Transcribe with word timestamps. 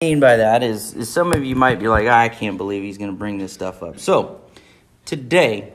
mean 0.00 0.20
by 0.20 0.36
that 0.36 0.62
is, 0.62 0.94
is 0.94 1.08
some 1.08 1.32
of 1.32 1.44
you 1.44 1.56
might 1.56 1.80
be 1.80 1.88
like, 1.88 2.06
I 2.06 2.28
can't 2.28 2.56
believe 2.56 2.84
he's 2.84 2.98
going 2.98 3.10
to 3.10 3.16
bring 3.16 3.38
this 3.38 3.52
stuff 3.52 3.82
up. 3.82 3.98
So, 3.98 4.40
today, 5.04 5.72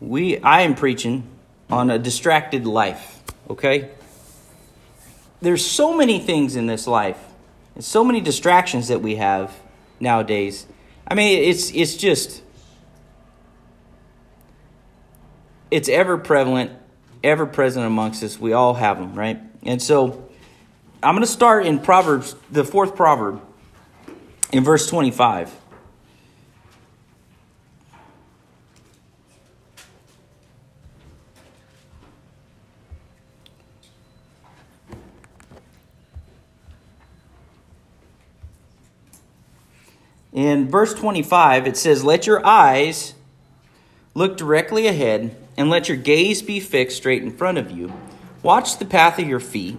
we 0.00 0.38
I 0.38 0.62
am 0.62 0.74
preaching 0.74 1.22
on 1.70 1.90
a 1.90 1.98
distracted 2.00 2.66
life, 2.66 3.22
okay? 3.48 3.90
There's 5.40 5.64
so 5.64 5.96
many 5.96 6.18
things 6.18 6.56
in 6.56 6.66
this 6.66 6.88
life, 6.88 7.22
and 7.76 7.84
so 7.84 8.02
many 8.02 8.20
distractions 8.20 8.88
that 8.88 9.00
we 9.00 9.14
have 9.14 9.54
nowadays. 10.00 10.66
I 11.06 11.14
mean, 11.14 11.44
it's 11.44 11.70
it's 11.70 11.94
just 11.94 12.42
it's 15.70 15.88
ever 15.88 16.18
prevalent, 16.18 16.72
ever 17.22 17.46
present 17.46 17.86
amongst 17.86 18.24
us. 18.24 18.40
We 18.40 18.54
all 18.54 18.74
have 18.74 18.98
them, 18.98 19.14
right? 19.14 19.38
And 19.62 19.80
so 19.80 20.27
I'm 21.00 21.14
going 21.14 21.24
to 21.24 21.30
start 21.30 21.64
in 21.64 21.78
Proverbs, 21.78 22.34
the 22.50 22.64
fourth 22.64 22.96
proverb, 22.96 23.40
in 24.50 24.64
verse 24.64 24.88
25. 24.88 25.54
In 40.32 40.68
verse 40.68 40.94
25, 40.94 41.68
it 41.68 41.76
says, 41.76 42.02
Let 42.02 42.26
your 42.26 42.44
eyes 42.44 43.14
look 44.14 44.36
directly 44.36 44.88
ahead, 44.88 45.36
and 45.56 45.70
let 45.70 45.88
your 45.88 45.96
gaze 45.96 46.42
be 46.42 46.58
fixed 46.58 46.96
straight 46.96 47.22
in 47.22 47.30
front 47.30 47.56
of 47.56 47.70
you. 47.70 47.92
Watch 48.42 48.78
the 48.78 48.84
path 48.84 49.20
of 49.20 49.28
your 49.28 49.40
feet 49.40 49.78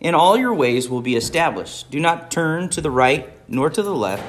and 0.00 0.14
all 0.14 0.36
your 0.36 0.54
ways 0.54 0.88
will 0.88 1.00
be 1.00 1.16
established. 1.16 1.90
Do 1.90 2.00
not 2.00 2.30
turn 2.30 2.68
to 2.70 2.80
the 2.80 2.90
right 2.90 3.30
nor 3.48 3.70
to 3.70 3.82
the 3.82 3.94
left, 3.94 4.24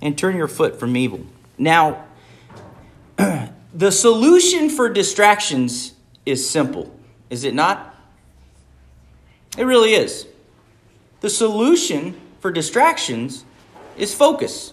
and 0.00 0.16
turn 0.16 0.36
your 0.36 0.48
foot 0.48 0.78
from 0.78 0.96
evil. 0.96 1.26
Now, 1.58 2.04
the 3.74 3.90
solution 3.90 4.70
for 4.70 4.88
distractions 4.88 5.94
is 6.24 6.48
simple, 6.48 6.94
is 7.30 7.44
it 7.44 7.54
not? 7.54 7.94
It 9.58 9.64
really 9.64 9.94
is. 9.94 10.26
The 11.20 11.30
solution 11.30 12.20
for 12.40 12.50
distractions 12.50 13.44
is 13.96 14.14
focus. 14.14 14.72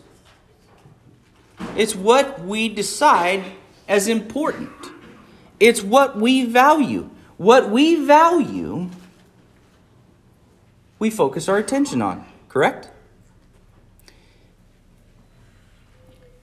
It's 1.76 1.96
what 1.96 2.42
we 2.42 2.70
decide 2.70 3.44
as 3.88 4.08
important. 4.08 4.72
It's 5.60 5.84
what 5.84 6.18
we 6.18 6.46
value. 6.46 7.10
What 7.38 7.70
we 7.70 7.96
value 8.06 8.90
we 11.00 11.10
focus 11.10 11.48
our 11.50 11.58
attention 11.58 12.02
on, 12.02 12.26
correct? 12.50 12.90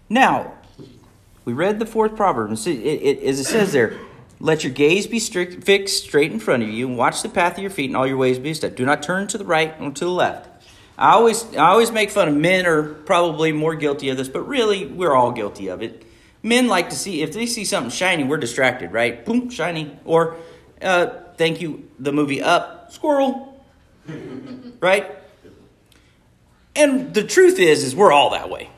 Now, 0.08 0.54
we 1.44 1.52
read 1.52 1.78
the 1.78 1.86
fourth 1.86 2.16
proverb, 2.16 2.52
it, 2.52 2.66
it, 2.66 3.22
as 3.22 3.38
it 3.38 3.44
says 3.44 3.72
there, 3.72 3.98
let 4.40 4.64
your 4.64 4.72
gaze 4.72 5.06
be 5.06 5.18
strict, 5.18 5.64
fixed 5.64 6.04
straight 6.04 6.32
in 6.32 6.40
front 6.40 6.62
of 6.62 6.68
you, 6.68 6.88
and 6.88 6.98
watch 6.98 7.22
the 7.22 7.28
path 7.28 7.54
of 7.54 7.58
your 7.58 7.70
feet, 7.70 7.90
and 7.90 7.96
all 7.96 8.06
your 8.06 8.16
ways 8.16 8.38
be 8.38 8.52
stepped. 8.52 8.76
Do 8.76 8.84
not 8.84 9.02
turn 9.02 9.26
to 9.28 9.38
the 9.38 9.44
right 9.44 9.74
or 9.80 9.90
to 9.90 10.04
the 10.04 10.10
left. 10.10 10.48
I 10.98 11.12
always, 11.12 11.44
I 11.54 11.68
always 11.68 11.90
make 11.90 12.10
fun 12.10 12.28
of 12.28 12.34
men 12.34 12.66
are 12.66 12.82
probably 12.82 13.52
more 13.52 13.74
guilty 13.74 14.08
of 14.08 14.16
this, 14.16 14.28
but 14.28 14.42
really, 14.42 14.86
we're 14.86 15.14
all 15.14 15.32
guilty 15.32 15.68
of 15.68 15.82
it. 15.82 16.04
Men 16.42 16.68
like 16.68 16.90
to 16.90 16.96
see, 16.96 17.22
if 17.22 17.32
they 17.32 17.46
see 17.46 17.64
something 17.64 17.90
shiny, 17.90 18.24
we're 18.24 18.36
distracted, 18.36 18.92
right? 18.92 19.24
Boom, 19.24 19.50
shiny. 19.50 19.98
Or, 20.04 20.36
uh, 20.80 21.08
thank 21.36 21.60
you, 21.60 21.88
the 21.98 22.12
movie 22.12 22.40
Up, 22.40 22.92
squirrel, 22.92 23.55
right? 24.80 25.10
And 26.74 27.14
the 27.14 27.24
truth 27.24 27.58
is, 27.58 27.82
is 27.82 27.96
we're 27.96 28.12
all 28.12 28.30
that 28.30 28.50
way. 28.50 28.70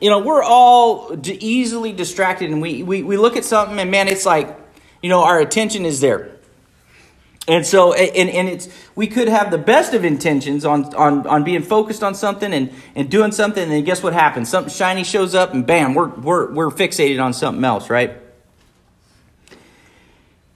You 0.00 0.08
know, 0.08 0.20
we're 0.20 0.42
all 0.42 1.14
easily 1.24 1.92
distracted, 1.92 2.50
and 2.50 2.62
we, 2.62 2.82
we, 2.82 3.02
we 3.02 3.16
look 3.16 3.36
at 3.36 3.44
something, 3.44 3.78
and 3.78 3.90
man, 3.90 4.08
it's 4.08 4.24
like, 4.24 4.56
you 5.02 5.10
know, 5.10 5.22
our 5.22 5.40
attention 5.40 5.84
is 5.84 6.00
there. 6.00 6.30
And 7.48 7.66
so, 7.66 7.92
and, 7.92 8.30
and 8.30 8.48
it's, 8.48 8.68
we 8.94 9.08
could 9.08 9.28
have 9.28 9.50
the 9.50 9.58
best 9.58 9.92
of 9.92 10.04
intentions 10.04 10.64
on, 10.64 10.94
on, 10.94 11.26
on 11.26 11.42
being 11.42 11.62
focused 11.62 12.02
on 12.02 12.14
something 12.14 12.52
and, 12.52 12.72
and 12.94 13.10
doing 13.10 13.32
something, 13.32 13.62
and 13.62 13.72
then 13.72 13.84
guess 13.84 14.02
what 14.02 14.12
happens? 14.12 14.48
Something 14.48 14.72
shiny 14.72 15.04
shows 15.04 15.34
up, 15.34 15.52
and 15.52 15.66
bam, 15.66 15.94
we're, 15.94 16.08
we're, 16.08 16.52
we're 16.52 16.70
fixated 16.70 17.22
on 17.22 17.32
something 17.32 17.64
else, 17.64 17.90
right? 17.90 18.16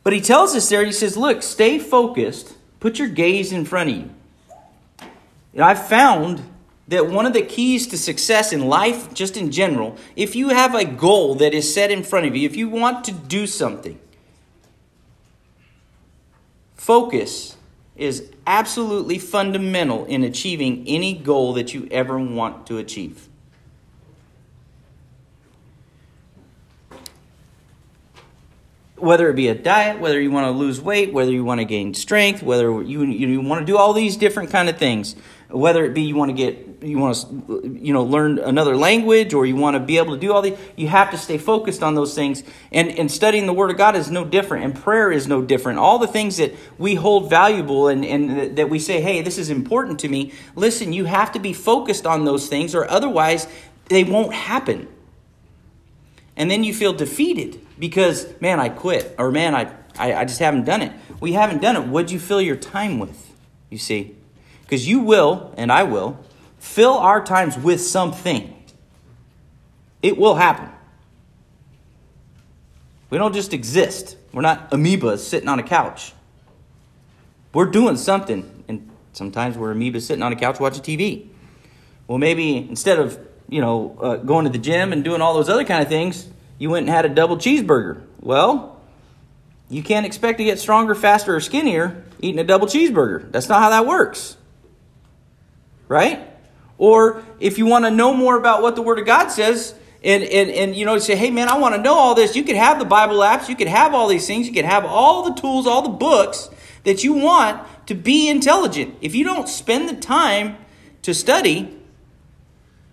But 0.04 0.12
he 0.12 0.20
tells 0.20 0.54
us 0.54 0.68
there, 0.68 0.84
he 0.84 0.92
says, 0.92 1.16
look, 1.16 1.42
stay 1.42 1.80
focused 1.80 2.54
Put 2.84 2.98
your 2.98 3.08
gaze 3.08 3.50
in 3.50 3.64
front 3.64 3.88
of 3.88 3.96
you. 3.96 4.10
And 5.54 5.62
I've 5.62 5.88
found 5.88 6.42
that 6.86 7.06
one 7.06 7.24
of 7.24 7.32
the 7.32 7.40
keys 7.40 7.86
to 7.86 7.96
success 7.96 8.52
in 8.52 8.66
life, 8.66 9.14
just 9.14 9.38
in 9.38 9.50
general, 9.50 9.96
if 10.16 10.36
you 10.36 10.50
have 10.50 10.74
a 10.74 10.84
goal 10.84 11.34
that 11.36 11.54
is 11.54 11.72
set 11.72 11.90
in 11.90 12.02
front 12.02 12.26
of 12.26 12.36
you, 12.36 12.44
if 12.44 12.56
you 12.56 12.68
want 12.68 13.02
to 13.04 13.12
do 13.12 13.46
something, 13.46 13.98
focus 16.74 17.56
is 17.96 18.30
absolutely 18.46 19.18
fundamental 19.18 20.04
in 20.04 20.22
achieving 20.22 20.84
any 20.86 21.14
goal 21.14 21.54
that 21.54 21.72
you 21.72 21.88
ever 21.90 22.18
want 22.18 22.66
to 22.66 22.76
achieve. 22.76 23.30
Whether 29.04 29.28
it 29.28 29.34
be 29.34 29.48
a 29.48 29.54
diet, 29.54 30.00
whether 30.00 30.20
you 30.20 30.30
want 30.30 30.46
to 30.46 30.50
lose 30.50 30.80
weight, 30.80 31.12
whether 31.12 31.30
you 31.30 31.44
want 31.44 31.60
to 31.60 31.64
gain 31.64 31.94
strength, 31.94 32.42
whether 32.42 32.82
you 32.82 33.04
you 33.04 33.40
want 33.40 33.60
to 33.60 33.66
do 33.66 33.76
all 33.76 33.92
these 33.92 34.16
different 34.16 34.50
kind 34.50 34.68
of 34.68 34.78
things, 34.78 35.14
whether 35.48 35.84
it 35.84 35.92
be 35.92 36.02
you 36.02 36.16
want 36.16 36.30
to 36.30 36.36
get 36.36 36.82
you 36.82 36.98
want 36.98 37.16
to 37.16 37.78
you 37.80 37.92
know 37.92 38.02
learn 38.02 38.38
another 38.38 38.76
language 38.76 39.34
or 39.34 39.44
you 39.46 39.56
want 39.56 39.74
to 39.74 39.80
be 39.80 39.98
able 39.98 40.14
to 40.14 40.20
do 40.20 40.32
all 40.32 40.42
these, 40.42 40.58
you 40.76 40.88
have 40.88 41.10
to 41.10 41.18
stay 41.18 41.38
focused 41.38 41.82
on 41.82 41.94
those 41.94 42.14
things. 42.14 42.42
And 42.72 42.90
and 42.98 43.10
studying 43.10 43.46
the 43.46 43.52
Word 43.52 43.70
of 43.70 43.76
God 43.76 43.94
is 43.94 44.10
no 44.10 44.24
different, 44.24 44.64
and 44.64 44.74
prayer 44.74 45.12
is 45.12 45.28
no 45.28 45.42
different. 45.42 45.78
All 45.78 45.98
the 45.98 46.08
things 46.08 46.38
that 46.38 46.54
we 46.78 46.94
hold 46.94 47.28
valuable 47.28 47.88
and 47.88 48.04
and 48.04 48.56
that 48.56 48.70
we 48.70 48.78
say, 48.78 49.00
hey, 49.00 49.22
this 49.22 49.38
is 49.38 49.50
important 49.50 50.00
to 50.00 50.08
me. 50.08 50.32
Listen, 50.56 50.92
you 50.92 51.04
have 51.04 51.32
to 51.32 51.38
be 51.38 51.52
focused 51.52 52.06
on 52.06 52.24
those 52.24 52.48
things, 52.48 52.74
or 52.74 52.90
otherwise 52.90 53.46
they 53.86 54.02
won't 54.02 54.32
happen. 54.32 54.88
And 56.36 56.50
then 56.50 56.64
you 56.64 56.74
feel 56.74 56.92
defeated 56.92 57.63
because, 57.78 58.40
man, 58.40 58.60
I 58.60 58.68
quit, 58.68 59.14
or 59.18 59.30
man, 59.30 59.54
I, 59.54 59.72
I, 59.98 60.14
I 60.14 60.24
just 60.24 60.38
haven't 60.38 60.64
done 60.64 60.82
it. 60.82 60.92
Well, 61.20 61.30
you 61.30 61.38
haven't 61.38 61.60
done 61.60 61.76
it. 61.76 61.86
What'd 61.86 62.10
you 62.10 62.18
fill 62.18 62.40
your 62.40 62.56
time 62.56 62.98
with? 62.98 63.32
You 63.70 63.78
see? 63.78 64.16
Because 64.62 64.86
you 64.86 65.00
will, 65.00 65.52
and 65.56 65.70
I 65.70 65.82
will, 65.82 66.18
fill 66.58 66.94
our 66.94 67.22
times 67.24 67.58
with 67.58 67.80
something. 67.80 68.50
It 70.02 70.16
will 70.16 70.34
happen. 70.34 70.70
We 73.10 73.18
don't 73.18 73.34
just 73.34 73.52
exist. 73.52 74.16
We're 74.32 74.42
not 74.42 74.70
amoebas 74.70 75.18
sitting 75.18 75.48
on 75.48 75.58
a 75.58 75.62
couch. 75.62 76.12
We're 77.52 77.66
doing 77.66 77.96
something. 77.96 78.64
And 78.66 78.90
sometimes 79.12 79.56
we're 79.56 79.72
amoebas 79.74 80.02
sitting 80.02 80.22
on 80.22 80.32
a 80.32 80.36
couch 80.36 80.58
watching 80.58 80.82
TV. 80.82 81.28
Well, 82.08 82.18
maybe 82.18 82.56
instead 82.56 82.98
of, 82.98 83.18
you 83.48 83.60
know, 83.60 83.96
uh, 84.00 84.16
going 84.16 84.44
to 84.44 84.50
the 84.50 84.58
gym 84.58 84.92
and 84.92 85.04
doing 85.04 85.20
all 85.20 85.34
those 85.34 85.48
other 85.48 85.64
kind 85.64 85.82
of 85.82 85.88
things, 85.88 86.28
you 86.58 86.70
went 86.70 86.86
and 86.86 86.94
had 86.94 87.04
a 87.04 87.08
double 87.08 87.36
cheeseburger. 87.36 88.02
Well, 88.20 88.80
you 89.68 89.82
can't 89.82 90.06
expect 90.06 90.38
to 90.38 90.44
get 90.44 90.58
stronger, 90.58 90.94
faster, 90.94 91.34
or 91.34 91.40
skinnier 91.40 92.04
eating 92.20 92.38
a 92.38 92.44
double 92.44 92.66
cheeseburger. 92.66 93.30
That's 93.32 93.48
not 93.48 93.60
how 93.60 93.70
that 93.70 93.86
works. 93.86 94.36
Right? 95.88 96.28
Or 96.78 97.22
if 97.40 97.58
you 97.58 97.66
want 97.66 97.84
to 97.84 97.90
know 97.90 98.14
more 98.14 98.36
about 98.36 98.62
what 98.62 98.76
the 98.76 98.82
Word 98.82 98.98
of 98.98 99.06
God 99.06 99.28
says, 99.28 99.74
and, 100.02 100.22
and, 100.22 100.50
and 100.50 100.76
you 100.76 100.84
know, 100.84 100.98
say, 100.98 101.16
hey 101.16 101.30
man, 101.30 101.48
I 101.48 101.58
want 101.58 101.74
to 101.74 101.80
know 101.80 101.94
all 101.94 102.14
this. 102.14 102.36
You 102.36 102.44
could 102.44 102.56
have 102.56 102.78
the 102.78 102.84
Bible 102.84 103.16
apps, 103.16 103.48
you 103.48 103.56
could 103.56 103.68
have 103.68 103.94
all 103.94 104.08
these 104.08 104.26
things, 104.26 104.46
you 104.46 104.52
could 104.52 104.64
have 104.64 104.84
all 104.84 105.22
the 105.22 105.40
tools, 105.40 105.66
all 105.66 105.82
the 105.82 105.88
books 105.88 106.50
that 106.84 107.02
you 107.02 107.14
want 107.14 107.66
to 107.86 107.94
be 107.94 108.28
intelligent. 108.28 108.96
If 109.00 109.14
you 109.14 109.24
don't 109.24 109.48
spend 109.48 109.88
the 109.88 109.96
time 109.96 110.58
to 111.02 111.14
study, 111.14 111.74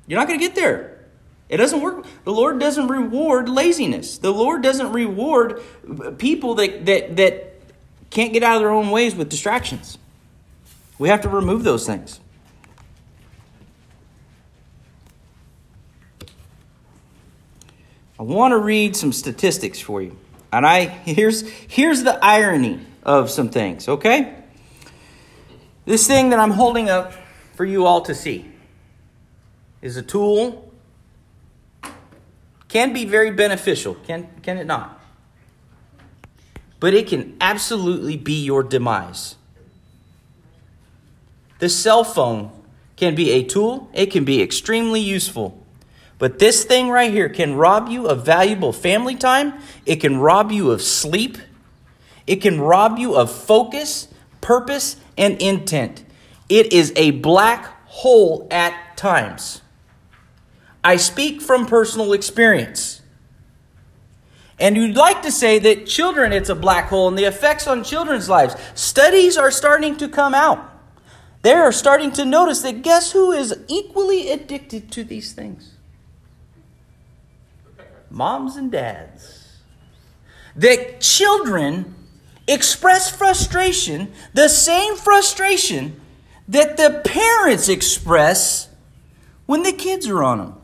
you're 0.07 0.19
not 0.19 0.27
going 0.27 0.39
to 0.39 0.45
get 0.45 0.55
there. 0.55 1.00
It 1.51 1.57
doesn't 1.57 1.81
work. 1.81 2.05
The 2.23 2.31
Lord 2.31 2.61
doesn't 2.61 2.87
reward 2.87 3.49
laziness. 3.49 4.17
The 4.17 4.31
Lord 4.31 4.63
doesn't 4.63 4.93
reward 4.93 5.61
people 6.17 6.55
that, 6.55 6.85
that, 6.85 7.17
that 7.17 7.61
can't 8.09 8.31
get 8.31 8.41
out 8.41 8.55
of 8.55 8.61
their 8.61 8.71
own 8.71 8.89
ways 8.89 9.15
with 9.15 9.27
distractions. 9.27 9.97
We 10.97 11.09
have 11.09 11.21
to 11.21 11.29
remove 11.29 11.65
those 11.65 11.85
things. 11.85 12.21
I 18.17 18.23
want 18.23 18.53
to 18.53 18.57
read 18.57 18.95
some 18.95 19.11
statistics 19.11 19.79
for 19.79 20.01
you. 20.01 20.15
And 20.53 20.65
I 20.65 20.85
here's 20.85 21.41
here's 21.49 22.03
the 22.03 22.23
irony 22.23 22.79
of 23.03 23.29
some 23.29 23.49
things, 23.49 23.89
okay? 23.89 24.35
This 25.85 26.07
thing 26.07 26.29
that 26.29 26.39
I'm 26.39 26.51
holding 26.51 26.89
up 26.89 27.13
for 27.55 27.65
you 27.65 27.85
all 27.85 28.01
to 28.03 28.15
see 28.15 28.49
is 29.81 29.97
a 29.97 30.01
tool 30.01 30.70
can 32.71 32.93
be 32.93 33.03
very 33.03 33.31
beneficial, 33.31 33.95
can, 33.95 34.29
can 34.41 34.57
it 34.57 34.65
not? 34.65 34.97
But 36.79 36.93
it 36.93 37.07
can 37.07 37.35
absolutely 37.41 38.15
be 38.15 38.45
your 38.45 38.63
demise. 38.63 39.35
The 41.59 41.67
cell 41.67 42.05
phone 42.05 42.49
can 42.95 43.13
be 43.13 43.31
a 43.31 43.43
tool, 43.43 43.89
it 43.93 44.05
can 44.05 44.23
be 44.23 44.41
extremely 44.41 45.01
useful. 45.01 45.61
But 46.17 46.39
this 46.39 46.63
thing 46.63 46.89
right 46.89 47.11
here 47.11 47.27
can 47.27 47.55
rob 47.55 47.89
you 47.89 48.07
of 48.07 48.25
valuable 48.25 48.71
family 48.71 49.15
time, 49.15 49.53
it 49.85 49.97
can 49.97 50.17
rob 50.17 50.49
you 50.49 50.71
of 50.71 50.81
sleep, 50.81 51.39
it 52.25 52.37
can 52.37 52.61
rob 52.61 52.97
you 52.97 53.15
of 53.15 53.29
focus, 53.29 54.07
purpose, 54.39 54.95
and 55.17 55.41
intent. 55.41 56.05
It 56.47 56.71
is 56.71 56.93
a 56.95 57.11
black 57.11 57.65
hole 57.87 58.47
at 58.49 58.95
times. 58.95 59.60
I 60.83 60.97
speak 60.97 61.41
from 61.41 61.65
personal 61.65 62.13
experience. 62.13 63.01
And 64.59 64.75
you'd 64.75 64.95
like 64.95 65.23
to 65.23 65.31
say 65.31 65.57
that 65.59 65.87
children, 65.87 66.31
it's 66.31 66.49
a 66.49 66.55
black 66.55 66.89
hole 66.89 67.07
and 67.07 67.17
the 67.17 67.23
effects 67.23 67.65
on 67.65 67.83
children's 67.83 68.29
lives. 68.29 68.55
Studies 68.75 69.35
are 69.35 69.49
starting 69.49 69.95
to 69.97 70.07
come 70.07 70.35
out. 70.35 70.71
They 71.41 71.53
are 71.53 71.71
starting 71.71 72.11
to 72.11 72.25
notice 72.25 72.61
that 72.61 72.83
guess 72.83 73.11
who 73.11 73.31
is 73.31 73.55
equally 73.67 74.29
addicted 74.31 74.91
to 74.91 75.03
these 75.03 75.33
things? 75.33 75.73
Moms 78.11 78.55
and 78.55 78.71
dads. 78.71 79.57
That 80.55 81.01
children 81.01 81.95
express 82.47 83.09
frustration, 83.09 84.11
the 84.33 84.47
same 84.47 84.95
frustration 84.95 85.99
that 86.47 86.77
the 86.77 87.01
parents 87.03 87.69
express 87.69 88.69
when 89.45 89.63
the 89.63 89.71
kids 89.71 90.07
are 90.07 90.21
on 90.21 90.37
them. 90.37 90.60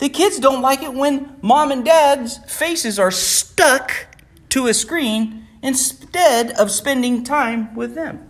The 0.00 0.08
kids 0.08 0.38
don't 0.38 0.62
like 0.62 0.82
it 0.82 0.94
when 0.94 1.36
mom 1.42 1.70
and 1.70 1.84
dad's 1.84 2.38
faces 2.38 2.98
are 2.98 3.10
stuck 3.10 4.06
to 4.48 4.66
a 4.66 4.74
screen 4.74 5.46
instead 5.62 6.52
of 6.52 6.70
spending 6.70 7.22
time 7.22 7.74
with 7.74 7.94
them. 7.94 8.26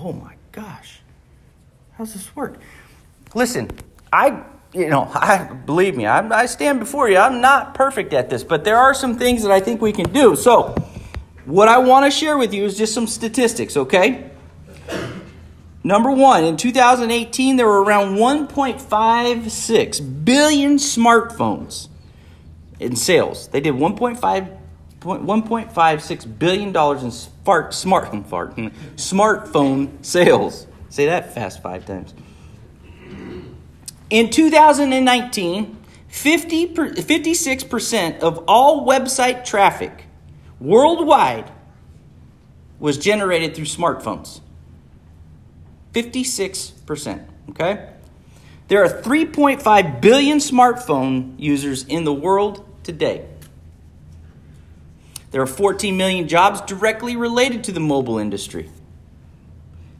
Oh 0.00 0.12
my 0.12 0.34
gosh. 0.50 1.00
How's 1.92 2.12
this 2.12 2.34
work? 2.34 2.58
Listen, 3.36 3.70
I, 4.12 4.42
you 4.72 4.88
know, 4.88 5.08
I 5.14 5.44
believe 5.44 5.96
me, 5.96 6.06
I, 6.06 6.26
I 6.40 6.46
stand 6.46 6.80
before 6.80 7.08
you. 7.08 7.18
I'm 7.18 7.40
not 7.40 7.74
perfect 7.74 8.12
at 8.12 8.30
this, 8.30 8.42
but 8.42 8.64
there 8.64 8.78
are 8.78 8.94
some 8.94 9.16
things 9.16 9.42
that 9.44 9.52
I 9.52 9.60
think 9.60 9.80
we 9.80 9.92
can 9.92 10.12
do. 10.12 10.34
So, 10.34 10.74
what 11.44 11.68
I 11.68 11.78
want 11.78 12.04
to 12.04 12.10
share 12.10 12.36
with 12.36 12.52
you 12.52 12.64
is 12.64 12.76
just 12.76 12.94
some 12.94 13.06
statistics, 13.06 13.76
okay? 13.76 14.31
Number 15.84 16.10
one, 16.10 16.44
in 16.44 16.56
2018, 16.56 17.56
there 17.56 17.66
were 17.66 17.82
around 17.82 18.16
1.56 18.16 20.24
billion 20.24 20.76
smartphones 20.76 21.88
in 22.78 22.94
sales. 22.94 23.48
They 23.48 23.60
did 23.60 23.74
1.5 23.74 24.58
$1.56 25.02 26.38
billion 26.38 26.68
in 27.04 27.10
smart, 27.10 27.74
smart, 27.74 28.26
fart, 28.26 28.56
smartphone 28.96 30.04
sales. 30.04 30.66
Say 30.90 31.06
that 31.06 31.34
fast 31.34 31.62
five 31.62 31.86
times. 31.86 32.14
In 34.10 34.30
2019, 34.30 35.78
50 36.08 36.74
56% 36.74 38.20
of 38.20 38.44
all 38.46 38.86
website 38.86 39.46
traffic 39.46 40.04
worldwide 40.60 41.50
was 42.78 42.98
generated 42.98 43.56
through 43.56 43.64
smartphones. 43.64 44.40
56%. 45.92 47.24
Okay? 47.50 47.88
There 48.68 48.84
are 48.84 48.88
3.5 48.88 50.00
billion 50.00 50.38
smartphone 50.38 51.34
users 51.38 51.84
in 51.84 52.04
the 52.04 52.12
world 52.12 52.66
today. 52.82 53.26
There 55.30 55.42
are 55.42 55.46
14 55.46 55.96
million 55.96 56.28
jobs 56.28 56.60
directly 56.62 57.16
related 57.16 57.64
to 57.64 57.72
the 57.72 57.80
mobile 57.80 58.18
industry. 58.18 58.70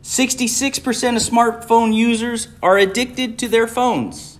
66% 0.02 0.78
of 0.80 1.22
smartphone 1.22 1.94
users 1.94 2.48
are 2.62 2.76
addicted 2.76 3.38
to 3.38 3.48
their 3.48 3.66
phones. 3.66 4.38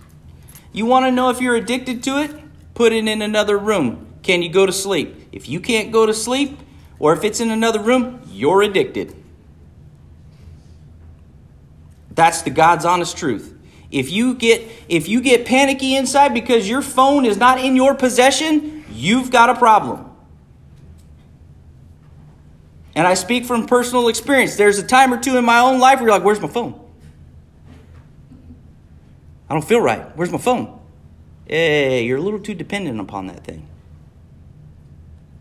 You 0.71 0.85
want 0.85 1.05
to 1.05 1.11
know 1.11 1.29
if 1.29 1.39
you're 1.39 1.55
addicted 1.55 2.03
to 2.03 2.21
it? 2.21 2.31
Put 2.73 2.91
it 2.91 3.07
in 3.07 3.21
another 3.21 3.57
room. 3.57 4.07
Can 4.23 4.41
you 4.41 4.49
go 4.49 4.65
to 4.65 4.71
sleep? 4.71 5.27
If 5.31 5.47
you 5.47 5.59
can't 5.59 5.91
go 5.91 6.05
to 6.05 6.13
sleep, 6.13 6.59
or 6.99 7.13
if 7.13 7.23
it's 7.23 7.39
in 7.39 7.51
another 7.51 7.79
room, 7.79 8.21
you're 8.27 8.61
addicted. 8.61 9.15
That's 12.15 12.41
the 12.43 12.49
God's 12.49 12.85
honest 12.85 13.17
truth. 13.17 13.57
If 13.91 14.11
you 14.11 14.33
get 14.35 14.61
if 14.89 15.07
you 15.07 15.21
get 15.21 15.45
panicky 15.45 15.95
inside 15.95 16.33
because 16.33 16.67
your 16.67 16.81
phone 16.81 17.25
is 17.25 17.37
not 17.37 17.59
in 17.59 17.75
your 17.75 17.95
possession, 17.95 18.83
you've 18.91 19.31
got 19.31 19.49
a 19.49 19.55
problem. 19.55 20.09
And 22.95 23.07
I 23.07 23.15
speak 23.15 23.45
from 23.45 23.65
personal 23.65 24.07
experience. 24.07 24.55
There's 24.55 24.77
a 24.77 24.85
time 24.85 25.13
or 25.13 25.19
two 25.19 25.37
in 25.37 25.45
my 25.45 25.59
own 25.59 25.79
life 25.79 25.99
where 25.99 26.09
you're 26.09 26.17
like, 26.17 26.23
"Where's 26.23 26.41
my 26.41 26.47
phone?" 26.47 26.79
I 29.49 29.53
don't 29.53 29.63
feel 29.63 29.81
right. 29.81 30.15
Where's 30.15 30.31
my 30.31 30.37
phone? 30.37 30.79
Hey, 31.45 32.05
you're 32.05 32.17
a 32.17 32.21
little 32.21 32.39
too 32.39 32.55
dependent 32.55 32.99
upon 32.99 33.27
that 33.27 33.43
thing. 33.43 33.67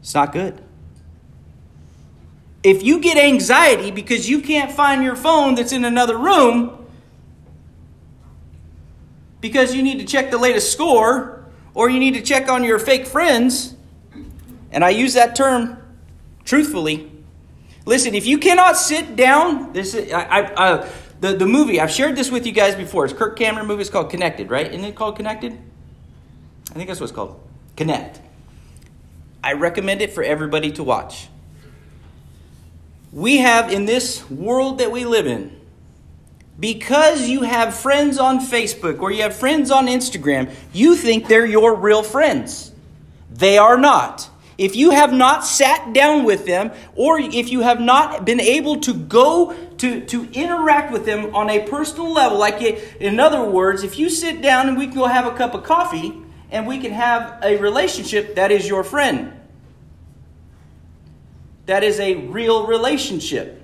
It's 0.00 0.14
not 0.14 0.32
good. 0.32 0.60
If 2.62 2.82
you 2.82 3.00
get 3.00 3.16
anxiety 3.16 3.90
because 3.90 4.28
you 4.28 4.40
can't 4.40 4.70
find 4.70 5.02
your 5.02 5.16
phone 5.16 5.56
that's 5.56 5.72
in 5.72 5.84
another 5.84 6.16
room, 6.16 6.86
because 9.40 9.74
you 9.74 9.82
need 9.82 9.98
to 9.98 10.06
check 10.06 10.30
the 10.30 10.38
latest 10.38 10.72
score, 10.72 11.44
or 11.74 11.90
you 11.90 11.98
need 11.98 12.14
to 12.14 12.22
check 12.22 12.48
on 12.48 12.62
your 12.62 12.78
fake 12.78 13.06
friends, 13.06 13.74
and 14.70 14.84
I 14.84 14.90
use 14.90 15.14
that 15.14 15.34
term 15.34 15.82
truthfully. 16.44 17.10
Listen, 17.84 18.14
if 18.14 18.26
you 18.26 18.38
cannot 18.38 18.76
sit 18.76 19.16
down, 19.16 19.72
this 19.72 19.96
I, 19.96 20.22
I, 20.22 20.42
uh, 20.42 20.88
the 21.20 21.34
the 21.34 21.46
movie 21.46 21.80
I've 21.80 21.90
shared 21.90 22.14
this 22.14 22.30
with 22.30 22.46
you 22.46 22.52
guys 22.52 22.76
before. 22.76 23.04
It's 23.04 23.14
Kirk 23.14 23.36
Cameron 23.36 23.66
movie. 23.66 23.80
It's 23.80 23.90
called 23.90 24.10
Connected, 24.10 24.50
right? 24.50 24.68
Isn't 24.68 24.84
it 24.84 24.94
called 24.94 25.16
Connected? 25.16 25.58
I 26.70 26.74
think 26.74 26.86
that's 26.86 27.00
what 27.00 27.06
it's 27.06 27.14
called. 27.14 27.40
Connect. 27.76 28.20
I 29.42 29.54
recommend 29.54 30.00
it 30.00 30.12
for 30.12 30.22
everybody 30.22 30.70
to 30.72 30.84
watch 30.84 31.28
we 33.12 33.38
have 33.38 33.70
in 33.70 33.84
this 33.84 34.28
world 34.30 34.78
that 34.78 34.90
we 34.90 35.04
live 35.04 35.26
in, 35.26 35.60
because 36.58 37.28
you 37.28 37.42
have 37.42 37.74
friends 37.74 38.18
on 38.18 38.40
Facebook 38.40 39.00
or 39.00 39.10
you 39.10 39.22
have 39.22 39.36
friends 39.36 39.70
on 39.70 39.86
Instagram, 39.86 40.50
you 40.72 40.96
think 40.96 41.28
they're 41.28 41.44
your 41.44 41.74
real 41.74 42.02
friends. 42.02 42.72
They 43.30 43.58
are 43.58 43.76
not. 43.76 44.28
If 44.58 44.76
you 44.76 44.90
have 44.90 45.12
not 45.12 45.44
sat 45.44 45.92
down 45.92 46.24
with 46.24 46.46
them, 46.46 46.70
or 46.94 47.18
if 47.18 47.50
you 47.50 47.60
have 47.60 47.80
not 47.80 48.24
been 48.24 48.40
able 48.40 48.80
to 48.82 48.94
go 48.94 49.54
to, 49.78 50.04
to 50.06 50.30
interact 50.32 50.92
with 50.92 51.04
them 51.04 51.34
on 51.34 51.50
a 51.50 51.66
personal 51.66 52.12
level, 52.12 52.38
like 52.38 52.60
in 53.00 53.18
other 53.18 53.42
words, 53.42 53.82
if 53.82 53.98
you 53.98 54.08
sit 54.08 54.40
down 54.40 54.68
and 54.68 54.78
we 54.78 54.86
can 54.86 54.94
go 54.94 55.06
have 55.06 55.26
a 55.26 55.36
cup 55.36 55.54
of 55.54 55.64
coffee 55.64 56.14
and 56.50 56.66
we 56.66 56.78
can 56.78 56.92
have 56.92 57.42
a 57.42 57.56
relationship, 57.56 58.36
that 58.36 58.52
is 58.52 58.68
your 58.68 58.84
friend. 58.84 59.32
That 61.66 61.84
is 61.84 62.00
a 62.00 62.16
real 62.16 62.66
relationship. 62.66 63.60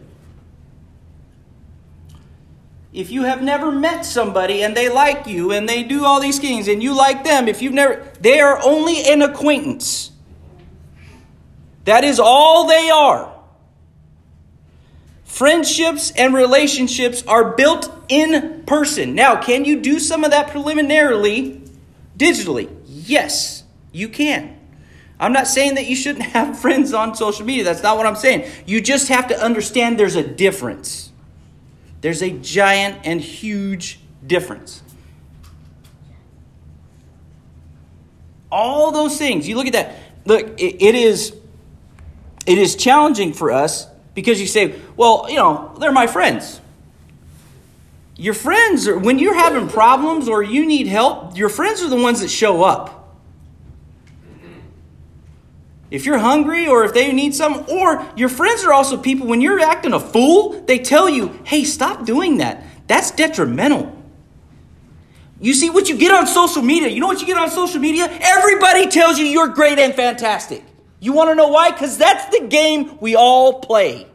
If 2.92 3.10
you 3.10 3.24
have 3.24 3.42
never 3.42 3.70
met 3.70 4.04
somebody 4.04 4.62
and 4.62 4.76
they 4.76 4.88
like 4.88 5.26
you 5.26 5.52
and 5.52 5.68
they 5.68 5.82
do 5.82 6.04
all 6.04 6.20
these 6.20 6.38
things 6.38 6.68
and 6.68 6.82
you 6.82 6.96
like 6.96 7.22
them, 7.22 7.46
if 7.46 7.60
you've 7.60 7.74
never, 7.74 8.10
they 8.20 8.40
are 8.40 8.60
only 8.64 9.02
an 9.08 9.22
acquaintance. 9.22 10.10
That 11.84 12.04
is 12.04 12.18
all 12.18 12.66
they 12.66 12.90
are. 12.90 13.34
Friendships 15.24 16.10
and 16.12 16.34
relationships 16.34 17.22
are 17.28 17.54
built 17.54 17.90
in 18.08 18.64
person. 18.66 19.14
Now, 19.14 19.40
can 19.40 19.64
you 19.64 19.80
do 19.80 20.00
some 20.00 20.24
of 20.24 20.30
that 20.32 20.48
preliminarily 20.48 21.62
digitally? 22.16 22.74
Yes, 22.86 23.62
you 23.92 24.08
can. 24.08 24.57
I'm 25.20 25.32
not 25.32 25.46
saying 25.46 25.74
that 25.74 25.86
you 25.86 25.96
shouldn't 25.96 26.24
have 26.34 26.58
friends 26.58 26.92
on 26.92 27.14
social 27.14 27.44
media. 27.44 27.64
That's 27.64 27.82
not 27.82 27.96
what 27.96 28.06
I'm 28.06 28.16
saying. 28.16 28.50
You 28.66 28.80
just 28.80 29.08
have 29.08 29.28
to 29.28 29.42
understand 29.42 29.98
there's 29.98 30.16
a 30.16 30.26
difference. 30.26 31.12
There's 32.00 32.22
a 32.22 32.30
giant 32.30 33.00
and 33.04 33.20
huge 33.20 34.00
difference. 34.26 34.82
All 38.50 38.92
those 38.92 39.18
things, 39.18 39.46
you 39.48 39.56
look 39.56 39.66
at 39.66 39.72
that. 39.74 39.96
Look, 40.24 40.60
it, 40.60 40.82
it 40.82 40.94
is 40.94 41.34
it 42.46 42.56
is 42.56 42.76
challenging 42.76 43.34
for 43.34 43.50
us 43.50 43.86
because 44.14 44.40
you 44.40 44.46
say, 44.46 44.74
well, 44.96 45.26
you 45.28 45.36
know, 45.36 45.76
they're 45.78 45.92
my 45.92 46.06
friends. 46.06 46.62
Your 48.16 48.34
friends 48.34 48.88
are 48.88 48.98
when 48.98 49.18
you're 49.18 49.34
having 49.34 49.68
problems 49.68 50.28
or 50.28 50.42
you 50.42 50.64
need 50.66 50.86
help, 50.86 51.36
your 51.36 51.50
friends 51.50 51.82
are 51.82 51.88
the 51.88 51.96
ones 51.96 52.20
that 52.20 52.28
show 52.28 52.62
up. 52.62 52.97
If 55.90 56.04
you're 56.04 56.18
hungry 56.18 56.68
or 56.68 56.84
if 56.84 56.92
they 56.92 57.12
need 57.12 57.34
something, 57.34 57.64
or 57.74 58.06
your 58.14 58.28
friends 58.28 58.64
are 58.64 58.72
also 58.72 58.96
people, 58.98 59.26
when 59.26 59.40
you're 59.40 59.60
acting 59.60 59.94
a 59.94 60.00
fool, 60.00 60.60
they 60.66 60.78
tell 60.78 61.08
you, 61.08 61.40
hey, 61.44 61.64
stop 61.64 62.04
doing 62.04 62.38
that. 62.38 62.62
That's 62.86 63.10
detrimental. 63.10 63.94
You 65.40 65.54
see 65.54 65.70
what 65.70 65.88
you 65.88 65.96
get 65.96 66.12
on 66.12 66.26
social 66.26 66.62
media. 66.62 66.88
You 66.88 67.00
know 67.00 67.06
what 67.06 67.20
you 67.20 67.26
get 67.26 67.38
on 67.38 67.50
social 67.50 67.80
media? 67.80 68.08
Everybody 68.20 68.88
tells 68.88 69.18
you 69.18 69.24
you're 69.24 69.48
great 69.48 69.78
and 69.78 69.94
fantastic. 69.94 70.64
You 71.00 71.12
want 71.12 71.30
to 71.30 71.34
know 71.34 71.48
why? 71.48 71.70
Because 71.70 71.96
that's 71.96 72.36
the 72.36 72.46
game 72.48 72.98
we 73.00 73.14
all 73.14 73.60
play. 73.60 74.06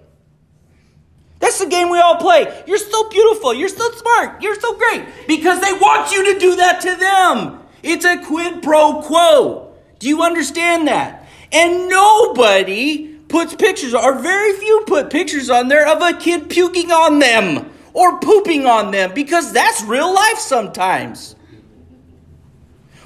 That's 1.39 1.59
the 1.59 1.65
game 1.65 1.89
we 1.89 1.99
all 1.99 2.17
play. 2.17 2.63
You're 2.67 2.77
so 2.77 3.09
beautiful. 3.09 3.53
You're 3.53 3.69
so 3.69 3.89
smart. 3.91 4.41
You're 4.41 4.59
so 4.59 4.77
great. 4.77 5.05
Because 5.27 5.61
they 5.61 5.73
want 5.73 6.11
you 6.11 6.33
to 6.33 6.39
do 6.39 6.55
that 6.57 6.81
to 6.81 6.95
them. 6.95 7.59
It's 7.81 8.05
a 8.05 8.23
quid 8.23 8.61
pro 8.61 9.01
quo. 9.01 9.73
Do 9.99 10.07
you 10.07 10.23
understand 10.23 10.87
that? 10.87 11.22
And 11.53 11.87
nobody 11.87 13.13
puts 13.27 13.55
pictures, 13.55 13.93
or 13.93 14.19
very 14.19 14.53
few 14.57 14.83
put 14.87 15.09
pictures 15.09 15.49
on 15.49 15.67
there 15.67 15.87
of 15.87 16.01
a 16.01 16.17
kid 16.17 16.49
puking 16.49 16.91
on 16.91 17.19
them 17.19 17.71
or 17.93 18.19
pooping 18.19 18.65
on 18.65 18.91
them 18.91 19.13
because 19.13 19.53
that's 19.53 19.83
real 19.83 20.13
life 20.13 20.39
sometimes. 20.39 21.35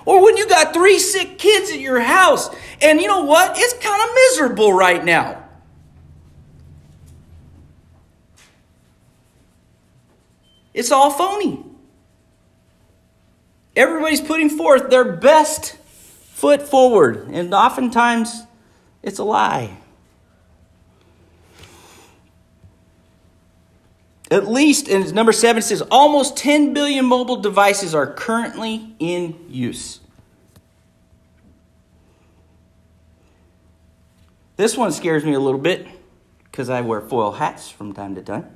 Or 0.05 0.23
when 0.23 0.37
you 0.37 0.47
got 0.47 0.73
three 0.73 0.99
sick 0.99 1.37
kids 1.37 1.69
at 1.69 1.79
your 1.79 1.99
house, 1.99 2.49
and 2.81 3.01
you 3.01 3.07
know 3.07 3.25
what? 3.25 3.57
It's 3.57 3.73
kind 3.85 4.01
of 4.01 4.15
miserable 4.15 4.71
right 4.71 5.03
now. 5.03 5.43
It's 10.73 10.91
all 10.91 11.11
phony. 11.11 11.65
Everybody's 13.75 14.21
putting 14.21 14.49
forth 14.49 14.89
their 14.89 15.03
best 15.03 15.76
foot 16.37 16.61
forward, 16.61 17.27
and 17.31 17.51
oftentimes 17.51 18.43
it's 19.01 19.17
a 19.17 19.23
lie. 19.23 19.75
At 24.29 24.47
least, 24.47 24.87
and 24.87 25.11
number 25.15 25.31
seven 25.31 25.63
says, 25.63 25.81
almost 25.89 26.37
10 26.37 26.75
billion 26.75 27.05
mobile 27.05 27.37
devices 27.37 27.95
are 27.95 28.05
currently 28.05 28.93
in 28.99 29.47
use. 29.49 29.99
This 34.57 34.77
one 34.77 34.91
scares 34.91 35.25
me 35.25 35.33
a 35.33 35.39
little 35.39 35.59
bit 35.59 35.87
because 36.43 36.69
I 36.69 36.81
wear 36.81 37.01
foil 37.01 37.31
hats 37.31 37.71
from 37.71 37.93
time 37.93 38.13
to 38.13 38.21
time. 38.21 38.55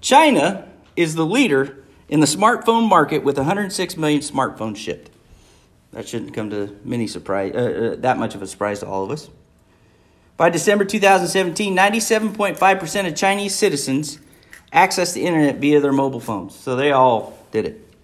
China 0.00 0.68
is 0.94 1.16
the 1.16 1.26
leader 1.26 1.82
in 2.08 2.20
the 2.20 2.26
smartphone 2.26 2.88
market 2.88 3.24
with 3.24 3.36
106 3.36 3.96
million 3.96 4.20
smartphones 4.20 4.76
shipped. 4.76 5.10
That 5.96 6.06
shouldn't 6.06 6.34
come 6.34 6.50
to 6.50 6.76
many 6.84 7.06
surprise, 7.06 7.54
uh, 7.54 7.94
uh, 7.94 7.96
that 8.00 8.18
much 8.18 8.34
of 8.34 8.42
a 8.42 8.46
surprise 8.46 8.80
to 8.80 8.86
all 8.86 9.04
of 9.04 9.10
us. 9.10 9.30
By 10.36 10.50
December 10.50 10.84
2017, 10.84 11.74
97.5% 11.74 13.06
of 13.06 13.16
Chinese 13.16 13.54
citizens 13.54 14.18
access 14.70 15.14
the 15.14 15.24
internet 15.24 15.56
via 15.56 15.80
their 15.80 15.94
mobile 15.94 16.20
phones. 16.20 16.54
So 16.54 16.76
they 16.76 16.92
all 16.92 17.38
did 17.50 17.64
it. 17.64 17.94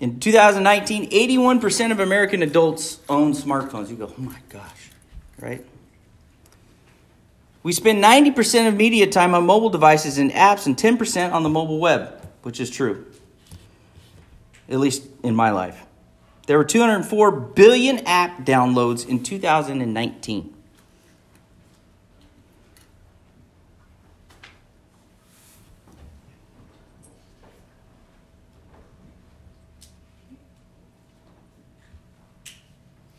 In 0.00 0.20
2019, 0.20 1.08
81% 1.12 1.90
of 1.90 2.00
American 2.00 2.42
adults 2.42 3.00
own 3.08 3.32
smartphones. 3.32 3.88
You 3.88 3.96
go, 3.96 4.12
oh 4.18 4.20
my 4.20 4.36
gosh, 4.50 4.90
right? 5.40 5.64
We 7.62 7.72
spend 7.72 8.04
90% 8.04 8.68
of 8.68 8.76
media 8.76 9.10
time 9.10 9.34
on 9.34 9.46
mobile 9.46 9.70
devices 9.70 10.18
and 10.18 10.30
apps 10.32 10.66
and 10.66 10.76
10% 10.76 11.32
on 11.32 11.42
the 11.42 11.48
mobile 11.48 11.78
web, 11.78 12.20
which 12.42 12.60
is 12.60 12.68
true, 12.68 13.06
at 14.68 14.78
least 14.78 15.04
in 15.22 15.34
my 15.34 15.50
life. 15.50 15.84
There 16.46 16.58
were 16.58 16.64
204 16.64 17.32
billion 17.32 17.98
app 18.06 18.44
downloads 18.44 19.06
in 19.06 19.22
2019. 19.22 20.52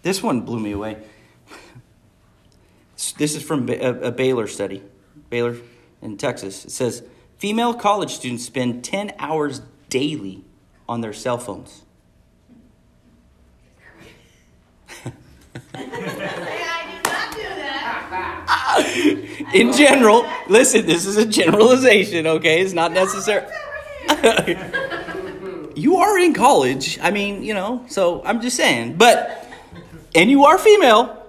This 0.08 0.24
one 0.24 0.40
blew 0.40 0.62
me 0.62 0.72
away. 0.72 1.04
this 3.18 3.36
is 3.36 3.44
from 3.44 3.68
a, 3.68 4.10
Baylor 4.10 4.48
study, 4.48 4.82
Baylor 5.30 5.58
in 6.02 6.16
Texas. 6.16 6.64
It 6.64 6.72
says 6.72 7.04
female 7.38 7.74
college 7.74 8.16
students 8.16 8.46
spend 8.46 8.86
10 8.86 9.16
hours 9.20 9.60
daily 9.90 10.46
on 10.88 11.02
their 11.02 11.14
cell 11.14 11.38
phones. 11.38 11.84
in 19.54 19.74
general, 19.74 20.26
listen, 20.48 20.86
this 20.86 21.06
is 21.06 21.18
a 21.18 21.26
generalization, 21.26 22.28
okay? 22.28 22.62
It's 22.62 22.74
not 22.74 22.92
necessary. 22.92 23.46
you 25.76 25.98
are 25.98 26.18
in 26.18 26.34
college. 26.34 27.00
I 27.02 27.12
mean, 27.12 27.44
you 27.44 27.54
know, 27.54 27.86
so 27.88 28.24
I'm 28.24 28.42
just 28.42 28.58
saying. 28.58 28.98
But 28.98 29.46
and 30.16 30.30
you 30.30 30.46
are 30.46 30.58
female, 30.58 31.24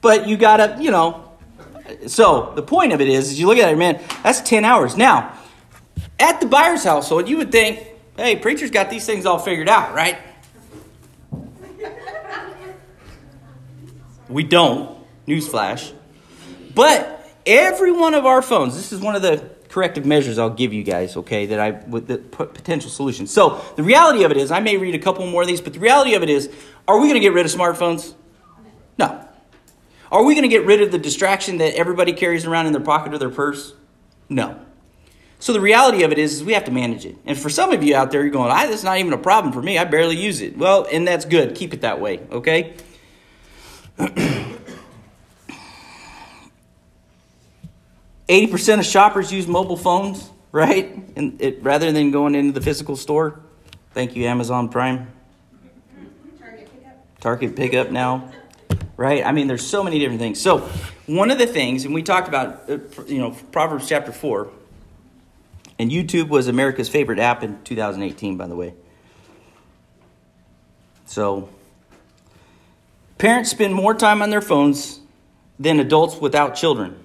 but 0.00 0.28
you 0.28 0.36
gotta, 0.36 0.76
you 0.80 0.90
know. 0.90 1.22
So 2.08 2.52
the 2.56 2.62
point 2.62 2.92
of 2.92 3.00
it 3.00 3.08
is, 3.08 3.30
is 3.30 3.40
you 3.40 3.46
look 3.46 3.58
at 3.58 3.72
it, 3.72 3.78
man, 3.78 4.00
that's 4.22 4.40
10 4.40 4.64
hours. 4.64 4.96
Now, 4.96 5.38
at 6.18 6.40
the 6.40 6.46
Byers 6.46 6.84
household, 6.84 7.28
you 7.28 7.36
would 7.38 7.52
think, 7.52 7.86
hey, 8.16 8.36
preacher's 8.36 8.70
got 8.70 8.90
these 8.90 9.04
things 9.04 9.26
all 9.26 9.38
figured 9.38 9.68
out, 9.68 9.94
right? 9.94 10.18
We 14.28 14.42
don't. 14.42 14.96
Newsflash. 15.26 15.92
But 16.74 17.28
every 17.44 17.92
one 17.92 18.14
of 18.14 18.26
our 18.26 18.42
phones, 18.42 18.76
this 18.76 18.92
is 18.92 19.00
one 19.00 19.14
of 19.14 19.22
the 19.22 19.50
corrective 19.68 20.06
measures 20.06 20.38
I'll 20.38 20.50
give 20.50 20.72
you 20.72 20.82
guys, 20.82 21.16
okay, 21.16 21.46
that 21.46 21.60
I 21.60 21.70
with 21.70 22.06
the 22.06 22.18
potential 22.18 22.90
solutions. 22.90 23.30
So 23.30 23.62
the 23.76 23.82
reality 23.82 24.24
of 24.24 24.30
it 24.30 24.36
is, 24.36 24.50
I 24.50 24.60
may 24.60 24.76
read 24.76 24.94
a 24.94 24.98
couple 24.98 25.26
more 25.26 25.42
of 25.42 25.48
these, 25.48 25.60
but 25.60 25.74
the 25.74 25.80
reality 25.80 26.14
of 26.14 26.22
it 26.22 26.30
is, 26.30 26.50
are 26.88 26.98
we 26.98 27.08
going 27.08 27.14
to 27.14 27.20
get 27.20 27.32
rid 27.32 27.46
of 27.46 27.52
smartphones? 27.52 28.14
No. 28.98 29.22
Are 30.10 30.24
we 30.24 30.34
going 30.34 30.42
to 30.42 30.48
get 30.48 30.64
rid 30.64 30.80
of 30.80 30.92
the 30.92 30.98
distraction 30.98 31.58
that 31.58 31.74
everybody 31.74 32.12
carries 32.12 32.46
around 32.46 32.66
in 32.66 32.72
their 32.72 32.82
pocket 32.82 33.12
or 33.12 33.18
their 33.18 33.30
purse? 33.30 33.74
No. 34.28 34.65
So 35.46 35.52
the 35.52 35.60
reality 35.60 36.02
of 36.02 36.10
it 36.10 36.18
is, 36.18 36.32
is 36.34 36.42
we 36.42 36.54
have 36.54 36.64
to 36.64 36.72
manage 36.72 37.06
it. 37.06 37.16
And 37.24 37.38
for 37.38 37.48
some 37.48 37.70
of 37.70 37.84
you 37.84 37.94
out 37.94 38.10
there, 38.10 38.20
you're 38.22 38.32
going, 38.32 38.50
"I 38.50 38.66
that's 38.66 38.82
not 38.82 38.98
even 38.98 39.12
a 39.12 39.16
problem 39.16 39.52
for 39.52 39.62
me. 39.62 39.78
I 39.78 39.84
barely 39.84 40.16
use 40.16 40.40
it." 40.40 40.58
Well, 40.58 40.88
and 40.90 41.06
that's 41.06 41.24
good. 41.24 41.54
Keep 41.54 41.72
it 41.72 41.82
that 41.82 42.00
way, 42.00 42.18
okay? 42.32 42.74
80% 48.28 48.80
of 48.80 48.84
shoppers 48.86 49.32
use 49.32 49.46
mobile 49.46 49.76
phones, 49.76 50.28
right? 50.50 50.92
And 51.14 51.40
it, 51.40 51.62
rather 51.62 51.92
than 51.92 52.10
going 52.10 52.34
into 52.34 52.50
the 52.50 52.60
physical 52.60 52.96
store. 52.96 53.38
Thank 53.94 54.16
you, 54.16 54.26
Amazon 54.26 54.68
Prime. 54.68 55.06
Target 56.40 56.68
pickup. 56.72 57.20
Target 57.20 57.54
pickup 57.54 57.90
now, 57.92 58.32
right? 58.96 59.24
I 59.24 59.30
mean, 59.30 59.46
there's 59.46 59.64
so 59.64 59.84
many 59.84 60.00
different 60.00 60.18
things. 60.20 60.40
So, 60.40 60.68
one 61.06 61.30
of 61.30 61.38
the 61.38 61.46
things, 61.46 61.84
and 61.84 61.94
we 61.94 62.02
talked 62.02 62.26
about, 62.26 62.68
you 63.06 63.18
know, 63.18 63.30
Proverbs 63.52 63.88
chapter 63.88 64.10
4, 64.10 64.50
and 65.78 65.90
YouTube 65.90 66.28
was 66.28 66.48
America's 66.48 66.88
favorite 66.88 67.18
app 67.18 67.42
in 67.42 67.62
2018, 67.62 68.36
by 68.36 68.46
the 68.46 68.56
way. 68.56 68.74
So, 71.06 71.48
parents 73.18 73.50
spend 73.50 73.74
more 73.74 73.94
time 73.94 74.22
on 74.22 74.30
their 74.30 74.40
phones 74.40 75.00
than 75.58 75.80
adults 75.80 76.16
without 76.16 76.54
children. 76.54 76.96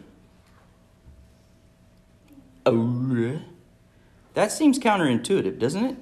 Oh, 2.65 3.39
That 4.33 4.51
seems 4.51 4.79
counterintuitive, 4.79 5.59
doesn't 5.59 5.83
it? 5.83 5.97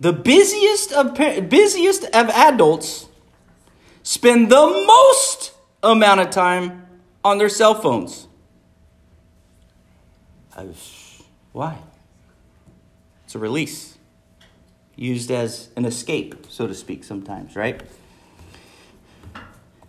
The 0.00 0.12
busiest 0.12 0.92
of 0.92 1.14
busiest 1.48 2.04
of 2.04 2.28
adults 2.30 3.08
spend 4.02 4.50
the 4.50 4.84
most 4.86 5.52
amount 5.82 6.20
of 6.20 6.30
time 6.30 6.86
on 7.24 7.38
their 7.38 7.48
cell 7.48 7.74
phones. 7.74 8.27
Why? 11.52 11.78
It's 13.24 13.34
a 13.34 13.38
release, 13.38 13.98
used 14.96 15.30
as 15.30 15.68
an 15.76 15.84
escape, 15.84 16.46
so 16.48 16.66
to 16.66 16.74
speak, 16.74 17.04
sometimes, 17.04 17.56
right? 17.56 17.82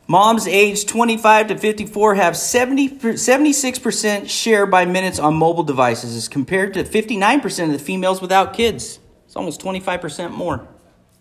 Moms 0.07 0.47
aged 0.47 0.89
25 0.89 1.49
to 1.49 1.57
54 1.57 2.15
have 2.15 2.35
70, 2.35 2.89
76% 2.97 4.27
share 4.27 4.65
by 4.65 4.85
minutes 4.85 5.19
on 5.19 5.35
mobile 5.35 5.63
devices 5.63 6.15
as 6.15 6.27
compared 6.27 6.73
to 6.73 6.83
59% 6.83 7.65
of 7.65 7.71
the 7.71 7.79
females 7.79 8.19
without 8.19 8.53
kids. 8.53 8.99
It's 9.25 9.35
almost 9.35 9.61
25% 9.61 10.31
more 10.31 10.67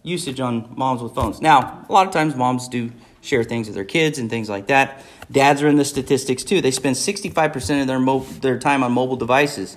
usage 0.02 0.40
on 0.40 0.72
moms 0.74 1.02
with 1.02 1.14
phones. 1.14 1.42
Now, 1.42 1.84
a 1.86 1.92
lot 1.92 2.06
of 2.06 2.12
times 2.14 2.34
moms 2.34 2.66
do 2.68 2.90
share 3.20 3.44
things 3.44 3.66
with 3.66 3.74
their 3.74 3.84
kids 3.84 4.18
and 4.18 4.30
things 4.30 4.48
like 4.48 4.68
that. 4.68 5.04
Dads 5.30 5.62
are 5.62 5.68
in 5.68 5.76
the 5.76 5.84
statistics 5.84 6.42
too. 6.42 6.60
They 6.60 6.70
spend 6.70 6.96
65% 6.96 7.82
of 7.82 7.86
their, 7.86 7.98
mo- 7.98 8.20
their 8.20 8.58
time 8.58 8.82
on 8.82 8.92
mobile 8.92 9.16
devices, 9.16 9.76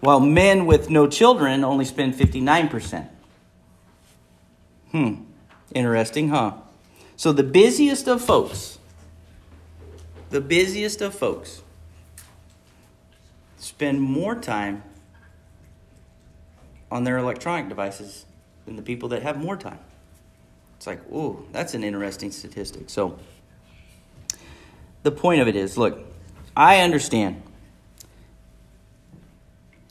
while 0.00 0.20
men 0.20 0.66
with 0.66 0.88
no 0.88 1.06
children 1.06 1.64
only 1.64 1.84
spend 1.84 2.14
59%. 2.14 3.08
Hmm, 4.92 5.14
interesting, 5.74 6.30
huh? 6.30 6.54
So 7.16 7.32
the 7.32 7.42
busiest 7.42 8.08
of 8.08 8.24
folks, 8.24 8.78
the 10.30 10.40
busiest 10.40 11.02
of 11.02 11.14
folks, 11.14 11.62
spend 13.58 14.00
more 14.00 14.34
time 14.34 14.82
on 16.90 17.04
their 17.04 17.18
electronic 17.18 17.68
devices 17.68 18.24
than 18.64 18.76
the 18.76 18.82
people 18.82 19.10
that 19.10 19.22
have 19.22 19.36
more 19.38 19.56
time. 19.56 19.78
It's 20.76 20.86
like, 20.86 21.00
ooh, 21.12 21.46
that's 21.52 21.74
an 21.74 21.84
interesting 21.84 22.32
statistic. 22.32 22.88
So 22.88 23.18
the 25.02 25.10
point 25.10 25.40
of 25.40 25.48
it 25.48 25.56
is 25.56 25.78
look, 25.78 25.98
I 26.56 26.80
understand 26.80 27.42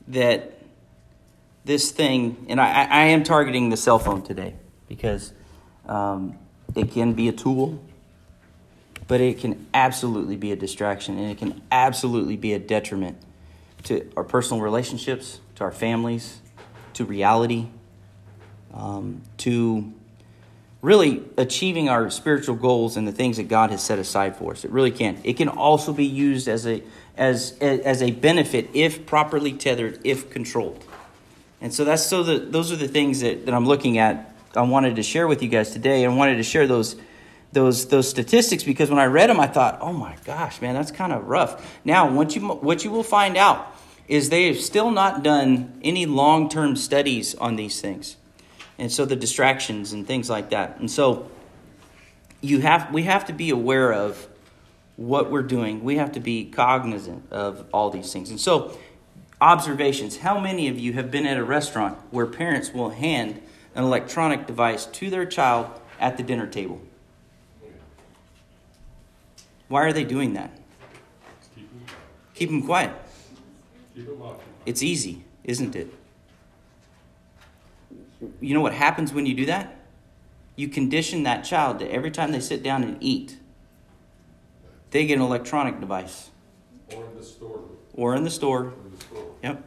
that 0.08 0.60
this 1.66 1.92
thing, 1.92 2.46
and 2.50 2.60
I, 2.60 2.86
I 2.86 3.04
am 3.06 3.24
targeting 3.24 3.70
the 3.70 3.78
cell 3.78 4.00
phone 4.00 4.24
today 4.24 4.56
because 4.88 5.34
um, 5.88 6.38
it 6.76 6.92
can 6.92 7.14
be 7.14 7.28
a 7.28 7.32
tool, 7.32 7.82
but 9.08 9.22
it 9.22 9.40
can 9.40 9.68
absolutely 9.74 10.36
be 10.36 10.52
a 10.52 10.56
distraction, 10.56 11.18
and 11.18 11.32
it 11.32 11.38
can 11.38 11.62
absolutely 11.72 12.38
be 12.38 12.54
a 12.54 12.60
detriment 12.60 13.18
to 13.84 14.12
our 14.18 14.24
personal 14.24 14.62
relationships, 14.62 15.40
to 15.56 15.64
our 15.64 15.72
families, 15.72 16.40
to 16.94 17.06
reality, 17.06 17.68
um, 18.74 19.22
to 19.38 19.94
really 20.82 21.24
achieving 21.38 21.90
our 21.90 22.10
spiritual 22.10 22.56
goals 22.56 22.96
and 22.96 23.08
the 23.08 23.12
things 23.12 23.38
that 23.38 23.48
God 23.48 23.72
has 23.72 23.84
set 23.84 24.00
aside 24.00 24.36
for 24.36 24.54
us. 24.54 24.64
It 24.64 24.72
really 24.72 24.92
can. 24.92 25.18
It 25.24 25.34
can 25.34 25.50
also 25.50 25.94
be 25.94 26.06
used 26.06 26.48
as 26.48 26.66
a 26.66 26.82
as 27.18 27.58
as 27.60 28.02
a 28.02 28.12
benefit 28.12 28.70
if 28.74 29.06
properly 29.06 29.54
tethered, 29.54 30.00
if 30.04 30.30
controlled. 30.30 30.84
And 31.62 31.74
so 31.74 31.84
that's 31.84 32.06
so 32.06 32.24
that 32.24 32.52
those 32.52 32.72
are 32.72 32.78
the 32.78 32.88
things 32.88 33.20
that, 33.22 33.46
that 33.46 33.54
I'm 33.54 33.66
looking 33.66 33.98
at. 33.98 34.34
I 34.56 34.62
wanted 34.62 34.96
to 34.96 35.04
share 35.04 35.28
with 35.28 35.44
you 35.44 35.50
guys 35.50 35.72
today. 35.72 36.06
I 36.06 36.08
wanted 36.08 36.38
to 36.38 36.44
share 36.44 36.66
those 36.66 36.96
those 37.52 37.88
those 37.88 38.10
statistics 38.10 38.64
because 38.64 38.90
when 38.90 39.00
I 39.00 39.06
read 39.06 39.30
them, 39.30 39.40
I 39.40 39.48
thought, 39.48 39.80
oh 39.82 39.92
my 39.92 40.16
gosh, 40.24 40.62
man, 40.62 40.76
that's 40.76 40.92
kind 40.92 41.12
of 41.12 41.28
rough. 41.28 41.80
Now, 41.84 42.10
what 42.10 42.36
you 42.36 42.48
what 42.48 42.86
you 42.86 42.92
will 42.92 43.04
find 43.04 43.36
out 43.36 43.76
is 44.08 44.30
they 44.30 44.48
have 44.48 44.60
still 44.60 44.90
not 44.90 45.24
done 45.24 45.80
any 45.84 46.06
long 46.06 46.48
term 46.48 46.78
studies 46.78 47.36
on 47.36 47.58
these 47.58 47.82
things 47.82 48.16
and 48.80 48.92
so 48.92 49.06
the 49.06 49.16
distractions 49.16 49.94
and 49.94 50.08
things 50.08 50.30
like 50.30 50.50
that. 50.50 50.80
And 50.80 50.90
so 50.90 51.30
you 52.42 52.62
have 52.62 52.92
we 52.94 53.04
have 53.04 53.26
to 53.26 53.34
be 53.34 53.50
aware 53.50 53.94
of 53.94 54.28
what 54.96 55.30
we're 55.30 55.44
doing. 55.44 55.84
We 55.84 55.98
have 55.98 56.14
to 56.14 56.20
be 56.20 56.46
cognizant 56.46 57.32
of 57.32 57.66
all 57.74 57.90
these 57.90 58.12
things. 58.12 58.30
And 58.30 58.40
so 58.40 58.78
observations. 59.42 60.18
How 60.18 60.40
many 60.40 60.68
of 60.68 60.78
you 60.80 60.94
have 60.94 61.12
been 61.12 61.26
at 61.26 61.38
a 61.38 61.44
restaurant 61.44 61.98
where 62.12 62.26
parents 62.26 62.74
will 62.74 62.90
hand 62.90 63.42
an 63.76 63.84
electronic 63.84 64.46
device 64.48 64.86
to 64.86 65.10
their 65.10 65.26
child 65.26 65.68
at 66.00 66.18
the 66.18 66.24
dinner 66.24 66.48
table? 66.48 66.82
Why 69.68 69.84
are 69.84 69.94
they 69.94 70.04
doing 70.04 70.34
that? 70.34 70.52
Keep 71.56 72.50
them 72.50 72.64
quiet. 72.64 72.92
Keep 73.94 74.08
them 74.08 74.18
quiet. 74.18 74.40
it's 74.66 74.82
easy, 74.82 75.24
isn't 75.44 75.76
it? 75.76 75.94
You 78.42 78.54
know 78.54 78.62
what 78.62 78.74
happens 78.74 79.14
when 79.14 79.26
you 79.26 79.34
do 79.34 79.46
that? 79.46 79.76
You 80.56 80.68
condition 80.68 81.24
that 81.24 81.44
child 81.44 81.80
that 81.80 81.90
every 81.92 82.12
time 82.12 82.32
they 82.32 82.40
sit 82.40 82.64
down 82.64 82.84
and 82.84 82.98
eat, 83.00 83.38
they 84.92 85.06
get 85.06 85.16
an 85.16 85.22
electronic 85.22 85.80
device. 85.80 86.30
Or 86.96 87.06
in 87.06 87.18
the 87.18 87.24
store. 87.24 87.62
Or 87.94 88.16
in 88.16 88.24
the 88.24 88.30
store. 88.30 88.74
In 88.86 88.92
the 88.92 89.06
store. 89.06 89.26
Yep. 89.44 89.64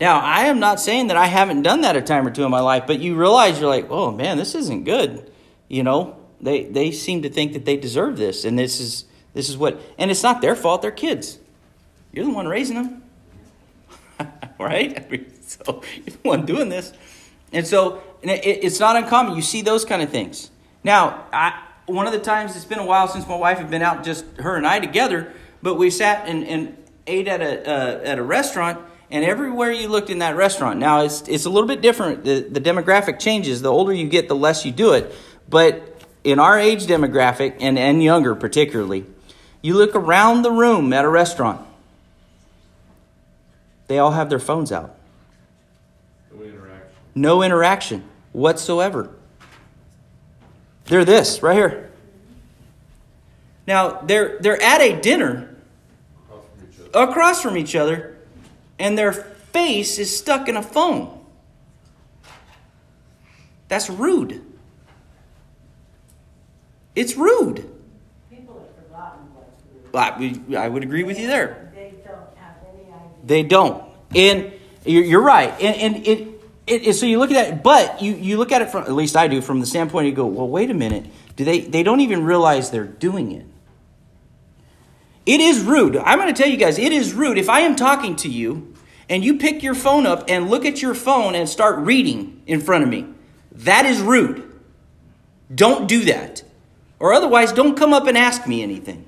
Now, 0.00 0.20
I 0.20 0.44
am 0.44 0.60
not 0.60 0.78
saying 0.78 1.08
that 1.08 1.16
I 1.16 1.26
haven't 1.26 1.62
done 1.62 1.80
that 1.80 1.96
a 1.96 2.02
time 2.02 2.26
or 2.26 2.30
two 2.30 2.44
in 2.44 2.50
my 2.50 2.60
life, 2.60 2.84
but 2.86 3.00
you 3.00 3.16
realize 3.16 3.58
you're 3.58 3.68
like, 3.68 3.90
oh 3.90 4.12
man, 4.12 4.36
this 4.36 4.54
isn't 4.54 4.84
good. 4.84 5.30
You 5.66 5.82
know, 5.82 6.16
they 6.40 6.64
they 6.64 6.92
seem 6.92 7.22
to 7.22 7.30
think 7.30 7.52
that 7.54 7.64
they 7.64 7.76
deserve 7.76 8.16
this, 8.16 8.44
and 8.44 8.58
this 8.58 8.80
is 8.80 9.04
this 9.34 9.48
is 9.48 9.56
what, 9.56 9.80
and 9.98 10.10
it's 10.10 10.22
not 10.22 10.40
their 10.40 10.54
fault. 10.54 10.82
They're 10.82 10.90
kids. 10.90 11.38
You're 12.12 12.24
the 12.24 12.32
one 12.32 12.46
raising 12.46 12.76
them, 12.76 13.02
right? 14.58 14.96
I 14.96 15.06
mean, 15.10 15.32
so 15.42 15.82
you're 15.96 16.16
the 16.16 16.28
one 16.28 16.46
doing 16.46 16.68
this. 16.68 16.92
And 17.52 17.66
so 17.66 18.02
it's 18.22 18.80
not 18.80 18.96
uncommon. 18.96 19.36
You 19.36 19.42
see 19.42 19.62
those 19.62 19.84
kind 19.84 20.02
of 20.02 20.10
things. 20.10 20.50
Now, 20.84 21.26
I, 21.32 21.62
one 21.86 22.06
of 22.06 22.12
the 22.12 22.18
times 22.18 22.56
it's 22.56 22.64
been 22.64 22.78
a 22.78 22.86
while 22.86 23.08
since 23.08 23.26
my 23.26 23.36
wife 23.36 23.58
had 23.58 23.70
been 23.70 23.82
out, 23.82 24.04
just 24.04 24.24
her 24.38 24.56
and 24.56 24.66
I 24.66 24.80
together, 24.80 25.32
but 25.62 25.74
we 25.74 25.90
sat 25.90 26.28
and, 26.28 26.46
and 26.46 26.76
ate 27.06 27.28
at 27.28 27.40
a, 27.40 27.68
uh, 27.68 28.00
at 28.04 28.18
a 28.18 28.22
restaurant, 28.22 28.78
and 29.10 29.24
everywhere 29.24 29.72
you 29.72 29.88
looked 29.88 30.10
in 30.10 30.18
that 30.18 30.36
restaurant, 30.36 30.78
now 30.78 31.02
it's, 31.02 31.26
it's 31.28 31.46
a 31.46 31.50
little 31.50 31.66
bit 31.66 31.80
different. 31.80 32.24
The, 32.24 32.40
the 32.40 32.60
demographic 32.60 33.18
changes. 33.18 33.62
The 33.62 33.72
older 33.72 33.92
you 33.92 34.06
get, 34.08 34.28
the 34.28 34.36
less 34.36 34.66
you 34.66 34.72
do 34.72 34.92
it. 34.92 35.14
But 35.48 36.04
in 36.24 36.38
our 36.38 36.58
age 36.58 36.86
demographic, 36.86 37.56
and, 37.60 37.78
and 37.78 38.02
younger 38.02 38.34
particularly, 38.34 39.06
you 39.62 39.74
look 39.74 39.94
around 39.96 40.42
the 40.42 40.50
room 40.50 40.92
at 40.92 41.06
a 41.06 41.08
restaurant, 41.08 41.66
they 43.86 43.98
all 43.98 44.10
have 44.10 44.28
their 44.28 44.38
phones 44.38 44.70
out. 44.70 44.94
No 47.14 47.42
interaction 47.42 48.04
whatsoever. 48.32 49.14
They're 50.86 51.04
this 51.04 51.42
right 51.42 51.56
here. 51.56 51.90
Now 53.66 54.00
they're 54.00 54.38
they're 54.38 54.62
at 54.62 54.80
a 54.80 54.98
dinner 55.00 55.54
across 56.94 57.42
from 57.42 57.56
each 57.56 57.76
other, 57.76 58.16
and 58.78 58.96
their 58.96 59.12
face 59.12 59.98
is 59.98 60.16
stuck 60.16 60.48
in 60.48 60.56
a 60.56 60.62
phone. 60.62 61.18
That's 63.68 63.90
rude. 63.90 64.42
It's 66.94 67.16
rude. 67.16 67.68
People 68.30 68.58
have 68.60 68.84
forgotten 68.86 69.20
what's 69.34 70.32
rude. 70.32 70.56
I, 70.56 70.64
I 70.64 70.68
would 70.68 70.82
agree 70.82 71.02
with 71.02 71.18
you 71.18 71.26
there. 71.26 71.70
They 71.74 71.92
don't 72.04 72.36
have 72.36 72.56
any 72.72 72.84
idea. 72.84 73.08
They 73.24 73.42
don't. 73.42 73.84
And 74.14 74.52
you're, 74.86 75.04
you're 75.04 75.22
right. 75.22 75.52
And, 75.60 75.76
and 75.76 76.06
it, 76.06 76.37
it, 76.68 76.86
it, 76.88 76.94
so 76.94 77.06
you 77.06 77.18
look 77.18 77.30
at 77.30 77.34
that, 77.34 77.62
but 77.62 78.02
you, 78.02 78.14
you 78.14 78.36
look 78.36 78.52
at 78.52 78.62
it 78.62 78.70
from, 78.70 78.84
at 78.84 78.92
least 78.92 79.16
I 79.16 79.28
do, 79.28 79.40
from 79.40 79.60
the 79.60 79.66
standpoint 79.66 80.06
you 80.06 80.12
go, 80.12 80.26
well, 80.26 80.48
wait 80.48 80.70
a 80.70 80.74
minute. 80.74 81.06
Do 81.36 81.44
they, 81.44 81.60
they 81.60 81.82
don't 81.82 82.00
even 82.00 82.24
realize 82.24 82.70
they're 82.70 82.84
doing 82.84 83.32
it. 83.32 83.46
It 85.26 85.40
is 85.40 85.60
rude. 85.60 85.96
I'm 85.96 86.18
going 86.18 86.32
to 86.32 86.42
tell 86.42 86.50
you 86.50 86.56
guys, 86.56 86.78
it 86.78 86.92
is 86.92 87.12
rude. 87.12 87.38
If 87.38 87.48
I 87.48 87.60
am 87.60 87.76
talking 87.76 88.16
to 88.16 88.28
you 88.28 88.74
and 89.08 89.24
you 89.24 89.38
pick 89.38 89.62
your 89.62 89.74
phone 89.74 90.06
up 90.06 90.24
and 90.28 90.48
look 90.48 90.64
at 90.64 90.80
your 90.80 90.94
phone 90.94 91.34
and 91.34 91.48
start 91.48 91.78
reading 91.80 92.42
in 92.46 92.60
front 92.60 92.84
of 92.84 92.90
me, 92.90 93.06
that 93.52 93.84
is 93.84 94.00
rude. 94.00 94.44
Don't 95.54 95.88
do 95.88 96.04
that. 96.06 96.42
Or 96.98 97.12
otherwise, 97.12 97.52
don't 97.52 97.76
come 97.76 97.92
up 97.92 98.06
and 98.06 98.16
ask 98.16 98.46
me 98.46 98.62
anything. 98.62 99.06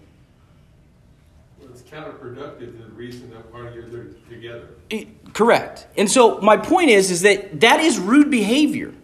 Well, 1.59 1.70
it's 1.70 1.83
counterproductive 1.83 2.77
to 2.77 2.85
the 2.85 2.90
reason 2.90 3.31
that 3.31 3.51
part 3.51 3.66
of 3.66 3.75
you're 3.75 4.05
together. 4.29 4.68
It, 4.88 5.19
Correct. 5.33 5.87
And 5.97 6.11
so 6.11 6.40
my 6.40 6.57
point 6.57 6.90
is 6.90 7.11
is 7.11 7.23
that 7.23 7.61
that 7.61 7.81
is 7.81 7.99
rude 7.99 8.31
behavior. 8.31 8.95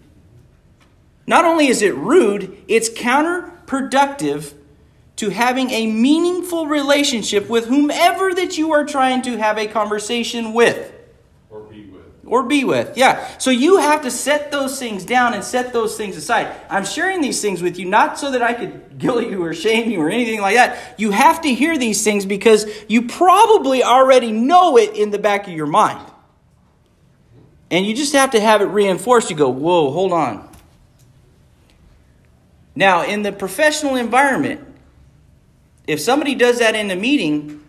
Not 1.27 1.45
only 1.45 1.67
is 1.67 1.83
it 1.83 1.95
rude, 1.95 2.57
it's 2.69 2.89
counterproductive 2.89 4.55
to 5.17 5.31
having 5.31 5.71
a 5.71 5.87
meaningful 5.87 6.67
relationship 6.67 7.49
with 7.49 7.67
whomever 7.67 8.33
that 8.35 8.59
you 8.59 8.73
are 8.73 8.85
trying 8.85 9.23
to 9.23 9.37
have 9.37 9.59
a 9.59 9.67
conversation 9.67 10.53
with 10.53 10.93
or 11.51 11.61
be 11.62 11.87
with. 11.87 12.03
Or 12.27 12.43
be 12.43 12.65
with. 12.65 12.97
Yeah. 12.99 13.27
So 13.39 13.51
you 13.51 13.79
have 13.79 14.03
to 14.03 14.11
set 14.11 14.53
those 14.53 14.79
things 14.79 15.05
down 15.05 15.33
and 15.33 15.43
set 15.43 15.73
those 15.73 15.97
things 15.97 16.17
aside. 16.17 16.55
I'm 16.69 16.85
sharing 16.85 17.23
these 17.23 17.41
things 17.41 17.62
with 17.62 17.79
you 17.79 17.87
not 17.87 18.19
so 18.19 18.33
that 18.33 18.43
I 18.43 18.53
could 18.53 18.99
guilt 18.99 19.25
you 19.27 19.43
or 19.43 19.55
shame 19.55 19.91
you 19.91 20.01
or 20.01 20.11
anything 20.11 20.41
like 20.41 20.57
that. 20.57 20.95
You 20.99 21.12
have 21.12 21.41
to 21.43 21.55
hear 21.55 21.79
these 21.79 22.05
things 22.05 22.27
because 22.27 22.67
you 22.89 23.09
probably 23.09 23.83
already 23.83 24.33
know 24.33 24.77
it 24.77 24.95
in 24.97 25.11
the 25.11 25.19
back 25.19 25.47
of 25.47 25.55
your 25.55 25.67
mind. 25.67 26.07
And 27.70 27.85
you 27.85 27.94
just 27.94 28.12
have 28.12 28.31
to 28.31 28.40
have 28.40 28.61
it 28.61 28.66
reinforced. 28.66 29.31
You 29.31 29.37
go, 29.37 29.48
whoa, 29.48 29.90
hold 29.90 30.12
on. 30.12 30.48
Now, 32.74 33.02
in 33.02 33.22
the 33.22 33.33
professional 33.33 33.96
environment, 33.96 34.61
if 35.87 36.00
somebody 36.00 36.35
does 36.35 36.59
that 36.59 36.74
in 36.74 36.90
a 36.90 36.96
meeting, 36.96 37.62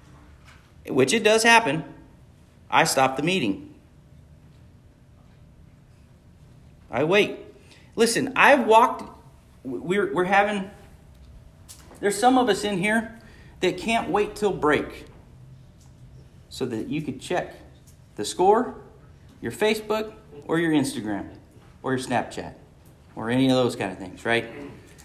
which 0.88 1.14
it 1.14 1.24
does 1.24 1.44
happen, 1.44 1.84
I 2.70 2.84
stop 2.84 3.16
the 3.16 3.24
meeting. 3.24 3.74
I 6.92 7.04
wait. 7.04 7.40
Listen, 7.96 8.34
I've 8.36 8.68
walked, 8.68 9.10
we're, 9.64 10.14
we're 10.14 10.26
having, 10.26 10.70
there's 12.00 12.20
some 12.20 12.38
of 12.38 12.50
us 12.50 12.64
in 12.64 12.78
here 12.78 13.20
that 13.62 13.78
can't 13.78 14.10
wait 14.10 14.36
till 14.36 14.52
break 14.52 15.06
so 16.50 16.66
that 16.66 16.88
you 16.88 17.02
could 17.02 17.20
check 17.20 17.56
the 18.16 18.26
score 18.26 18.76
your 19.42 19.52
Facebook 19.52 20.14
or 20.48 20.60
your 20.60 20.72
Instagram 20.72 21.30
or 21.84 21.96
your 21.96 22.06
Snapchat 22.06 22.54
or 23.16 23.30
any 23.30 23.50
of 23.50 23.56
those 23.56 23.76
kind 23.76 23.92
of 23.92 23.98
things, 23.98 24.26
right? 24.26 24.46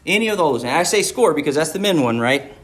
Any 0.05 0.29
of 0.29 0.39
those. 0.39 0.65
And 0.65 0.73
I 0.73 0.83
say 0.83 1.03
score 1.03 1.35
because 1.35 1.55
that's 1.55 1.73
the 1.73 1.79
men 1.79 2.03
one, 2.03 2.21
right? 2.21 2.55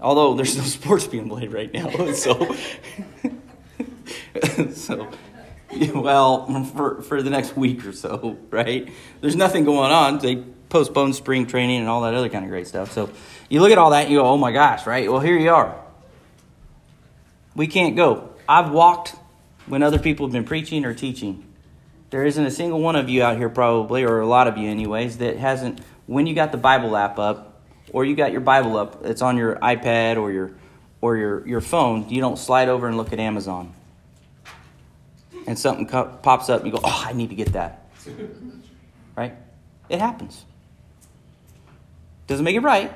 Although 0.00 0.34
there's 0.34 0.56
no 0.56 0.62
sports 0.64 1.06
being 1.06 1.28
played 1.28 1.52
right 1.52 1.72
now, 1.72 1.90
so 2.12 2.54
so 4.72 5.08
well 5.94 6.64
for 6.64 7.02
for 7.02 7.22
the 7.22 7.30
next 7.30 7.56
week 7.56 7.86
or 7.86 7.92
so, 7.92 8.36
right? 8.50 8.92
There's 9.20 9.36
nothing 9.36 9.64
going 9.64 9.92
on. 9.92 10.18
They 10.18 10.36
postponed 10.68 11.14
spring 11.14 11.46
training 11.46 11.80
and 11.80 11.88
all 11.88 12.02
that 12.02 12.14
other 12.14 12.28
kind 12.28 12.44
of 12.44 12.50
great 12.50 12.66
stuff. 12.66 12.92
So 12.92 13.10
you 13.48 13.60
look 13.60 13.70
at 13.70 13.78
all 13.78 13.90
that 13.90 14.04
and 14.04 14.12
you 14.12 14.18
go, 14.18 14.26
oh 14.26 14.36
my 14.36 14.52
gosh, 14.52 14.86
right? 14.86 15.10
Well, 15.10 15.20
here 15.20 15.38
you 15.38 15.50
are. 15.50 15.80
We 17.54 17.68
can't 17.68 17.94
go. 17.94 18.30
I've 18.48 18.72
walked 18.72 19.14
when 19.66 19.82
other 19.82 19.98
people 19.98 20.26
have 20.26 20.32
been 20.32 20.44
preaching 20.44 20.84
or 20.84 20.94
teaching. 20.94 21.44
There 22.10 22.24
isn't 22.24 22.44
a 22.44 22.50
single 22.50 22.80
one 22.80 22.96
of 22.96 23.08
you 23.08 23.22
out 23.22 23.36
here, 23.36 23.48
probably, 23.48 24.04
or 24.04 24.20
a 24.20 24.26
lot 24.26 24.46
of 24.46 24.56
you, 24.56 24.68
anyways, 24.68 25.18
that 25.18 25.36
hasn't, 25.36 25.80
when 26.06 26.26
you 26.26 26.34
got 26.34 26.52
the 26.52 26.58
Bible 26.58 26.96
app 26.96 27.18
up, 27.18 27.62
or 27.92 28.04
you 28.04 28.14
got 28.14 28.32
your 28.32 28.40
Bible 28.40 28.76
up, 28.76 29.04
it's 29.04 29.22
on 29.22 29.36
your 29.36 29.56
iPad 29.56 30.16
or 30.16 30.32
your 30.32 30.52
or 31.04 31.18
your, 31.18 31.46
your 31.46 31.60
phone, 31.60 32.08
you 32.08 32.22
don't 32.22 32.38
slide 32.38 32.70
over 32.70 32.88
and 32.88 32.96
look 32.96 33.12
at 33.12 33.20
Amazon. 33.20 33.74
And 35.46 35.58
something 35.58 35.86
co- 35.86 36.06
pops 36.22 36.48
up 36.48 36.62
and 36.62 36.66
you 36.66 36.72
go, 36.72 36.80
oh, 36.82 37.04
I 37.06 37.12
need 37.12 37.28
to 37.28 37.34
get 37.34 37.52
that. 37.52 37.90
right? 39.14 39.34
It 39.90 39.98
happens. 39.98 40.46
Doesn't 42.26 42.42
make 42.42 42.56
it 42.56 42.60
right, 42.60 42.90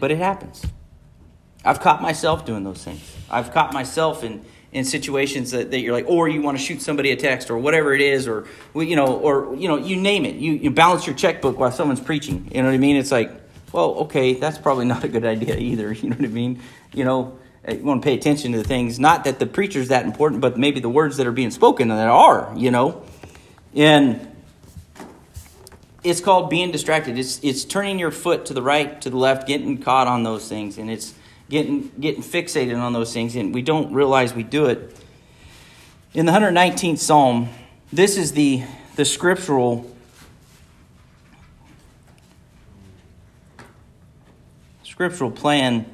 but 0.00 0.10
it 0.10 0.18
happens. 0.18 0.66
I've 1.64 1.78
caught 1.78 2.02
myself 2.02 2.44
doing 2.44 2.64
those 2.64 2.82
things. 2.82 3.16
I've 3.30 3.52
caught 3.52 3.72
myself 3.72 4.24
in, 4.24 4.44
in 4.72 4.84
situations 4.84 5.50
that, 5.50 5.70
that 5.70 5.80
you're 5.80 5.92
like, 5.92 6.06
or 6.08 6.28
you 6.28 6.40
want 6.40 6.58
to 6.58 6.64
shoot 6.64 6.80
somebody 6.80 7.10
a 7.10 7.16
text 7.16 7.50
or 7.50 7.58
whatever 7.58 7.94
it 7.94 8.00
is, 8.00 8.26
or, 8.26 8.46
you 8.74 8.96
know, 8.96 9.06
or, 9.06 9.54
you 9.54 9.68
know, 9.68 9.76
you 9.76 9.96
name 9.96 10.24
it. 10.24 10.36
You, 10.36 10.52
you 10.52 10.70
balance 10.70 11.06
your 11.06 11.14
checkbook 11.14 11.58
while 11.58 11.70
someone's 11.70 12.00
preaching. 12.00 12.48
You 12.52 12.62
know 12.62 12.68
what 12.68 12.74
I 12.74 12.78
mean? 12.78 12.96
It's 12.96 13.12
like, 13.12 13.30
well, 13.72 13.90
okay, 14.04 14.34
that's 14.34 14.58
probably 14.58 14.84
not 14.86 15.04
a 15.04 15.08
good 15.08 15.24
idea 15.24 15.56
either. 15.56 15.92
You 15.92 16.10
know 16.10 16.16
what 16.16 16.24
I 16.24 16.28
mean? 16.28 16.62
You 16.94 17.04
know, 17.04 17.38
eh, 17.64 17.74
you 17.74 17.84
want 17.84 18.02
to 18.02 18.06
pay 18.06 18.14
attention 18.14 18.52
to 18.52 18.58
the 18.58 18.64
things, 18.64 18.98
not 18.98 19.24
that 19.24 19.38
the 19.38 19.46
preacher's 19.46 19.88
that 19.88 20.06
important, 20.06 20.40
but 20.40 20.58
maybe 20.58 20.80
the 20.80 20.88
words 20.88 21.18
that 21.18 21.26
are 21.26 21.32
being 21.32 21.50
spoken 21.50 21.88
that 21.88 22.08
are, 22.08 22.52
you 22.56 22.70
know. 22.70 23.04
And 23.74 24.28
it's 26.02 26.20
called 26.20 26.50
being 26.50 26.72
distracted. 26.72 27.18
It's 27.18 27.42
it's 27.42 27.64
turning 27.64 27.98
your 27.98 28.10
foot 28.10 28.46
to 28.46 28.54
the 28.54 28.62
right, 28.62 29.00
to 29.02 29.10
the 29.10 29.16
left, 29.16 29.46
getting 29.46 29.78
caught 29.78 30.08
on 30.08 30.22
those 30.22 30.48
things, 30.48 30.78
and 30.78 30.90
it's 30.90 31.14
getting 31.52 31.92
getting 32.00 32.22
fixated 32.22 32.80
on 32.80 32.94
those 32.94 33.12
things, 33.12 33.36
and 33.36 33.54
we 33.54 33.60
don't 33.62 33.92
realize 33.92 34.34
we 34.34 34.42
do 34.42 34.66
it. 34.66 34.96
In 36.14 36.26
the 36.26 36.32
119th 36.32 36.98
Psalm, 36.98 37.50
this 37.92 38.16
is 38.16 38.32
the 38.32 38.64
the 38.96 39.04
scriptural 39.04 39.88
scriptural 44.82 45.30
plan 45.30 45.84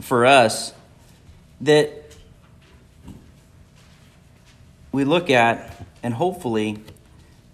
for 0.00 0.26
us 0.26 0.72
that 1.60 1.90
we 4.92 5.04
look 5.04 5.30
at 5.30 5.84
and 6.02 6.14
hopefully 6.14 6.78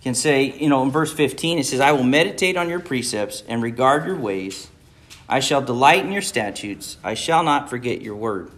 can 0.02 0.14
say, 0.14 0.44
you 0.44 0.68
know, 0.68 0.82
in 0.82 0.90
verse 0.90 1.12
15, 1.12 1.58
it 1.58 1.66
says, 1.66 1.80
I 1.80 1.92
will 1.92 2.02
meditate 2.02 2.56
on 2.56 2.68
your 2.68 2.80
precepts 2.80 3.42
and 3.46 3.62
regard 3.62 4.04
your 4.04 4.16
ways. 4.16 4.68
I 5.32 5.40
shall 5.40 5.62
delight 5.62 6.04
in 6.04 6.12
your 6.12 6.20
statutes. 6.20 6.98
I 7.02 7.14
shall 7.14 7.42
not 7.42 7.70
forget 7.70 8.02
your 8.02 8.14
word. 8.14 8.50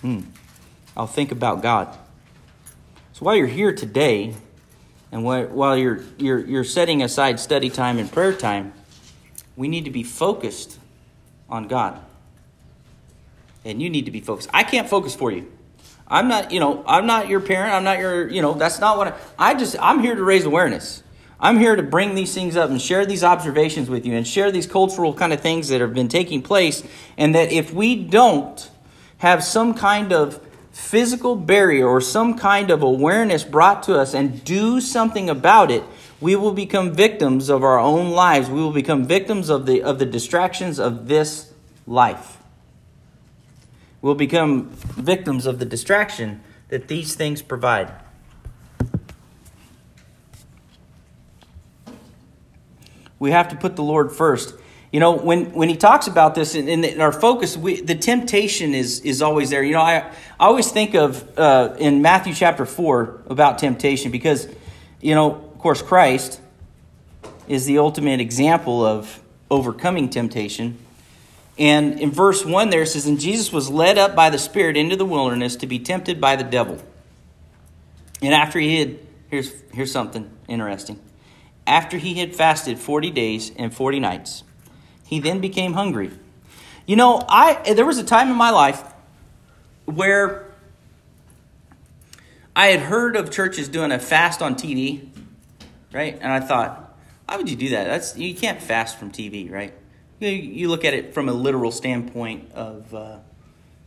Hmm. 0.00 0.20
I'll 0.96 1.06
think 1.06 1.30
about 1.30 1.60
God. 1.60 1.94
So 3.12 3.26
while 3.26 3.36
you're 3.36 3.46
here 3.46 3.74
today, 3.74 4.34
and 5.12 5.22
while 5.24 5.76
you're, 5.76 6.00
you're, 6.16 6.38
you're 6.38 6.64
setting 6.64 7.02
aside 7.02 7.38
study 7.38 7.68
time 7.68 7.98
and 7.98 8.10
prayer 8.10 8.32
time, 8.32 8.72
we 9.56 9.68
need 9.68 9.84
to 9.84 9.90
be 9.90 10.04
focused 10.04 10.78
on 11.50 11.68
God. 11.68 12.00
And 13.62 13.82
you 13.82 13.90
need 13.90 14.06
to 14.06 14.10
be 14.10 14.22
focused. 14.22 14.48
I 14.54 14.64
can't 14.64 14.88
focus 14.88 15.14
for 15.14 15.30
you. 15.30 15.52
I'm 16.08 16.28
not, 16.28 16.50
you 16.50 16.60
know, 16.60 16.82
I'm 16.86 17.04
not 17.04 17.28
your 17.28 17.40
parent. 17.40 17.74
I'm 17.74 17.84
not 17.84 17.98
your, 17.98 18.26
you 18.26 18.40
know, 18.40 18.54
that's 18.54 18.80
not 18.80 18.96
what 18.96 19.08
I, 19.38 19.50
I 19.50 19.54
just, 19.54 19.76
I'm 19.78 20.00
here 20.00 20.14
to 20.14 20.24
raise 20.24 20.46
awareness. 20.46 21.02
I'm 21.42 21.58
here 21.58 21.74
to 21.74 21.82
bring 21.82 22.14
these 22.14 22.32
things 22.32 22.54
up 22.56 22.70
and 22.70 22.80
share 22.80 23.04
these 23.04 23.24
observations 23.24 23.90
with 23.90 24.06
you 24.06 24.14
and 24.14 24.24
share 24.24 24.52
these 24.52 24.68
cultural 24.68 25.12
kind 25.12 25.32
of 25.32 25.40
things 25.40 25.68
that 25.68 25.80
have 25.80 25.92
been 25.92 26.06
taking 26.06 26.40
place. 26.40 26.84
And 27.18 27.34
that 27.34 27.50
if 27.50 27.74
we 27.74 27.96
don't 27.96 28.70
have 29.18 29.42
some 29.42 29.74
kind 29.74 30.12
of 30.12 30.40
physical 30.70 31.34
barrier 31.34 31.86
or 31.86 32.00
some 32.00 32.38
kind 32.38 32.70
of 32.70 32.82
awareness 32.82 33.42
brought 33.42 33.82
to 33.82 33.98
us 33.98 34.14
and 34.14 34.44
do 34.44 34.80
something 34.80 35.28
about 35.28 35.72
it, 35.72 35.82
we 36.20 36.36
will 36.36 36.52
become 36.52 36.92
victims 36.92 37.50
of 37.50 37.64
our 37.64 37.80
own 37.80 38.12
lives. 38.12 38.48
We 38.48 38.60
will 38.60 38.72
become 38.72 39.04
victims 39.04 39.48
of 39.48 39.66
the, 39.66 39.82
of 39.82 39.98
the 39.98 40.06
distractions 40.06 40.78
of 40.78 41.08
this 41.08 41.52
life. 41.88 42.38
We'll 44.00 44.14
become 44.14 44.70
victims 44.70 45.46
of 45.46 45.58
the 45.58 45.64
distraction 45.64 46.40
that 46.68 46.86
these 46.86 47.16
things 47.16 47.42
provide. 47.42 47.92
We 53.22 53.30
have 53.30 53.50
to 53.50 53.56
put 53.56 53.76
the 53.76 53.84
Lord 53.84 54.10
first. 54.10 54.52
You 54.90 54.98
know, 54.98 55.12
when, 55.12 55.52
when 55.52 55.68
he 55.68 55.76
talks 55.76 56.08
about 56.08 56.34
this 56.34 56.56
in, 56.56 56.66
in, 56.68 57.00
our 57.00 57.12
focus, 57.12 57.56
we, 57.56 57.80
the 57.80 57.94
temptation 57.94 58.74
is, 58.74 58.98
is 59.02 59.22
always 59.22 59.48
there. 59.48 59.62
You 59.62 59.74
know, 59.74 59.80
I, 59.80 59.98
I 59.98 60.46
always 60.46 60.72
think 60.72 60.96
of 60.96 61.38
uh, 61.38 61.76
in 61.78 62.02
Matthew 62.02 62.34
chapter 62.34 62.66
4 62.66 63.20
about 63.28 63.60
temptation 63.60 64.10
because, 64.10 64.48
you 65.00 65.14
know, 65.14 65.36
of 65.36 65.58
course, 65.60 65.82
Christ 65.82 66.40
is 67.46 67.64
the 67.64 67.78
ultimate 67.78 68.20
example 68.20 68.84
of 68.84 69.22
overcoming 69.52 70.10
temptation. 70.10 70.76
And 71.56 72.00
in 72.00 72.10
verse 72.10 72.44
1 72.44 72.70
there 72.70 72.82
it 72.82 72.88
says, 72.88 73.06
And 73.06 73.20
Jesus 73.20 73.52
was 73.52 73.70
led 73.70 73.98
up 73.98 74.16
by 74.16 74.30
the 74.30 74.38
Spirit 74.38 74.76
into 74.76 74.96
the 74.96 75.06
wilderness 75.06 75.54
to 75.56 75.68
be 75.68 75.78
tempted 75.78 76.20
by 76.20 76.34
the 76.34 76.42
devil. 76.42 76.82
And 78.20 78.34
after 78.34 78.58
he 78.58 78.80
had, 78.80 78.98
here's, 79.30 79.52
here's 79.72 79.92
something 79.92 80.28
interesting. 80.48 80.98
After 81.66 81.98
he 81.98 82.14
had 82.14 82.34
fasted 82.34 82.78
40 82.78 83.10
days 83.10 83.52
and 83.56 83.74
40 83.74 84.00
nights, 84.00 84.42
he 85.06 85.20
then 85.20 85.40
became 85.40 85.74
hungry. 85.74 86.10
You 86.86 86.96
know, 86.96 87.24
I 87.28 87.72
there 87.74 87.86
was 87.86 87.98
a 87.98 88.04
time 88.04 88.28
in 88.30 88.36
my 88.36 88.50
life 88.50 88.82
where 89.84 90.50
I 92.56 92.68
had 92.68 92.80
heard 92.80 93.16
of 93.16 93.30
churches 93.30 93.68
doing 93.68 93.92
a 93.92 93.98
fast 93.98 94.42
on 94.42 94.56
TV 94.56 95.12
right? 95.92 96.18
And 96.20 96.32
I 96.32 96.40
thought, 96.40 96.96
why 97.26 97.36
would 97.36 97.48
you 97.48 97.56
do 97.56 97.70
that? 97.70 97.84
That's 97.84 98.16
you 98.16 98.34
can't 98.34 98.60
fast 98.60 98.98
from 98.98 99.10
TV, 99.12 99.50
right? 99.50 99.72
You, 100.20 100.28
you 100.28 100.68
look 100.68 100.84
at 100.84 100.94
it 100.94 101.14
from 101.14 101.28
a 101.28 101.32
literal 101.32 101.70
standpoint 101.70 102.52
of 102.52 102.94
uh, 102.94 103.18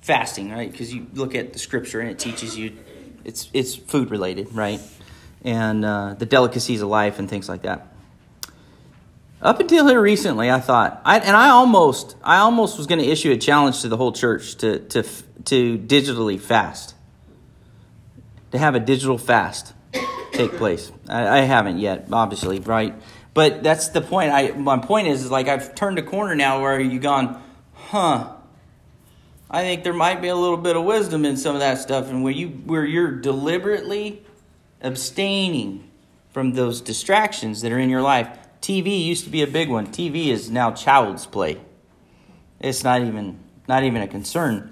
fasting, 0.01 0.51
right? 0.51 0.71
Because 0.71 0.93
you 0.93 1.07
look 1.13 1.35
at 1.35 1.53
the 1.53 1.59
scripture 1.59 1.99
and 1.99 2.09
it 2.09 2.19
teaches 2.19 2.57
you 2.57 2.77
it's 3.23 3.49
it's 3.53 3.75
food 3.75 4.11
related, 4.11 4.53
right? 4.53 4.79
And 5.45 5.85
uh, 5.85 6.15
the 6.17 6.25
delicacies 6.25 6.81
of 6.81 6.89
life 6.89 7.19
and 7.19 7.29
things 7.29 7.47
like 7.47 7.61
that. 7.61 7.87
Up 9.41 9.59
until 9.59 9.87
here 9.87 10.01
recently, 10.01 10.49
I 10.49 10.59
thought, 10.59 11.01
I, 11.05 11.19
and 11.19 11.37
I 11.37 11.49
almost, 11.49 12.15
I 12.23 12.37
almost 12.37 12.79
was 12.79 12.87
going 12.87 12.99
to 12.99 13.05
issue 13.05 13.31
a 13.31 13.37
challenge 13.37 13.81
to 13.81 13.87
the 13.87 13.95
whole 13.95 14.11
church 14.11 14.55
to 14.55 14.79
to 14.79 15.03
to 15.45 15.77
digitally 15.77 16.39
fast, 16.39 16.95
to 18.51 18.57
have 18.57 18.73
a 18.73 18.79
digital 18.79 19.19
fast 19.19 19.73
take 20.31 20.53
place. 20.53 20.91
I, 21.07 21.39
I 21.39 21.41
haven't 21.41 21.77
yet, 21.77 22.07
obviously, 22.11 22.59
right? 22.59 22.95
But 23.35 23.61
that's 23.61 23.89
the 23.89 24.01
point. 24.01 24.31
I 24.31 24.51
my 24.53 24.79
point 24.79 25.09
is, 25.09 25.23
is 25.25 25.29
like 25.29 25.47
I've 25.47 25.75
turned 25.75 25.99
a 25.99 26.03
corner 26.03 26.33
now 26.33 26.59
where 26.59 26.79
you 26.79 26.97
gone, 26.97 27.39
huh? 27.73 28.31
I 29.51 29.61
think 29.61 29.83
there 29.83 29.93
might 29.93 30.23
be 30.23 30.29
a 30.29 30.35
little 30.35 30.57
bit 30.57 30.75
of 30.75 30.85
wisdom 30.85 31.23
in 31.23 31.37
some 31.37 31.53
of 31.53 31.59
that 31.61 31.77
stuff, 31.77 32.09
and 32.09 32.23
where 32.23 32.33
you 32.33 32.47
where 32.47 32.83
you're 32.83 33.11
deliberately 33.11 34.23
abstaining 34.85 35.89
from 36.29 36.53
those 36.53 36.79
distractions 36.79 37.61
that 37.61 37.71
are 37.71 37.79
in 37.79 37.89
your 37.89 38.01
life. 38.01 38.29
TV 38.61 39.05
used 39.05 39.23
to 39.23 39.29
be 39.29 39.41
a 39.41 39.47
big 39.47 39.69
one. 39.69 39.87
TV 39.87 40.27
is 40.27 40.49
now 40.49 40.71
child's 40.71 41.25
play. 41.25 41.59
It's 42.59 42.83
not 42.83 43.01
even 43.01 43.39
not 43.67 43.83
even 43.83 44.01
a 44.01 44.07
concern. 44.07 44.71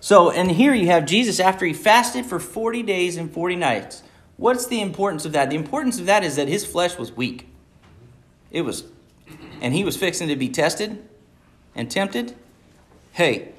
So, 0.00 0.30
and 0.30 0.50
here 0.50 0.74
you 0.74 0.86
have 0.86 1.06
Jesus 1.06 1.38
after 1.38 1.64
he 1.64 1.72
fasted 1.72 2.26
for 2.26 2.40
40 2.40 2.82
days 2.82 3.16
and 3.16 3.32
40 3.32 3.54
nights. 3.54 4.02
What's 4.36 4.66
the 4.66 4.80
importance 4.80 5.24
of 5.24 5.32
that? 5.32 5.50
The 5.50 5.56
importance 5.56 6.00
of 6.00 6.06
that 6.06 6.24
is 6.24 6.34
that 6.36 6.48
his 6.48 6.66
flesh 6.66 6.98
was 6.98 7.12
weak. 7.12 7.48
It 8.50 8.62
was, 8.62 8.84
and 9.60 9.72
he 9.72 9.84
was 9.84 9.96
fixing 9.96 10.26
to 10.26 10.34
be 10.34 10.48
tested 10.48 11.08
and 11.76 11.88
tempted. 11.88 12.34
Hey, 13.12 13.52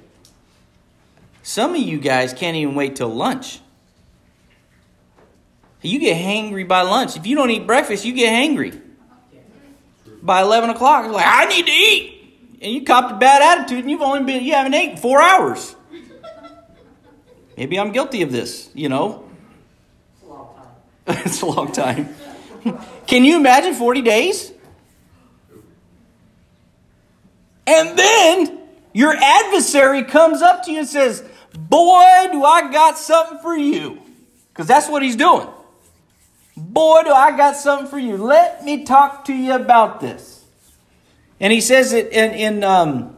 some 1.44 1.76
of 1.76 1.82
you 1.82 1.98
guys 1.98 2.34
can't 2.34 2.58
even 2.58 2.76
wait 2.76 2.98
till 2.98 3.10
lunch. 3.10 3.60
You 5.84 6.00
get 6.00 6.18
hangry 6.18 6.68
by 6.68 6.82
lunch. 6.82 7.18
If 7.18 7.28
you 7.28 7.36
don't 7.36 7.52
eat 7.52 7.68
breakfast, 7.68 8.06
you 8.06 8.14
get 8.14 8.32
hangry. 8.32 8.80
By 10.22 10.42
11 10.42 10.70
o'clock, 10.70 11.04
you're 11.04 11.14
like, 11.14 11.26
I 11.28 11.46
need 11.46 11.66
to 11.66 11.72
eat. 11.72 12.58
And 12.62 12.72
you 12.72 12.86
copped 12.86 13.12
a 13.12 13.18
bad 13.18 13.42
attitude 13.42 13.80
and 13.80 13.92
you've 13.92 14.02
only 14.02 14.24
been, 14.24 14.44
you 14.44 14.54
haven't 14.54 14.74
eaten 14.74 14.96
four 14.96 15.22
hours. 15.22 15.76
Maybe 17.58 17.78
I'm 17.78 17.92
guilty 17.92 18.22
of 18.22 18.32
this, 18.32 18.70
you 18.74 18.88
know. 18.88 19.30
it's 21.08 21.42
a 21.42 21.46
long 21.46 21.72
time. 21.74 22.08
It's 22.08 22.66
a 22.66 22.70
long 22.70 22.80
time. 22.80 22.88
Can 23.06 23.26
you 23.26 23.36
imagine 23.36 23.74
40 23.74 24.02
days? 24.02 24.54
And 27.68 28.00
then 28.00 28.60
your 28.94 29.14
adversary 29.14 30.04
comes 30.04 30.42
up 30.42 30.64
to 30.64 30.72
you 30.72 30.80
and 30.80 30.88
says, 30.88 31.24
Boy, 31.54 32.28
do 32.32 32.44
I 32.44 32.70
got 32.72 32.98
something 32.98 33.40
for 33.40 33.56
you. 33.56 34.02
Because 34.50 34.68
that's 34.68 34.90
what 34.90 35.04
he's 35.04 35.16
doing. 35.16 35.48
Boy, 36.56 37.04
do 37.04 37.12
I 37.12 37.36
got 37.36 37.56
something 37.56 37.88
for 37.88 38.00
you. 38.00 38.18
Let 38.18 38.64
me 38.64 38.84
talk 38.84 39.26
to 39.26 39.34
you 39.34 39.54
about 39.54 40.00
this. 40.00 40.46
And 41.40 41.52
he 41.52 41.62
says 41.62 41.94
it 41.94 42.12
in, 42.14 42.32
in 42.32 42.64
um, 42.64 43.18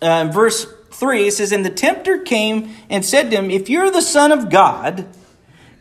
uh, 0.00 0.30
verse 0.32 0.66
3 0.92 1.28
it 1.28 1.32
says, 1.32 1.52
And 1.52 1.64
the 1.64 1.70
tempter 1.70 2.18
came 2.18 2.74
and 2.88 3.04
said 3.04 3.30
to 3.30 3.36
him, 3.36 3.50
If 3.50 3.68
you're 3.68 3.90
the 3.90 4.02
Son 4.02 4.32
of 4.32 4.50
God, 4.50 5.06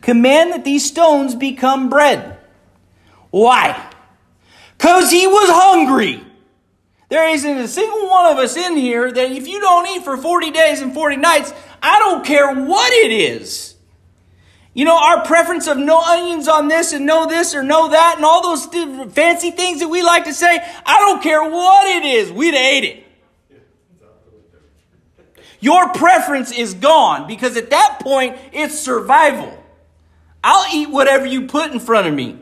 Command 0.08 0.54
that 0.54 0.63
these 0.63 0.86
stones 0.86 1.36
become 1.36 1.89
bread. 1.89 2.38
Why? 3.30 3.91
Because 4.78 5.12
he 5.12 5.28
was 5.28 5.50
hungry. 5.50 6.23
There 7.10 7.28
isn't 7.28 7.58
a 7.58 7.67
single 7.67 8.08
one 8.08 8.32
of 8.32 8.38
us 8.38 8.56
in 8.56 8.78
here 8.78 9.12
that 9.12 9.32
if 9.32 9.47
you 9.47 9.60
don't 9.60 9.88
eat 9.88 10.04
for 10.04 10.17
40 10.17 10.52
days 10.52 10.82
and 10.82 10.93
40 10.93 11.17
nights, 11.17 11.54
I 11.82 12.00
don't 12.00 12.26
care 12.26 12.54
what 12.54 12.91
it 12.93 13.12
is. 13.12 13.76
You 14.77 14.85
know, 14.85 14.95
our 14.95 15.25
preference 15.25 15.65
of 15.65 15.79
no 15.79 15.99
onions 15.99 16.47
on 16.47 16.67
this 16.67 16.93
and 16.93 17.03
no 17.03 17.25
this 17.25 17.55
or 17.55 17.63
no 17.63 17.89
that 17.89 18.17
and 18.17 18.23
all 18.23 18.43
those 18.43 18.67
fancy 19.11 19.49
things 19.49 19.79
that 19.79 19.87
we 19.87 20.03
like 20.03 20.25
to 20.25 20.33
say, 20.35 20.59
I 20.85 20.99
don't 20.99 21.23
care 21.23 21.41
what 21.41 21.87
it 21.87 22.05
is, 22.05 22.31
we'd 22.31 22.53
ate 22.53 22.83
it. 22.83 23.03
Your 25.59 25.89
preference 25.93 26.51
is 26.51 26.75
gone 26.75 27.25
because 27.25 27.57
at 27.57 27.71
that 27.71 28.01
point, 28.03 28.37
it's 28.53 28.77
survival. 28.77 29.51
I'll 30.43 30.71
eat 30.71 30.91
whatever 30.91 31.25
you 31.25 31.47
put 31.47 31.71
in 31.71 31.79
front 31.79 32.05
of 32.05 32.13
me. 32.13 32.37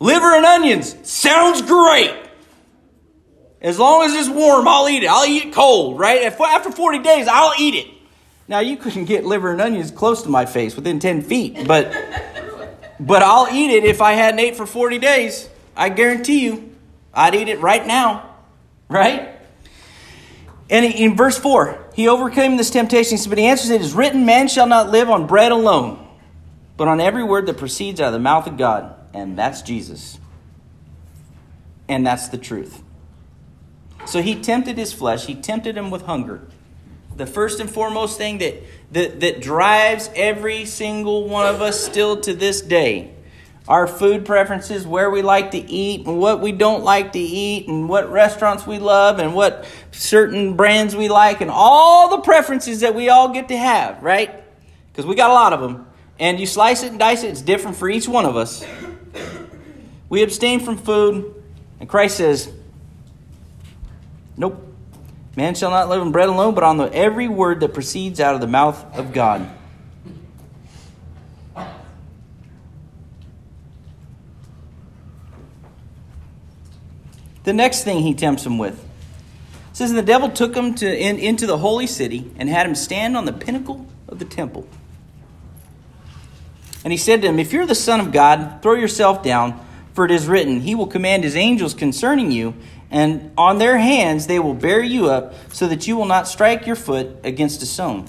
Liver 0.00 0.34
and 0.34 0.44
onions 0.44 0.96
sounds 1.08 1.62
great. 1.62 2.16
As 3.60 3.78
long 3.78 4.02
as 4.02 4.12
it's 4.12 4.28
warm, 4.28 4.66
I'll 4.66 4.88
eat 4.88 5.04
it. 5.04 5.08
I'll 5.08 5.24
eat 5.24 5.44
it 5.44 5.52
cold, 5.52 6.00
right? 6.00 6.22
After 6.24 6.72
40 6.72 6.98
days, 6.98 7.28
I'll 7.28 7.54
eat 7.60 7.76
it. 7.76 7.99
Now, 8.50 8.58
you 8.58 8.76
couldn't 8.76 9.04
get 9.04 9.24
liver 9.24 9.52
and 9.52 9.60
onions 9.60 9.92
close 9.92 10.22
to 10.22 10.28
my 10.28 10.44
face 10.44 10.74
within 10.74 10.98
10 10.98 11.22
feet, 11.22 11.68
but, 11.68 11.94
but 12.98 13.22
I'll 13.22 13.46
eat 13.48 13.70
it 13.70 13.84
if 13.84 14.00
I 14.00 14.14
hadn't 14.14 14.40
ate 14.40 14.56
for 14.56 14.66
40 14.66 14.98
days. 14.98 15.48
I 15.76 15.88
guarantee 15.88 16.46
you, 16.46 16.74
I'd 17.14 17.36
eat 17.36 17.46
it 17.46 17.60
right 17.60 17.86
now, 17.86 18.34
right? 18.88 19.36
And 20.68 20.84
in 20.84 21.14
verse 21.14 21.38
4, 21.38 21.90
he 21.94 22.08
overcame 22.08 22.56
this 22.56 22.70
temptation. 22.70 23.16
But 23.28 23.38
he 23.38 23.46
answers, 23.46 23.70
It 23.70 23.82
is 23.82 23.94
written, 23.94 24.26
Man 24.26 24.48
shall 24.48 24.66
not 24.66 24.90
live 24.90 25.08
on 25.08 25.28
bread 25.28 25.52
alone, 25.52 26.04
but 26.76 26.88
on 26.88 27.00
every 27.00 27.22
word 27.22 27.46
that 27.46 27.56
proceeds 27.56 28.00
out 28.00 28.08
of 28.08 28.14
the 28.14 28.18
mouth 28.18 28.48
of 28.48 28.56
God. 28.56 28.96
And 29.14 29.38
that's 29.38 29.62
Jesus. 29.62 30.18
And 31.86 32.04
that's 32.04 32.26
the 32.30 32.38
truth. 32.38 32.82
So 34.06 34.20
he 34.20 34.34
tempted 34.34 34.76
his 34.76 34.92
flesh, 34.92 35.26
he 35.26 35.36
tempted 35.36 35.76
him 35.76 35.92
with 35.92 36.02
hunger. 36.02 36.48
The 37.20 37.26
first 37.26 37.60
and 37.60 37.70
foremost 37.70 38.16
thing 38.16 38.38
that, 38.38 38.62
that, 38.92 39.20
that 39.20 39.42
drives 39.42 40.08
every 40.16 40.64
single 40.64 41.28
one 41.28 41.46
of 41.46 41.60
us 41.60 41.78
still 41.78 42.18
to 42.22 42.32
this 42.32 42.62
day 42.62 43.12
our 43.68 43.86
food 43.86 44.24
preferences, 44.24 44.84
where 44.84 45.10
we 45.10 45.22
like 45.22 45.52
to 45.52 45.58
eat, 45.58 46.04
and 46.06 46.18
what 46.18 46.40
we 46.40 46.50
don't 46.50 46.82
like 46.82 47.12
to 47.12 47.20
eat, 47.20 47.68
and 47.68 47.88
what 47.88 48.10
restaurants 48.10 48.66
we 48.66 48.80
love, 48.80 49.20
and 49.20 49.32
what 49.32 49.64
certain 49.92 50.56
brands 50.56 50.96
we 50.96 51.08
like, 51.08 51.40
and 51.40 51.50
all 51.52 52.16
the 52.16 52.22
preferences 52.22 52.80
that 52.80 52.96
we 52.96 53.10
all 53.10 53.28
get 53.28 53.48
to 53.48 53.56
have, 53.56 54.02
right? 54.02 54.42
Because 54.90 55.06
we 55.06 55.14
got 55.14 55.30
a 55.30 55.34
lot 55.34 55.52
of 55.52 55.60
them. 55.60 55.86
And 56.18 56.40
you 56.40 56.46
slice 56.46 56.82
it 56.82 56.88
and 56.88 56.98
dice 56.98 57.22
it, 57.22 57.28
it's 57.28 57.42
different 57.42 57.76
for 57.76 57.88
each 57.88 58.08
one 58.08 58.24
of 58.24 58.34
us. 58.36 58.64
We 60.08 60.24
abstain 60.24 60.58
from 60.58 60.76
food, 60.76 61.32
and 61.78 61.88
Christ 61.88 62.16
says, 62.16 62.50
Nope. 64.36 64.69
Man 65.40 65.54
shall 65.54 65.70
not 65.70 65.88
live 65.88 66.02
on 66.02 66.12
bread 66.12 66.28
alone, 66.28 66.54
but 66.54 66.64
on 66.64 66.76
the, 66.76 66.92
every 66.92 67.26
word 67.26 67.60
that 67.60 67.72
proceeds 67.72 68.20
out 68.20 68.34
of 68.34 68.42
the 68.42 68.46
mouth 68.46 68.84
of 68.94 69.14
God. 69.14 69.48
The 77.44 77.54
next 77.54 77.84
thing 77.84 78.00
he 78.00 78.12
tempts 78.12 78.44
him 78.44 78.58
with 78.58 78.86
says, 79.72 79.94
The 79.94 80.02
devil 80.02 80.28
took 80.28 80.54
him 80.54 80.74
to, 80.74 80.86
in, 80.86 81.18
into 81.18 81.46
the 81.46 81.56
holy 81.56 81.86
city 81.86 82.30
and 82.36 82.50
had 82.50 82.66
him 82.66 82.74
stand 82.74 83.16
on 83.16 83.24
the 83.24 83.32
pinnacle 83.32 83.86
of 84.08 84.18
the 84.18 84.26
temple. 84.26 84.68
And 86.84 86.92
he 86.92 86.98
said 86.98 87.22
to 87.22 87.28
him, 87.28 87.38
If 87.38 87.54
you're 87.54 87.64
the 87.64 87.74
Son 87.74 87.98
of 87.98 88.12
God, 88.12 88.60
throw 88.60 88.74
yourself 88.74 89.22
down, 89.22 89.58
for 89.94 90.04
it 90.04 90.10
is 90.10 90.26
written, 90.28 90.60
He 90.60 90.74
will 90.74 90.86
command 90.86 91.24
His 91.24 91.34
angels 91.34 91.72
concerning 91.72 92.30
you, 92.30 92.52
and 92.90 93.30
on 93.38 93.58
their 93.58 93.78
hands 93.78 94.26
they 94.26 94.38
will 94.38 94.54
bear 94.54 94.82
you 94.82 95.08
up, 95.08 95.34
so 95.52 95.68
that 95.68 95.86
you 95.86 95.96
will 95.96 96.06
not 96.06 96.26
strike 96.26 96.66
your 96.66 96.76
foot 96.76 97.16
against 97.24 97.62
a 97.62 97.66
stone. 97.66 98.06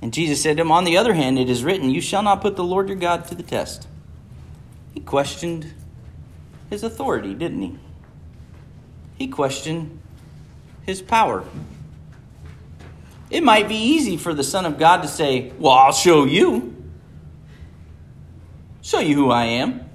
And 0.00 0.12
Jesus 0.12 0.42
said 0.42 0.56
to 0.56 0.62
him, 0.62 0.72
On 0.72 0.84
the 0.84 0.96
other 0.96 1.14
hand, 1.14 1.38
it 1.38 1.50
is 1.50 1.64
written, 1.64 1.90
You 1.90 2.00
shall 2.00 2.22
not 2.22 2.40
put 2.40 2.56
the 2.56 2.64
Lord 2.64 2.88
your 2.88 2.96
God 2.96 3.26
to 3.28 3.34
the 3.34 3.42
test. 3.42 3.86
He 4.94 5.00
questioned 5.00 5.72
his 6.70 6.82
authority, 6.82 7.34
didn't 7.34 7.62
he? 7.62 7.78
He 9.16 9.28
questioned 9.28 10.00
his 10.86 11.02
power. 11.02 11.44
It 13.30 13.42
might 13.42 13.68
be 13.68 13.76
easy 13.76 14.16
for 14.16 14.32
the 14.32 14.44
Son 14.44 14.64
of 14.64 14.78
God 14.78 15.02
to 15.02 15.08
say, 15.08 15.52
Well, 15.58 15.72
I'll 15.72 15.92
show 15.92 16.24
you. 16.24 16.74
Show 18.80 19.00
you 19.00 19.16
who 19.16 19.30
I 19.30 19.44
am. 19.44 19.88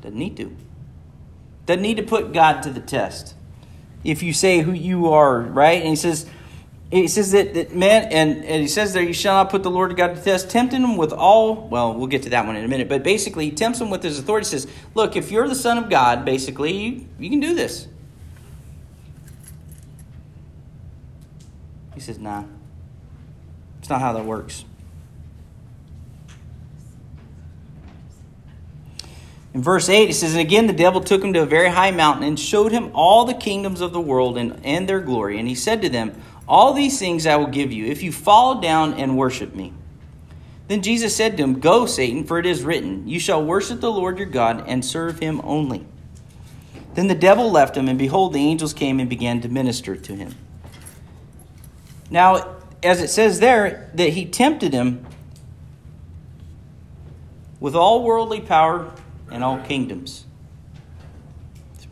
Doesn't 0.00 0.18
need 0.18 0.36
to. 0.38 0.56
Doesn't 1.66 1.82
need 1.82 1.98
to 1.98 2.02
put 2.02 2.32
God 2.32 2.62
to 2.62 2.70
the 2.70 2.80
test. 2.80 3.34
If 4.04 4.22
you 4.22 4.32
say 4.32 4.60
who 4.60 4.72
you 4.72 5.10
are, 5.10 5.40
right? 5.40 5.80
And 5.80 5.88
he 5.88 5.96
says, 5.96 6.26
he 6.90 7.08
says 7.08 7.32
that, 7.32 7.54
that 7.54 7.74
man, 7.74 8.04
and, 8.12 8.44
and 8.44 8.60
he 8.60 8.68
says 8.68 8.92
there, 8.92 9.02
you 9.02 9.14
shall 9.14 9.34
not 9.34 9.50
put 9.50 9.62
the 9.62 9.70
Lord 9.70 9.96
God 9.96 10.16
to 10.16 10.22
test, 10.22 10.50
tempting 10.50 10.82
him 10.82 10.96
with 10.96 11.12
all, 11.12 11.68
well, 11.68 11.94
we'll 11.94 12.08
get 12.08 12.24
to 12.24 12.30
that 12.30 12.46
one 12.46 12.56
in 12.56 12.64
a 12.64 12.68
minute, 12.68 12.88
but 12.88 13.02
basically, 13.02 13.46
he 13.46 13.50
tempts 13.50 13.80
him 13.80 13.90
with 13.90 14.02
his 14.02 14.18
authority. 14.18 14.44
He 14.44 14.50
says, 14.50 14.66
look, 14.94 15.16
if 15.16 15.30
you're 15.30 15.48
the 15.48 15.54
Son 15.54 15.78
of 15.78 15.88
God, 15.88 16.24
basically, 16.24 16.76
you, 16.76 17.06
you 17.18 17.30
can 17.30 17.40
do 17.40 17.54
this. 17.54 17.86
He 21.94 22.00
says, 22.00 22.18
nah, 22.18 22.44
it's 23.78 23.88
not 23.88 24.00
how 24.00 24.12
that 24.12 24.24
works. 24.24 24.64
In 29.54 29.62
verse 29.62 29.88
8, 29.88 30.08
it 30.08 30.14
says, 30.14 30.32
And 30.32 30.40
again 30.40 30.66
the 30.66 30.72
devil 30.72 31.00
took 31.00 31.22
him 31.22 31.32
to 31.34 31.42
a 31.42 31.46
very 31.46 31.68
high 31.68 31.90
mountain 31.90 32.24
and 32.24 32.38
showed 32.38 32.72
him 32.72 32.90
all 32.94 33.24
the 33.24 33.34
kingdoms 33.34 33.80
of 33.80 33.92
the 33.92 34.00
world 34.00 34.38
and, 34.38 34.58
and 34.64 34.88
their 34.88 35.00
glory. 35.00 35.38
And 35.38 35.46
he 35.46 35.54
said 35.54 35.82
to 35.82 35.88
them, 35.88 36.20
All 36.48 36.72
these 36.72 36.98
things 36.98 37.26
I 37.26 37.36
will 37.36 37.48
give 37.48 37.70
you, 37.70 37.86
if 37.86 38.02
you 38.02 38.12
fall 38.12 38.60
down 38.60 38.94
and 38.94 39.18
worship 39.18 39.54
me. 39.54 39.72
Then 40.68 40.80
Jesus 40.80 41.14
said 41.14 41.36
to 41.36 41.42
him, 41.42 41.60
Go, 41.60 41.84
Satan, 41.84 42.24
for 42.24 42.38
it 42.38 42.46
is 42.46 42.62
written, 42.62 43.06
You 43.06 43.20
shall 43.20 43.44
worship 43.44 43.80
the 43.80 43.92
Lord 43.92 44.16
your 44.16 44.26
God 44.26 44.64
and 44.66 44.82
serve 44.82 45.18
him 45.18 45.40
only. 45.44 45.84
Then 46.94 47.08
the 47.08 47.14
devil 47.14 47.50
left 47.50 47.76
him, 47.76 47.88
and 47.88 47.98
behold, 47.98 48.32
the 48.32 48.40
angels 48.40 48.72
came 48.72 49.00
and 49.00 49.08
began 49.08 49.40
to 49.42 49.48
minister 49.48 49.96
to 49.96 50.14
him. 50.14 50.34
Now, 52.10 52.56
as 52.82 53.00
it 53.00 53.08
says 53.08 53.40
there, 53.40 53.90
that 53.94 54.10
he 54.10 54.26
tempted 54.26 54.72
him 54.72 55.06
with 57.60 57.74
all 57.74 58.02
worldly 58.02 58.40
power 58.40 58.92
and 59.32 59.42
all 59.42 59.58
kingdoms. 59.58 60.26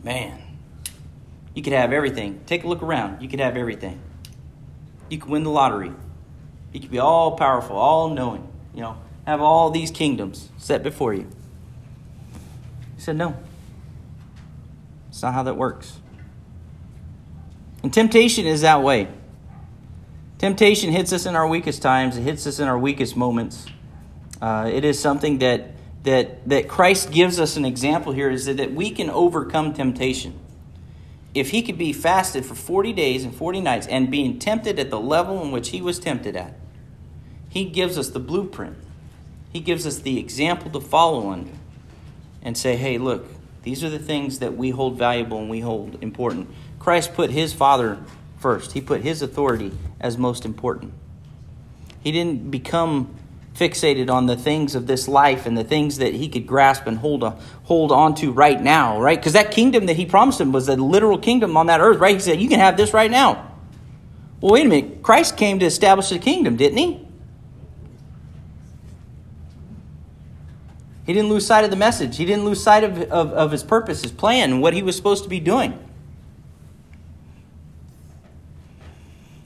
Man, 0.03 0.41
you 1.53 1.61
could 1.61 1.73
have 1.73 1.93
everything. 1.93 2.41
Take 2.47 2.63
a 2.63 2.67
look 2.67 2.81
around. 2.81 3.21
You 3.21 3.29
could 3.29 3.39
have 3.39 3.55
everything. 3.55 4.01
You 5.09 5.19
could 5.19 5.29
win 5.29 5.43
the 5.43 5.51
lottery. 5.51 5.91
You 6.73 6.79
could 6.79 6.89
be 6.89 6.99
all 6.99 7.37
powerful, 7.37 7.75
all 7.75 8.09
knowing. 8.09 8.47
You 8.73 8.81
know, 8.81 8.97
have 9.27 9.41
all 9.41 9.69
these 9.69 9.91
kingdoms 9.91 10.49
set 10.57 10.81
before 10.81 11.13
you. 11.13 11.27
He 12.95 13.01
said, 13.01 13.17
No. 13.17 13.37
It's 15.09 15.21
not 15.21 15.33
how 15.33 15.43
that 15.43 15.57
works. 15.57 15.99
And 17.83 17.93
temptation 17.93 18.45
is 18.45 18.61
that 18.61 18.81
way. 18.81 19.09
Temptation 20.37 20.91
hits 20.91 21.13
us 21.13 21.25
in 21.25 21.35
our 21.35 21.47
weakest 21.47 21.81
times, 21.81 22.17
it 22.17 22.21
hits 22.21 22.47
us 22.47 22.59
in 22.59 22.67
our 22.67 22.79
weakest 22.79 23.15
moments. 23.15 23.67
Uh, 24.41 24.71
it 24.73 24.83
is 24.83 24.99
something 24.99 25.37
that 25.39 25.70
that, 26.03 26.47
that 26.49 26.67
Christ 26.67 27.11
gives 27.11 27.39
us 27.39 27.57
an 27.57 27.65
example 27.65 28.11
here 28.11 28.29
is 28.29 28.45
that, 28.45 28.57
that 28.57 28.73
we 28.73 28.91
can 28.91 29.09
overcome 29.09 29.73
temptation. 29.73 30.39
If 31.33 31.51
he 31.51 31.61
could 31.61 31.77
be 31.77 31.93
fasted 31.93 32.45
for 32.45 32.55
40 32.55 32.91
days 32.93 33.23
and 33.23 33.33
40 33.33 33.61
nights 33.61 33.87
and 33.87 34.11
being 34.11 34.39
tempted 34.39 34.79
at 34.79 34.89
the 34.89 34.99
level 34.99 35.41
in 35.43 35.51
which 35.51 35.69
he 35.69 35.81
was 35.81 35.99
tempted 35.99 36.35
at, 36.35 36.55
he 37.47 37.65
gives 37.65 37.97
us 37.97 38.09
the 38.09 38.19
blueprint. 38.19 38.77
He 39.53 39.59
gives 39.59 39.85
us 39.85 39.99
the 39.99 40.19
example 40.19 40.71
to 40.71 40.79
follow 40.79 41.29
under 41.29 41.51
and 42.41 42.57
say, 42.57 42.75
hey, 42.75 42.97
look, 42.97 43.27
these 43.63 43.83
are 43.83 43.89
the 43.89 43.99
things 43.99 44.39
that 44.39 44.57
we 44.57 44.71
hold 44.71 44.97
valuable 44.97 45.37
and 45.37 45.49
we 45.49 45.59
hold 45.59 46.01
important. 46.01 46.49
Christ 46.79 47.13
put 47.13 47.29
his 47.29 47.53
Father 47.53 47.99
first, 48.39 48.71
he 48.71 48.81
put 48.81 49.01
his 49.01 49.21
authority 49.21 49.71
as 49.99 50.17
most 50.17 50.45
important. 50.45 50.93
He 52.01 52.11
didn't 52.11 52.49
become 52.49 53.13
fixated 53.55 54.09
on 54.09 54.27
the 54.27 54.35
things 54.35 54.75
of 54.75 54.87
this 54.87 55.07
life 55.07 55.45
and 55.45 55.57
the 55.57 55.63
things 55.63 55.97
that 55.97 56.13
he 56.13 56.29
could 56.29 56.47
grasp 56.47 56.87
and 56.87 56.97
hold, 56.97 57.23
a, 57.23 57.31
hold 57.63 57.91
on 57.91 58.15
to 58.15 58.31
right 58.31 58.61
now, 58.61 58.99
right? 58.99 59.19
Because 59.19 59.33
that 59.33 59.51
kingdom 59.51 59.87
that 59.87 59.95
he 59.95 60.05
promised 60.05 60.39
him 60.39 60.51
was 60.51 60.69
a 60.69 60.75
literal 60.75 61.17
kingdom 61.17 61.57
on 61.57 61.67
that 61.67 61.81
earth, 61.81 61.99
right? 61.99 62.15
He 62.15 62.21
said, 62.21 62.41
You 62.41 62.49
can 62.49 62.59
have 62.59 62.77
this 62.77 62.93
right 62.93 63.11
now. 63.11 63.51
Well, 64.39 64.53
wait 64.53 64.65
a 64.65 64.69
minute. 64.69 65.03
Christ 65.03 65.37
came 65.37 65.59
to 65.59 65.65
establish 65.65 66.11
a 66.11 66.19
kingdom, 66.19 66.55
didn't 66.55 66.77
he? 66.77 67.07
He 71.05 71.13
didn't 71.13 71.29
lose 71.29 71.45
sight 71.45 71.63
of 71.63 71.71
the 71.71 71.75
message. 71.75 72.17
He 72.17 72.25
didn't 72.25 72.45
lose 72.45 72.63
sight 72.63 72.83
of, 72.83 72.97
of, 73.11 73.33
of 73.33 73.51
his 73.51 73.63
purpose, 73.63 74.01
his 74.01 74.11
plan, 74.11 74.61
what 74.61 74.73
he 74.73 74.81
was 74.81 74.95
supposed 74.95 75.23
to 75.23 75.29
be 75.29 75.39
doing. 75.39 75.77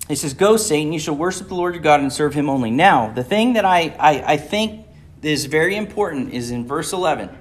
He 0.08 0.16
says, 0.16 0.34
Go, 0.34 0.58
Satan, 0.58 0.94
you 0.94 1.00
shall 1.00 1.16
worship 1.16 1.48
the 1.48 1.56
Lord 1.56 1.74
your 1.74 1.84
God 1.84 2.00
and 2.00 2.14
serve 2.14 2.34
him 2.34 2.50
only. 2.50 2.72
Now, 2.72 3.12
the 3.12 3.24
thing 3.24 3.54
that 3.54 3.66
I, 3.66 3.96
I, 4.00 4.34
I 4.34 4.38
think 4.38 4.86
is 5.22 5.46
very 5.46 5.76
important 5.76 6.34
is 6.34 6.52
in 6.52 6.68
verse 6.68 6.94
11 6.94 7.36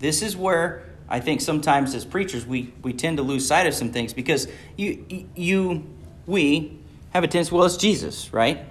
This 0.00 0.22
is 0.22 0.36
where 0.36 0.84
I 1.08 1.20
think 1.20 1.40
sometimes 1.40 1.94
as 1.94 2.04
preachers 2.04 2.44
we, 2.44 2.72
we 2.82 2.92
tend 2.92 3.18
to 3.18 3.22
lose 3.22 3.46
sight 3.46 3.66
of 3.66 3.74
some 3.74 3.92
things 3.92 4.12
because 4.12 4.48
you 4.76 5.28
you 5.34 5.86
we 6.26 6.78
have 7.12 7.24
a 7.24 7.28
tendency 7.28 7.54
well 7.54 7.64
it's 7.64 7.76
Jesus, 7.76 8.32
right? 8.32 8.64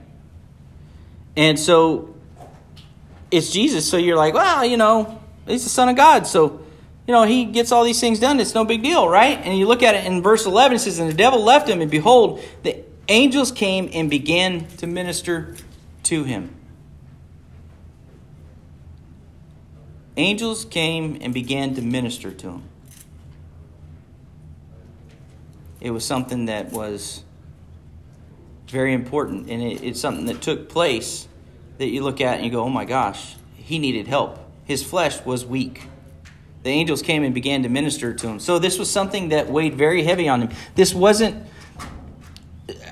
And 1.36 1.58
so 1.58 2.16
it's 3.32 3.52
Jesus, 3.52 3.90
so 3.90 3.98
you're 3.98 4.18
like, 4.18 4.34
well, 4.34 4.66
you 4.66 4.76
know, 4.76 5.22
he's 5.48 5.64
the 5.64 5.70
Son 5.70 5.88
of 5.88 5.96
God, 5.96 6.28
so 6.28 6.66
you 7.08 7.14
know, 7.14 7.24
he 7.24 7.46
gets 7.46 7.72
all 7.72 7.84
these 7.84 8.00
things 8.00 8.20
done. 8.20 8.40
It's 8.40 8.54
no 8.54 8.66
big 8.66 8.84
deal, 8.84 9.10
right? 9.10 9.40
And 9.40 9.58
you 9.58 9.68
look 9.68 9.82
at 9.82 9.96
it 9.96 10.06
in 10.06 10.22
verse 10.22 10.46
11, 10.46 10.76
it 10.76 10.80
says, 10.80 11.00
And 11.00 11.10
the 11.10 11.16
devil 11.16 11.44
left 11.44 11.68
him, 11.68 11.82
and 11.82 11.90
behold, 11.90 12.40
the 12.62 12.84
angels 13.10 13.52
came 13.52 13.90
and 13.92 14.10
began 14.10 14.68
to 14.78 14.88
minister 14.88 15.56
to 16.04 16.24
him. 16.24 16.56
Angels 20.16 20.66
came 20.66 21.18
and 21.22 21.34
began 21.34 21.76
to 21.76 21.82
minister 21.82 22.32
to 22.32 22.50
him. 22.52 22.64
It 25.82 25.92
was 25.92 26.06
something 26.06 26.46
that 26.46 26.72
was 26.72 27.24
very 28.68 28.94
important, 28.94 29.50
and 29.50 29.62
it, 29.62 29.82
it's 29.82 30.00
something 30.00 30.26
that 30.26 30.42
took 30.42 30.70
place 30.70 31.28
that 31.78 31.88
you 31.88 32.04
look 32.04 32.22
at 32.22 32.36
and 32.36 32.46
you 32.46 32.52
go, 32.52 32.64
oh 32.64 32.70
my 32.70 32.86
gosh, 32.86 33.36
he 33.56 33.80
needed 33.80 34.08
help. 34.08 34.38
His 34.66 34.84
flesh 34.84 35.24
was 35.26 35.46
weak. 35.46 35.84
The 36.64 36.70
angels 36.70 37.02
came 37.02 37.24
and 37.24 37.34
began 37.34 37.64
to 37.64 37.70
minister 37.70 38.14
to 38.14 38.28
him. 38.28 38.40
So 38.40 38.60
this 38.60 38.78
was 38.78 38.92
something 38.92 39.30
that 39.30 39.50
weighed 39.50 39.76
very 39.76 40.04
heavy 40.04 40.28
on 40.28 40.42
him. 40.42 40.50
This 40.76 40.94
wasn't 40.94 41.48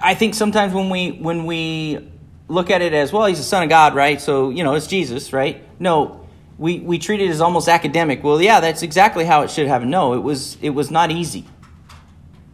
I 0.01 0.13
think 0.13 0.35
sometimes 0.35 0.73
when 0.73 0.89
we 0.89 1.11
when 1.11 1.45
we 1.45 2.09
look 2.47 2.69
at 2.69 2.81
it 2.81 2.93
as 2.93 3.11
well, 3.11 3.25
he's 3.25 3.37
the 3.37 3.43
son 3.43 3.63
of 3.63 3.69
God, 3.69 3.95
right? 3.95 4.19
So, 4.21 4.49
you 4.49 4.63
know, 4.63 4.75
it's 4.75 4.87
Jesus, 4.87 5.33
right? 5.33 5.63
No, 5.79 6.27
we, 6.57 6.79
we 6.79 6.97
treat 6.97 7.21
it 7.21 7.29
as 7.29 7.41
almost 7.41 7.67
academic. 7.67 8.23
Well, 8.23 8.41
yeah, 8.41 8.59
that's 8.59 8.81
exactly 8.81 9.25
how 9.25 9.41
it 9.41 9.51
should 9.51 9.67
have. 9.67 9.85
No, 9.85 10.13
it 10.13 10.23
was 10.23 10.57
it 10.61 10.71
was 10.71 10.89
not 10.89 11.11
easy. 11.11 11.45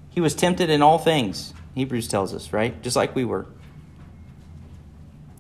He 0.10 0.22
was 0.22 0.36
tempted 0.36 0.70
in 0.70 0.82
all 0.82 1.00
things. 1.00 1.54
Hebrews 1.76 2.08
tells 2.08 2.34
us, 2.34 2.54
right? 2.54 2.82
Just 2.84 2.96
like 2.96 3.16
we 3.16 3.26
were. 3.26 3.48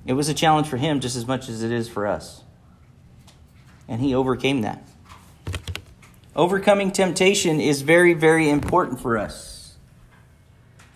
It 0.05 0.13
was 0.13 0.29
a 0.29 0.33
challenge 0.33 0.67
for 0.67 0.77
him 0.77 0.99
just 0.99 1.15
as 1.15 1.27
much 1.27 1.47
as 1.47 1.63
it 1.63 1.71
is 1.71 1.87
for 1.87 2.07
us. 2.07 2.43
And 3.87 4.01
he 4.01 4.15
overcame 4.15 4.61
that. 4.61 4.83
Overcoming 6.35 6.91
temptation 6.91 7.59
is 7.59 7.83
very, 7.83 8.13
very 8.13 8.49
important 8.49 8.99
for 8.99 9.17
us. 9.17 9.52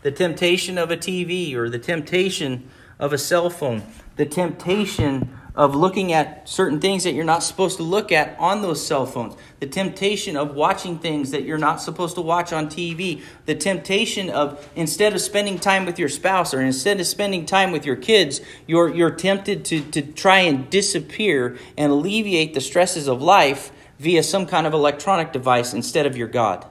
The 0.08 0.12
temptation 0.14 0.78
of 0.78 0.90
a 0.90 0.96
TV 0.96 1.54
or 1.54 1.70
the 1.70 1.80
temptation 1.80 2.70
of 2.98 3.12
a 3.12 3.18
cell 3.18 3.50
phone, 3.50 3.84
the 4.16 4.26
temptation 4.26 5.38
of 5.54 5.76
looking 5.76 6.14
at 6.14 6.48
certain 6.48 6.80
things 6.80 7.04
that 7.04 7.12
you're 7.12 7.26
not 7.26 7.44
supposed 7.44 7.76
to 7.76 7.84
look 7.84 8.10
at 8.14 8.40
on 8.40 8.62
those 8.62 8.88
cell 8.88 9.06
phones, 9.06 9.36
the 9.60 9.68
temptation 9.68 10.38
of 10.38 10.56
watching 10.56 10.98
things 10.98 11.32
that 11.32 11.44
you're 11.44 11.58
not 11.58 11.82
supposed 11.82 12.16
to 12.16 12.22
watch 12.22 12.54
on 12.54 12.68
TV, 12.68 13.22
the 13.48 13.56
temptation 13.56 14.30
of 14.30 14.66
instead 14.78 15.14
of 15.14 15.20
spending 15.20 15.60
time 15.60 15.86
with 15.86 16.00
your 16.00 16.08
spouse 16.08 16.54
or 16.54 16.62
instead 16.62 17.02
of 17.02 17.06
spending 17.06 17.46
time 17.46 17.74
with 17.74 17.86
your 17.86 17.98
kids, 17.98 18.40
you're, 18.66 18.88
you're 18.88 19.12
tempted 19.12 19.66
to, 19.66 19.82
to 19.92 20.02
try 20.02 20.40
and 20.40 20.70
disappear 20.70 21.58
and 21.78 21.92
alleviate 21.92 22.54
the 22.54 22.62
stresses 22.62 23.10
of 23.10 23.22
life 23.22 23.74
via 24.00 24.24
some 24.24 24.46
kind 24.46 24.66
of 24.66 24.72
electronic 24.72 25.34
device 25.34 25.74
instead 25.74 26.06
of 26.06 26.16
your 26.16 26.30
God. 26.30 26.66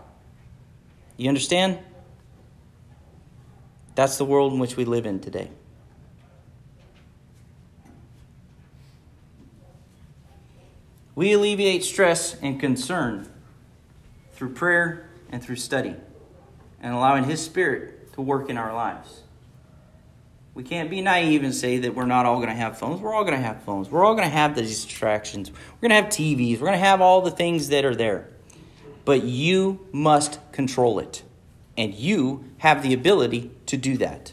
You 1.19 1.29
understand? 1.29 1.81
That's 3.97 4.19
the 4.19 4.27
world 4.27 4.53
in 4.53 4.59
which 4.59 4.77
we 4.77 4.85
live 4.85 5.07
in 5.07 5.21
today. 5.21 5.51
We 11.15 11.33
alleviate 11.33 11.83
stress 11.83 12.37
and 12.43 12.61
concern 12.61 13.27
through 14.33 14.53
prayer 14.53 15.09
and 15.31 15.43
through 15.43 15.57
study 15.57 15.95
and 16.83 16.95
allowing 16.95 17.25
His 17.25 17.43
Spirit 17.43 18.13
to 18.13 18.21
work 18.21 18.51
in 18.51 18.59
our 18.59 18.75
lives. 18.75 19.23
We 20.53 20.63
can't 20.63 20.91
be 20.91 21.01
naive 21.01 21.43
and 21.43 21.55
say 21.55 21.79
that 21.79 21.95
we're 21.95 22.05
not 22.05 22.27
all 22.27 22.37
going 22.37 22.49
to 22.49 22.55
have 22.55 22.79
phones. 22.79 23.01
We're 23.01 23.15
all 23.15 23.25
going 23.25 23.37
to 23.37 23.43
have 23.43 23.63
phones. 23.63 23.91
We're 23.91 24.05
all 24.05 24.15
going 24.15 24.29
to 24.29 24.35
have 24.35 24.55
the 24.55 24.63
distractions. 24.63 25.51
We're 25.51 25.89
going 25.89 26.03
to 26.03 26.05
have 26.05 26.13
TVs. 26.13 26.55
We're 26.55 26.67
going 26.67 26.73
to 26.73 26.79
have 26.79 27.01
all 27.01 27.23
the 27.23 27.31
things 27.31 27.69
that 27.69 27.87
are 27.87 27.95
there. 27.95 28.29
But 29.07 29.25
you 29.25 29.87
must 29.93 30.39
control 30.53 30.99
it. 30.99 31.23
And 31.77 31.95
you 31.95 32.45
have 32.59 32.83
the 32.83 32.95
ability 32.95 33.51
to 33.67 33.77
do 33.77 33.97
that. 33.99 34.33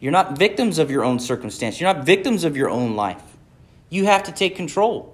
You're 0.00 0.12
not 0.12 0.38
victims 0.38 0.78
of 0.78 0.90
your 0.90 1.04
own 1.04 1.18
circumstance. 1.18 1.80
You're 1.80 1.92
not 1.92 2.04
victims 2.04 2.44
of 2.44 2.56
your 2.56 2.70
own 2.70 2.96
life. 2.96 3.22
You 3.88 4.04
have 4.06 4.22
to 4.24 4.32
take 4.32 4.56
control 4.56 5.12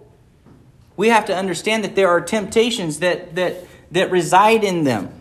we 0.99 1.09
have 1.11 1.27
to 1.27 1.35
understand 1.35 1.85
that 1.85 1.95
there 1.95 2.09
are 2.09 2.21
temptations 2.21 2.99
that, 2.99 3.37
that, 3.37 3.65
that 3.93 4.11
reside 4.11 4.65
in 4.65 4.83
them. 4.83 5.13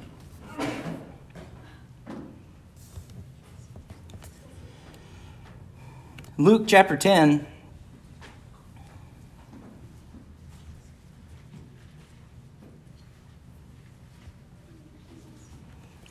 Luke 6.36 6.64
chapter 6.66 6.98
10. 6.98 7.46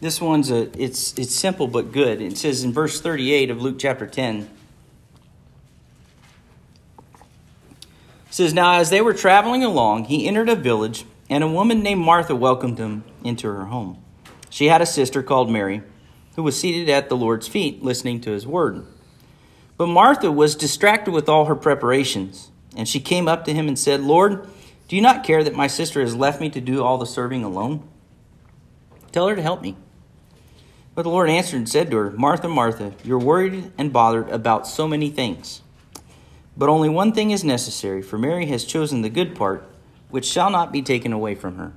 This 0.01 0.21
one's 0.21 0.51
a 0.51 0.71
it's 0.81 1.17
it's 1.19 1.35
simple 1.35 1.67
but 1.67 1.93
good. 1.93 2.21
It 2.21 2.37
says 2.37 2.65
in 2.65 2.73
verse 2.73 3.01
38 3.01 3.51
of 3.51 3.63
Luke 3.63 3.77
chapter 3.79 4.07
10 4.07 4.51
says, 8.37 8.53
Now 8.53 8.79
as 8.79 8.91
they 8.91 9.01
were 9.01 9.15
traveling 9.15 9.65
along, 9.65 10.05
he 10.05 10.29
entered 10.29 10.51
a 10.51 10.55
village, 10.55 11.07
and 11.31 11.43
a 11.43 11.49
woman 11.49 11.83
named 11.83 12.05
Martha 12.05 12.37
welcomed 12.37 12.79
him 12.79 13.03
into 13.25 13.49
her 13.49 13.65
home. 13.65 14.03
She 14.51 14.67
had 14.67 14.83
a 14.83 14.87
sister 14.87 15.23
called 15.23 15.51
Mary, 15.51 15.83
who 16.37 16.43
was 16.43 16.61
seated 16.61 16.89
at 16.91 17.09
the 17.09 17.17
Lord's 17.17 17.49
feet, 17.49 17.83
listening 17.83 18.21
to 18.21 18.31
his 18.31 18.47
word. 18.47 18.87
But 19.79 19.87
Martha 19.87 20.31
was 20.31 20.55
distracted 20.55 21.13
with 21.13 21.29
all 21.29 21.47
her 21.47 21.57
preparations, 21.57 22.51
and 22.77 22.87
she 22.87 23.01
came 23.01 23.27
up 23.27 23.47
to 23.47 23.55
him 23.55 23.69
and 23.69 23.79
said, 23.79 24.03
Lord, 24.03 24.47
do 24.89 24.97
you 24.97 25.03
not 25.03 25.25
care 25.25 25.43
that 25.43 25.55
my 25.55 25.67
sister 25.67 26.03
has 26.03 26.15
left 26.15 26.41
me 26.41 26.51
to 26.51 26.61
do 26.61 26.85
all 26.85 26.99
the 26.99 27.07
serving 27.07 27.43
alone? 27.43 27.89
Tell 29.13 29.29
her 29.29 29.37
to 29.37 29.43
help 29.43 29.63
me. 29.63 29.77
But 30.97 31.03
the 31.03 31.11
Lord 31.11 31.31
answered 31.31 31.59
and 31.59 31.69
said 31.69 31.93
to 31.93 31.97
her, 31.99 32.11
Martha, 32.11 32.49
Martha, 32.49 32.93
you're 33.05 33.21
worried 33.21 33.71
and 33.79 33.93
bothered 33.93 34.29
about 34.31 34.67
so 34.67 34.89
many 34.89 35.11
things 35.11 35.63
but 36.57 36.69
only 36.69 36.89
one 36.89 37.13
thing 37.13 37.31
is 37.31 37.45
necessary, 37.45 38.01
for 38.01 38.19
Mary 38.19 38.47
has 38.47 38.65
chosen 38.65 39.03
the 39.03 39.11
good 39.11 39.35
part, 39.35 39.69
which 40.09 40.25
shall 40.25 40.51
not 40.51 40.73
be 40.73 40.81
taken 40.81 41.13
away 41.13 41.35
from 41.35 41.57
her. 41.57 41.73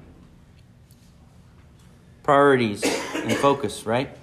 Priorities 2.23 2.84
and 3.13 3.34
focus, 3.34 3.86
right? 3.86 4.15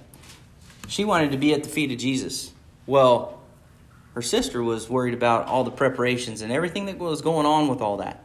She 0.88 1.04
wanted 1.04 1.32
to 1.32 1.36
be 1.36 1.52
at 1.52 1.62
the 1.62 1.68
feet 1.68 1.90
of 1.92 1.98
Jesus. 1.98 2.52
Well, 2.86 3.40
her 4.14 4.22
sister 4.22 4.62
was 4.62 4.88
worried 4.88 5.12
about 5.12 5.46
all 5.46 5.64
the 5.64 5.70
preparations 5.70 6.40
and 6.40 6.50
everything 6.50 6.86
that 6.86 6.98
was 6.98 7.20
going 7.20 7.44
on 7.44 7.68
with 7.68 7.82
all 7.82 7.98
that, 7.98 8.24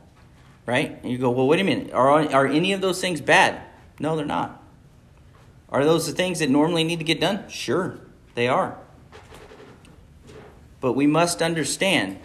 right? 0.66 1.00
And 1.04 1.12
you 1.12 1.18
go, 1.18 1.32
well, 1.32 1.48
wait 1.48 1.60
a 1.60 1.64
minute. 1.64 1.92
Are, 1.92 2.10
are 2.32 2.48
any 2.48 2.72
of 2.72 2.80
those 2.80 3.02
things 3.02 3.20
bad? 3.20 3.62
No, 4.00 4.16
they're 4.16 4.26
not. 4.26 4.61
Are 5.72 5.86
those 5.86 6.06
the 6.06 6.14
things 6.14 6.40
that 6.40 6.50
normally 6.50 6.84
need 6.84 7.00
to 7.00 7.06
get 7.06 7.22
done? 7.22 7.48
Sure, 7.48 8.00
they 8.36 8.48
are. 8.48 8.78
But 10.82 10.94
we 10.94 11.08
must 11.08 11.42
understand 11.42 12.20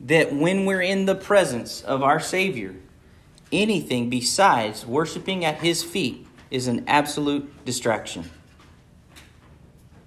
that 0.00 0.34
when 0.34 0.64
we're 0.64 0.82
in 0.82 1.06
the 1.06 1.14
presence 1.14 1.82
of 1.82 2.02
our 2.02 2.20
Savior, 2.20 2.76
anything 3.52 4.08
besides 4.08 4.86
worshiping 4.86 5.44
at 5.44 5.56
His 5.56 5.82
feet 5.82 6.26
is 6.50 6.66
an 6.68 6.84
absolute 6.86 7.64
distraction. 7.64 8.30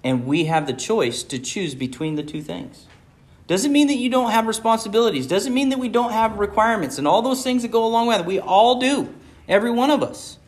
And 0.02 0.26
we 0.26 0.44
have 0.44 0.66
the 0.66 0.72
choice 0.72 1.22
to 1.24 1.38
choose 1.38 1.74
between 1.74 2.14
the 2.14 2.22
two 2.22 2.42
things. 2.42 2.86
Doesn't 3.46 3.72
mean 3.72 3.88
that 3.88 3.96
you 3.96 4.10
don't 4.10 4.30
have 4.30 4.46
responsibilities. 4.46 5.26
Doesn't 5.26 5.54
mean 5.54 5.70
that 5.70 5.78
we 5.78 5.88
don't 5.88 6.12
have 6.12 6.38
requirements 6.38 6.98
and 6.98 7.08
all 7.08 7.22
those 7.22 7.42
things 7.42 7.62
that 7.62 7.70
go 7.70 7.84
along 7.84 8.06
with 8.06 8.20
it. 8.20 8.26
We 8.26 8.40
all 8.40 8.78
do, 8.78 9.12
every 9.48 9.70
one 9.70 9.90
of 9.90 10.02
us. 10.02 10.38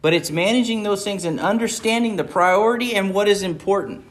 But 0.00 0.14
it's 0.14 0.30
managing 0.30 0.82
those 0.82 1.02
things 1.02 1.24
and 1.24 1.40
understanding 1.40 2.16
the 2.16 2.24
priority 2.24 2.94
and 2.94 3.12
what 3.12 3.28
is 3.28 3.42
important. 3.42 4.04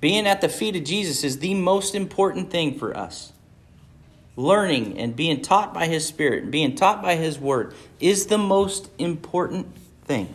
Being 0.00 0.26
at 0.26 0.42
the 0.42 0.48
feet 0.48 0.76
of 0.76 0.84
Jesus 0.84 1.24
is 1.24 1.38
the 1.38 1.54
most 1.54 1.94
important 1.94 2.50
thing 2.50 2.78
for 2.78 2.94
us. 2.96 3.32
Learning 4.36 4.98
and 4.98 5.16
being 5.16 5.40
taught 5.40 5.72
by 5.72 5.86
His 5.86 6.06
Spirit 6.06 6.42
and 6.42 6.52
being 6.52 6.74
taught 6.74 7.02
by 7.02 7.16
His 7.16 7.38
Word 7.38 7.74
is 8.00 8.26
the 8.26 8.36
most 8.36 8.90
important 8.98 9.74
thing. 10.04 10.34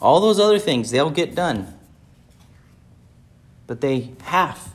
All 0.00 0.20
those 0.20 0.40
other 0.40 0.58
things, 0.58 0.90
they'll 0.90 1.10
get 1.10 1.34
done. 1.34 1.72
But 3.66 3.80
they 3.80 4.12
have 4.22 4.70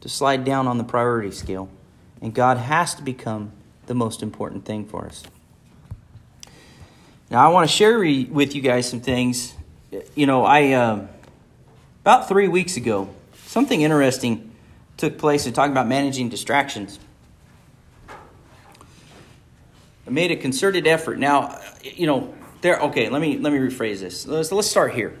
to 0.00 0.08
slide 0.08 0.44
down 0.44 0.66
on 0.66 0.78
the 0.78 0.84
priority 0.84 1.30
scale. 1.30 1.68
And 2.20 2.34
God 2.34 2.56
has 2.56 2.94
to 2.96 3.02
become 3.02 3.52
the 3.86 3.94
most 3.94 4.22
important 4.22 4.64
thing 4.64 4.84
for 4.84 5.06
us. 5.06 5.22
Now, 7.30 7.44
I 7.44 7.52
want 7.52 7.68
to 7.68 7.74
share 7.74 7.98
with 7.98 8.54
you 8.54 8.62
guys 8.62 8.88
some 8.88 9.00
things. 9.00 9.54
You 10.14 10.26
know, 10.26 10.44
I. 10.44 10.72
Uh, 10.72 11.06
about 12.06 12.28
three 12.28 12.46
weeks 12.46 12.76
ago, 12.76 13.08
something 13.46 13.82
interesting 13.82 14.52
took 14.96 15.18
place 15.18 15.44
in 15.44 15.52
talking 15.52 15.72
about 15.72 15.88
managing 15.88 16.28
distractions. 16.28 17.00
I 20.06 20.10
made 20.10 20.30
a 20.30 20.36
concerted 20.36 20.86
effort. 20.86 21.18
Now, 21.18 21.60
you 21.82 22.06
know, 22.06 22.32
there. 22.60 22.78
Okay, 22.78 23.08
let 23.08 23.20
me 23.20 23.38
let 23.38 23.52
me 23.52 23.58
rephrase 23.58 23.98
this. 23.98 24.24
Let's 24.24 24.52
let's 24.52 24.70
start 24.70 24.94
here. 24.94 25.18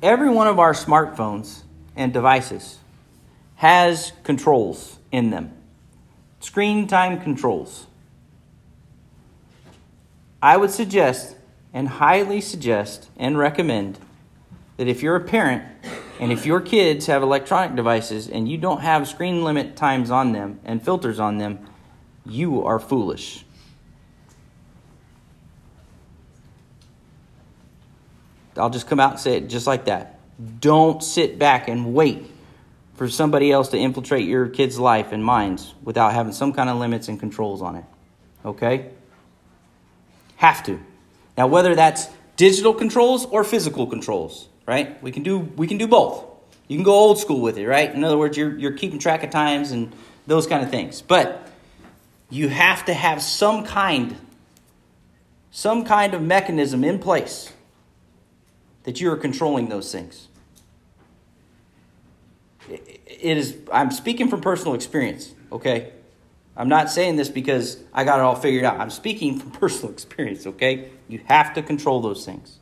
Every 0.00 0.30
one 0.30 0.46
of 0.46 0.60
our 0.60 0.74
smartphones 0.74 1.62
and 1.96 2.12
devices 2.12 2.78
has 3.56 4.12
controls 4.22 5.00
in 5.10 5.30
them, 5.30 5.50
screen 6.38 6.86
time 6.86 7.20
controls. 7.20 7.87
I 10.42 10.56
would 10.56 10.70
suggest 10.70 11.36
and 11.72 11.88
highly 11.88 12.40
suggest 12.40 13.08
and 13.16 13.36
recommend 13.36 13.98
that 14.76 14.88
if 14.88 15.02
you're 15.02 15.16
a 15.16 15.24
parent 15.24 15.64
and 16.20 16.32
if 16.32 16.46
your 16.46 16.60
kids 16.60 17.06
have 17.06 17.22
electronic 17.22 17.74
devices 17.74 18.28
and 18.28 18.48
you 18.48 18.58
don't 18.58 18.80
have 18.80 19.08
screen 19.08 19.42
limit 19.42 19.76
times 19.76 20.10
on 20.10 20.32
them 20.32 20.60
and 20.64 20.82
filters 20.82 21.18
on 21.18 21.38
them, 21.38 21.58
you 22.24 22.64
are 22.64 22.78
foolish. 22.78 23.44
I'll 28.56 28.70
just 28.70 28.88
come 28.88 29.00
out 29.00 29.12
and 29.12 29.20
say 29.20 29.36
it 29.36 29.48
just 29.48 29.66
like 29.66 29.84
that. 29.86 30.18
Don't 30.60 31.02
sit 31.02 31.38
back 31.38 31.68
and 31.68 31.94
wait 31.94 32.30
for 32.94 33.08
somebody 33.08 33.52
else 33.52 33.68
to 33.68 33.78
infiltrate 33.78 34.26
your 34.26 34.48
kid's 34.48 34.78
life 34.78 35.12
and 35.12 35.24
minds 35.24 35.74
without 35.82 36.12
having 36.12 36.32
some 36.32 36.52
kind 36.52 36.68
of 36.68 36.76
limits 36.78 37.08
and 37.08 37.18
controls 37.18 37.62
on 37.62 37.76
it. 37.76 37.84
Okay? 38.44 38.90
Have 40.38 40.62
to. 40.64 40.80
Now, 41.36 41.46
whether 41.46 41.74
that's 41.74 42.08
digital 42.36 42.72
controls 42.72 43.26
or 43.26 43.44
physical 43.44 43.86
controls, 43.86 44.48
right? 44.66 45.00
We 45.02 45.12
can 45.12 45.22
do 45.22 45.38
we 45.38 45.66
can 45.66 45.78
do 45.78 45.86
both. 45.86 46.24
You 46.68 46.76
can 46.76 46.84
go 46.84 46.92
old 46.92 47.18
school 47.18 47.40
with 47.40 47.58
it, 47.58 47.66
right? 47.66 47.92
In 47.92 48.04
other 48.04 48.16
words, 48.16 48.36
you're 48.36 48.56
you're 48.56 48.72
keeping 48.72 48.98
track 48.98 49.24
of 49.24 49.30
times 49.30 49.72
and 49.72 49.92
those 50.26 50.46
kind 50.46 50.62
of 50.62 50.70
things. 50.70 51.02
But 51.02 51.50
you 52.30 52.48
have 52.48 52.84
to 52.84 52.94
have 52.94 53.22
some 53.22 53.64
kind 53.64 54.16
some 55.50 55.84
kind 55.84 56.14
of 56.14 56.22
mechanism 56.22 56.84
in 56.84 56.98
place 56.98 57.52
that 58.84 59.00
you 59.00 59.10
are 59.10 59.16
controlling 59.16 59.68
those 59.68 59.90
things. 59.90 60.28
It 62.68 63.36
is 63.36 63.56
I'm 63.72 63.90
speaking 63.90 64.28
from 64.28 64.40
personal 64.40 64.74
experience, 64.74 65.34
okay? 65.50 65.92
I'm 66.58 66.68
not 66.68 66.90
saying 66.90 67.14
this 67.14 67.28
because 67.28 67.78
I 67.94 68.02
got 68.02 68.18
it 68.18 68.22
all 68.22 68.34
figured 68.34 68.64
out. 68.64 68.80
I'm 68.80 68.90
speaking 68.90 69.38
from 69.38 69.50
personal 69.52 69.92
experience, 69.92 70.46
okay? 70.46 70.90
You 71.06 71.20
have 71.26 71.54
to 71.54 71.62
control 71.62 72.02
those 72.02 72.26
things. 72.26 72.58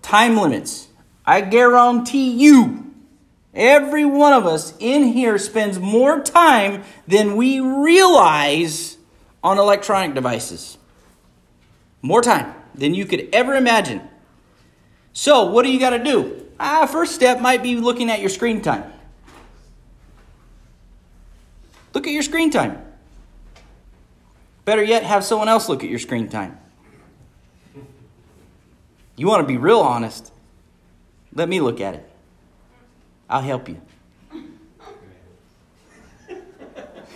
Time 0.00 0.36
limits. 0.36 0.88
I 1.26 1.42
guarantee 1.42 2.30
you, 2.30 2.94
every 3.52 4.06
one 4.06 4.32
of 4.32 4.46
us 4.46 4.72
in 4.78 5.04
here 5.04 5.36
spends 5.36 5.78
more 5.78 6.20
time 6.20 6.84
than 7.06 7.36
we 7.36 7.60
realize 7.60 8.96
on 9.44 9.58
electronic 9.58 10.14
devices. 10.14 10.78
More 12.00 12.22
time 12.22 12.54
than 12.74 12.94
you 12.94 13.04
could 13.04 13.28
ever 13.32 13.54
imagine. 13.54 14.00
So, 15.12 15.46
what 15.46 15.64
do 15.64 15.70
you 15.72 15.80
got 15.80 15.90
to 15.90 16.02
do? 16.02 16.46
Ah, 16.58 16.86
first 16.86 17.14
step 17.14 17.40
might 17.40 17.62
be 17.62 17.76
looking 17.76 18.10
at 18.10 18.20
your 18.20 18.30
screen 18.30 18.62
time. 18.62 18.92
Look 21.96 22.06
at 22.06 22.12
your 22.12 22.22
screen 22.22 22.50
time. 22.50 22.76
Better 24.66 24.82
yet, 24.82 25.02
have 25.02 25.24
someone 25.24 25.48
else 25.48 25.66
look 25.66 25.82
at 25.82 25.88
your 25.88 25.98
screen 25.98 26.28
time. 26.28 26.58
You 29.16 29.26
want 29.26 29.40
to 29.40 29.46
be 29.46 29.56
real 29.56 29.80
honest? 29.80 30.30
Let 31.32 31.48
me 31.48 31.58
look 31.58 31.80
at 31.80 31.94
it. 31.94 32.06
I'll 33.30 33.40
help 33.40 33.70
you. 33.70 33.80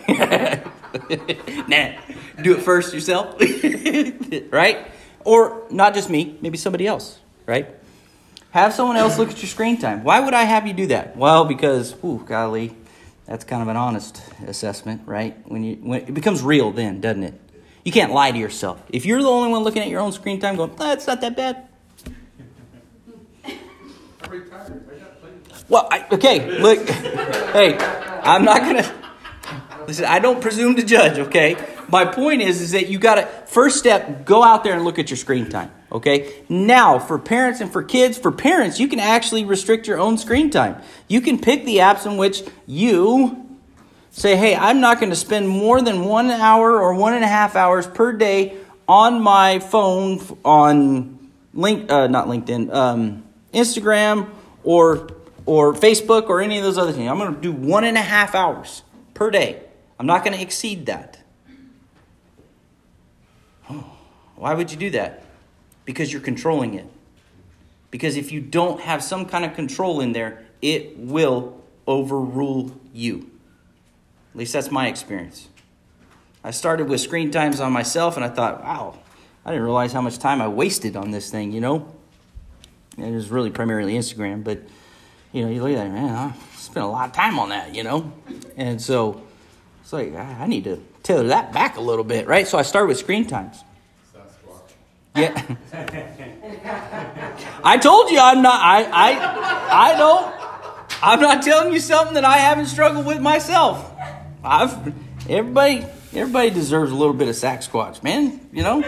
nah, 1.69 1.91
do 2.43 2.57
it 2.57 2.63
first 2.63 2.95
yourself, 2.95 3.39
right? 4.51 4.91
Or 5.27 5.65
not 5.71 5.93
just 5.93 6.09
me, 6.09 6.39
maybe 6.41 6.57
somebody 6.57 6.87
else, 6.87 7.19
right? 7.45 7.69
Have 8.53 8.73
someone 8.73 8.97
else 8.97 9.19
look 9.19 9.29
at 9.29 9.43
your 9.43 9.51
screen 9.51 9.77
time. 9.77 10.05
Why 10.05 10.21
would 10.21 10.33
I 10.33 10.45
have 10.45 10.67
you 10.67 10.73
do 10.73 10.87
that? 10.87 11.19
Well, 11.19 11.45
because, 11.45 11.95
ooh, 12.03 12.25
golly, 12.27 12.75
that's 13.31 13.45
kind 13.45 13.63
of 13.63 13.69
an 13.69 13.77
honest 13.77 14.21
assessment, 14.49 15.03
right? 15.07 15.37
When 15.49 15.63
you 15.63 15.77
when 15.77 16.01
it 16.01 16.13
becomes 16.13 16.43
real, 16.43 16.73
then 16.73 17.01
doesn't 17.01 17.23
it? 17.23 17.41
You 17.85 17.93
can't 17.93 18.13
lie 18.13 18.33
to 18.33 18.37
yourself. 18.37 18.83
If 18.89 19.07
you're 19.07 19.23
the 19.23 19.29
only 19.29 19.53
one 19.53 19.63
looking 19.63 19.83
at 19.83 19.89
your 19.89 20.01
own 20.01 20.11
screen 20.11 20.41
time, 20.41 20.57
going, 20.57 20.75
"That's 20.75 21.07
not 21.07 21.21
that 21.21 21.37
bad," 21.37 21.69
Well, 25.69 25.87
I, 25.93 26.05
okay, 26.11 26.59
look, 26.59 26.89
hey, 27.53 27.79
I'm 27.79 28.45
not 28.45 28.63
gonna 28.63 28.93
listen. 29.87 30.07
I 30.07 30.19
don't 30.19 30.43
presume 30.43 30.75
to 30.75 30.83
judge. 30.83 31.21
Okay, 31.21 31.57
my 31.89 32.07
point 32.07 32.43
is, 32.43 32.61
is 32.61 32.73
that 32.73 32.89
you 32.89 32.99
got 32.99 33.15
to 33.15 33.27
first 33.47 33.79
step, 33.79 34.25
go 34.25 34.43
out 34.43 34.65
there 34.65 34.75
and 34.75 34.85
look 34.85 34.99
at 34.99 35.09
your 35.09 35.17
screen 35.17 35.49
time. 35.49 35.71
Okay, 35.93 36.45
now 36.49 37.01
for 37.01 37.19
parents 37.19 37.61
and 37.61 37.71
for 37.73 37.83
kids, 37.83 38.17
for 38.17 38.31
parents, 38.31 38.79
you 38.79 38.87
can 38.87 39.01
actually 39.01 39.45
restrict 39.45 39.89
your 39.89 39.99
own 39.99 40.19
screen 40.19 40.49
time. 40.49 40.81
You 41.09 41.21
can 41.21 41.41
pick 41.41 41.65
the 41.65 41.79
apps 41.79 42.07
in 42.07 42.17
which 42.17 42.45
you 42.67 43.59
say, 44.11 44.37
"Hey, 44.37 44.55
I'm 44.55 44.81
not 44.81 45.01
going 45.01 45.11
to 45.11 45.17
spend 45.17 45.49
more 45.49 45.83
than 45.83 46.05
one 46.05 46.31
hour 46.31 46.81
or 46.81 46.95
one 46.95 47.15
and 47.15 47.25
a 47.25 47.29
half 47.29 47.57
hours 47.57 47.89
per 47.89 48.13
day 48.13 48.57
on 48.87 49.21
my 49.21 49.59
phone 49.59 50.21
on 50.45 51.19
link, 51.55 51.91
uh, 51.91 52.07
not 52.07 52.29
LinkedIn." 52.29 52.73
Um, 52.73 53.25
Instagram 53.53 54.29
or 54.63 55.09
or 55.45 55.75
Facebook 55.75 56.29
or 56.29 56.41
any 56.41 56.59
of 56.59 56.63
those 56.63 56.79
other 56.79 56.93
things. 56.93 57.11
I'm 57.11 57.19
going 57.19 57.35
to 57.35 57.41
do 57.41 57.51
one 57.51 57.83
and 57.83 57.97
a 57.97 58.03
half 58.03 58.37
hours 58.37 58.85
per 59.15 59.29
day. 59.33 59.61
I'm 59.99 60.07
not 60.07 60.25
going 60.25 60.37
to 60.37 60.43
exceed 60.43 60.87
that. 60.87 61.19
Why 64.37 64.55
would 64.55 64.71
you 64.71 64.77
do 64.77 64.91
that? 64.91 65.25
Because 65.91 66.13
you're 66.13 66.23
controlling 66.23 66.75
it. 66.75 66.87
Because 67.91 68.17
if 68.17 68.31
you 68.31 68.41
don't 68.41 68.81
have 68.83 69.03
some 69.03 69.27
kind 69.27 69.45
of 69.45 69.55
control 69.55 70.01
in 70.01 70.13
there, 70.13 70.45
it 70.63 70.97
will 70.97 71.61
overrule 71.85 72.79
you. 72.95 73.29
At 74.33 74.39
least 74.39 74.53
that's 74.53 74.71
my 74.71 74.87
experience. 74.87 75.49
I 76.45 76.53
started 76.53 76.89
with 76.89 77.01
screen 77.01 77.33
times 77.33 77.59
on 77.59 77.73
myself 77.73 78.15
and 78.15 78.25
I 78.25 78.29
thought, 78.29 78.63
wow, 78.63 79.01
I 79.45 79.51
didn't 79.51 79.65
realize 79.65 79.93
how 79.93 80.01
much 80.01 80.21
time 80.21 80.41
I 80.41 80.47
wasted 80.47 80.95
on 80.95 81.11
this 81.11 81.29
thing, 81.29 81.51
you 81.51 81.61
know? 81.61 81.93
And 82.97 83.07
it 83.07 83.17
was 83.17 83.29
really 83.29 83.51
primarily 83.51 83.95
Instagram, 83.95 84.45
but 84.45 84.61
you 85.33 85.43
know, 85.43 85.51
you 85.51 85.61
look 85.61 85.77
at 85.77 85.89
it, 85.89 85.91
man, 85.91 86.15
I 86.15 86.57
spent 86.57 86.87
a 86.87 86.89
lot 86.89 87.09
of 87.09 87.13
time 87.17 87.41
on 87.41 87.49
that, 87.49 87.75
you 87.75 87.83
know, 87.83 88.13
and 88.57 88.81
so 88.81 89.23
it's 89.83 89.93
like 89.93 90.15
I 90.15 90.47
need 90.47 90.63
to 90.65 90.81
tailor 91.03 91.25
that 91.25 91.53
back 91.53 91.77
a 91.77 91.81
little 91.81 92.05
bit, 92.05 92.29
right? 92.29 92.47
So 92.47 92.59
I 92.59 92.63
started 92.63 92.87
with 92.87 92.99
screen 92.99 93.27
times. 93.27 93.65
Yeah. 95.17 95.57
I 97.65 97.79
told 97.79 98.11
you 98.11 98.19
I'm 98.19 98.43
not. 98.43 98.61
I 98.63 98.85
I 98.85 99.93
I 99.93 99.99
don't. 99.99 100.35
I'm 101.03 101.21
not 101.21 101.43
telling 101.43 101.73
you 101.73 101.81
something 101.81 102.15
that 102.15 102.25
I 102.25 102.37
haven't 102.39 102.67
struggled 102.67 103.07
with 103.07 103.21
myself. 103.21 103.93
I've 104.45 104.95
everybody 105.29 105.85
everybody 106.13 106.51
deserves 106.51 106.93
a 106.93 106.95
little 106.95 107.15
bit 107.15 107.29
of 107.29 107.35
Sasquatch, 107.35 108.03
man. 108.03 108.41
You 108.53 108.63
know. 108.63 108.85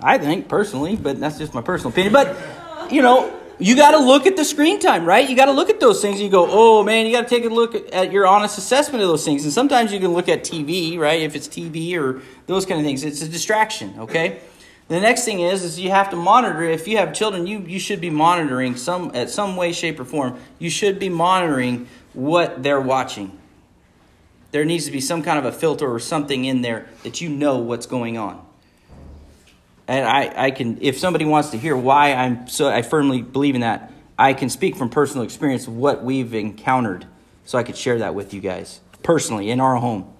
I 0.00 0.18
think 0.18 0.48
personally, 0.48 0.96
but 0.96 1.18
that's 1.18 1.38
just 1.38 1.54
my 1.54 1.62
personal 1.62 1.90
opinion. 1.90 2.12
But 2.12 2.92
you 2.92 3.02
know, 3.02 3.34
you 3.58 3.74
got 3.76 3.92
to 3.92 3.98
look 3.98 4.26
at 4.26 4.36
the 4.36 4.44
screen 4.44 4.78
time, 4.78 5.04
right? 5.04 5.28
You 5.28 5.36
got 5.36 5.46
to 5.46 5.52
look 5.52 5.70
at 5.70 5.80
those 5.80 6.00
things. 6.00 6.16
And 6.16 6.24
you 6.24 6.30
go, 6.30 6.46
oh 6.48 6.82
man, 6.84 7.06
you 7.06 7.12
got 7.12 7.22
to 7.22 7.28
take 7.28 7.44
a 7.44 7.48
look 7.52 7.74
at 7.92 8.12
your 8.12 8.26
honest 8.26 8.58
assessment 8.58 9.02
of 9.02 9.08
those 9.08 9.24
things. 9.24 9.44
And 9.44 9.52
sometimes 9.52 9.92
you 9.92 10.00
can 10.00 10.12
look 10.12 10.28
at 10.28 10.42
TV, 10.42 10.98
right? 10.98 11.20
If 11.22 11.34
it's 11.34 11.48
TV 11.48 11.96
or 11.98 12.22
those 12.46 12.64
kind 12.66 12.80
of 12.80 12.86
things, 12.86 13.04
it's 13.04 13.22
a 13.22 13.28
distraction. 13.28 13.94
Okay. 13.98 14.40
The 14.88 15.00
next 15.00 15.24
thing 15.24 15.40
is, 15.40 15.62
is 15.62 15.78
you 15.78 15.90
have 15.90 16.10
to 16.10 16.16
monitor. 16.16 16.62
If 16.62 16.88
you 16.88 16.96
have 16.96 17.12
children, 17.12 17.46
you 17.46 17.60
you 17.60 17.78
should 17.78 18.00
be 18.00 18.10
monitoring 18.10 18.76
some 18.76 19.10
at 19.14 19.30
some 19.30 19.56
way, 19.56 19.72
shape, 19.72 20.00
or 20.00 20.04
form. 20.04 20.38
You 20.58 20.70
should 20.70 20.98
be 20.98 21.08
monitoring 21.08 21.88
what 22.14 22.62
they're 22.62 22.80
watching. 22.80 23.38
There 24.50 24.64
needs 24.64 24.86
to 24.86 24.90
be 24.90 25.00
some 25.00 25.22
kind 25.22 25.38
of 25.38 25.44
a 25.44 25.52
filter 25.52 25.86
or 25.86 25.98
something 25.98 26.46
in 26.46 26.62
there 26.62 26.88
that 27.02 27.20
you 27.20 27.28
know 27.28 27.58
what's 27.58 27.86
going 27.86 28.16
on 28.16 28.46
and 29.88 30.06
I, 30.06 30.44
I 30.46 30.50
can 30.50 30.78
if 30.82 30.98
somebody 30.98 31.24
wants 31.24 31.50
to 31.50 31.58
hear 31.58 31.76
why 31.76 32.12
I'm 32.12 32.46
so 32.46 32.68
I 32.68 32.82
firmly 32.82 33.22
believe 33.22 33.54
in 33.54 33.62
that, 33.62 33.90
I 34.18 34.34
can 34.34 34.50
speak 34.50 34.76
from 34.76 34.90
personal 34.90 35.24
experience 35.24 35.66
what 35.66 36.04
we've 36.04 36.34
encountered, 36.34 37.06
so 37.46 37.58
I 37.58 37.62
could 37.62 37.76
share 37.76 37.98
that 37.98 38.14
with 38.14 38.34
you 38.34 38.40
guys 38.40 38.80
personally 39.02 39.50
in 39.50 39.60
our 39.60 39.76
home, 39.76 40.12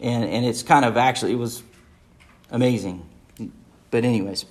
and 0.00 0.24
and 0.24 0.46
it's 0.46 0.62
kind 0.62 0.86
of 0.86 0.96
actually 0.96 1.32
it 1.32 1.38
was 1.38 1.62
amazing, 2.50 3.06
but 3.90 4.04
anyways, 4.04 4.44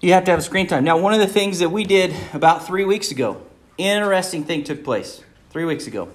you 0.00 0.12
have 0.12 0.24
to 0.24 0.30
have 0.30 0.42
screen 0.42 0.66
time. 0.66 0.84
Now, 0.84 0.98
one 0.98 1.14
of 1.14 1.20
the 1.20 1.26
things 1.26 1.58
that 1.60 1.70
we 1.70 1.84
did 1.84 2.14
about 2.32 2.66
three 2.66 2.84
weeks 2.84 3.10
ago, 3.10 3.42
interesting 3.78 4.44
thing 4.44 4.64
took 4.64 4.84
place 4.84 5.22
three 5.50 5.64
weeks 5.64 5.86
ago. 5.86 6.08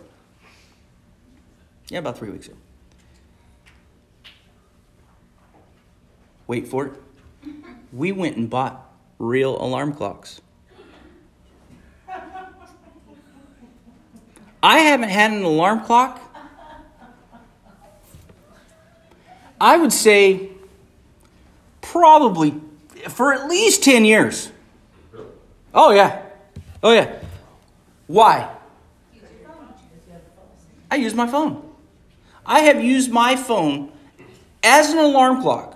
Yeah, 1.90 2.00
about 2.00 2.18
three 2.18 2.30
weeks 2.30 2.48
ago. 2.48 2.58
Wait 6.48 6.68
for 6.68 6.88
it 6.88 6.94
we 7.94 8.12
went 8.12 8.38
and 8.38 8.50
bought 8.50 8.92
real 9.20 9.60
alarm 9.62 9.94
clocks. 9.94 10.42
I 14.62 14.80
haven't 14.80 15.10
had 15.10 15.32
an 15.32 15.44
alarm 15.44 15.82
clock 15.82 16.22
I 19.60 19.78
would 19.78 19.94
say 19.94 20.52
probably 21.92 22.54
for 23.10 23.34
at 23.34 23.48
least 23.48 23.84
10 23.84 24.06
years. 24.06 24.52
Oh, 25.74 25.92
yeah. 25.92 26.24
Oh, 26.84 26.92
yeah. 26.92 27.20
Why? 28.08 28.54
I 30.90 30.96
use 30.96 31.14
my 31.14 31.28
phone. 31.28 31.64
I 32.46 32.62
have 32.62 32.82
used 32.82 33.12
my 33.12 33.36
phone 33.36 33.92
as 34.64 34.92
an 34.92 35.00
alarm 35.00 35.42
clock 35.42 35.76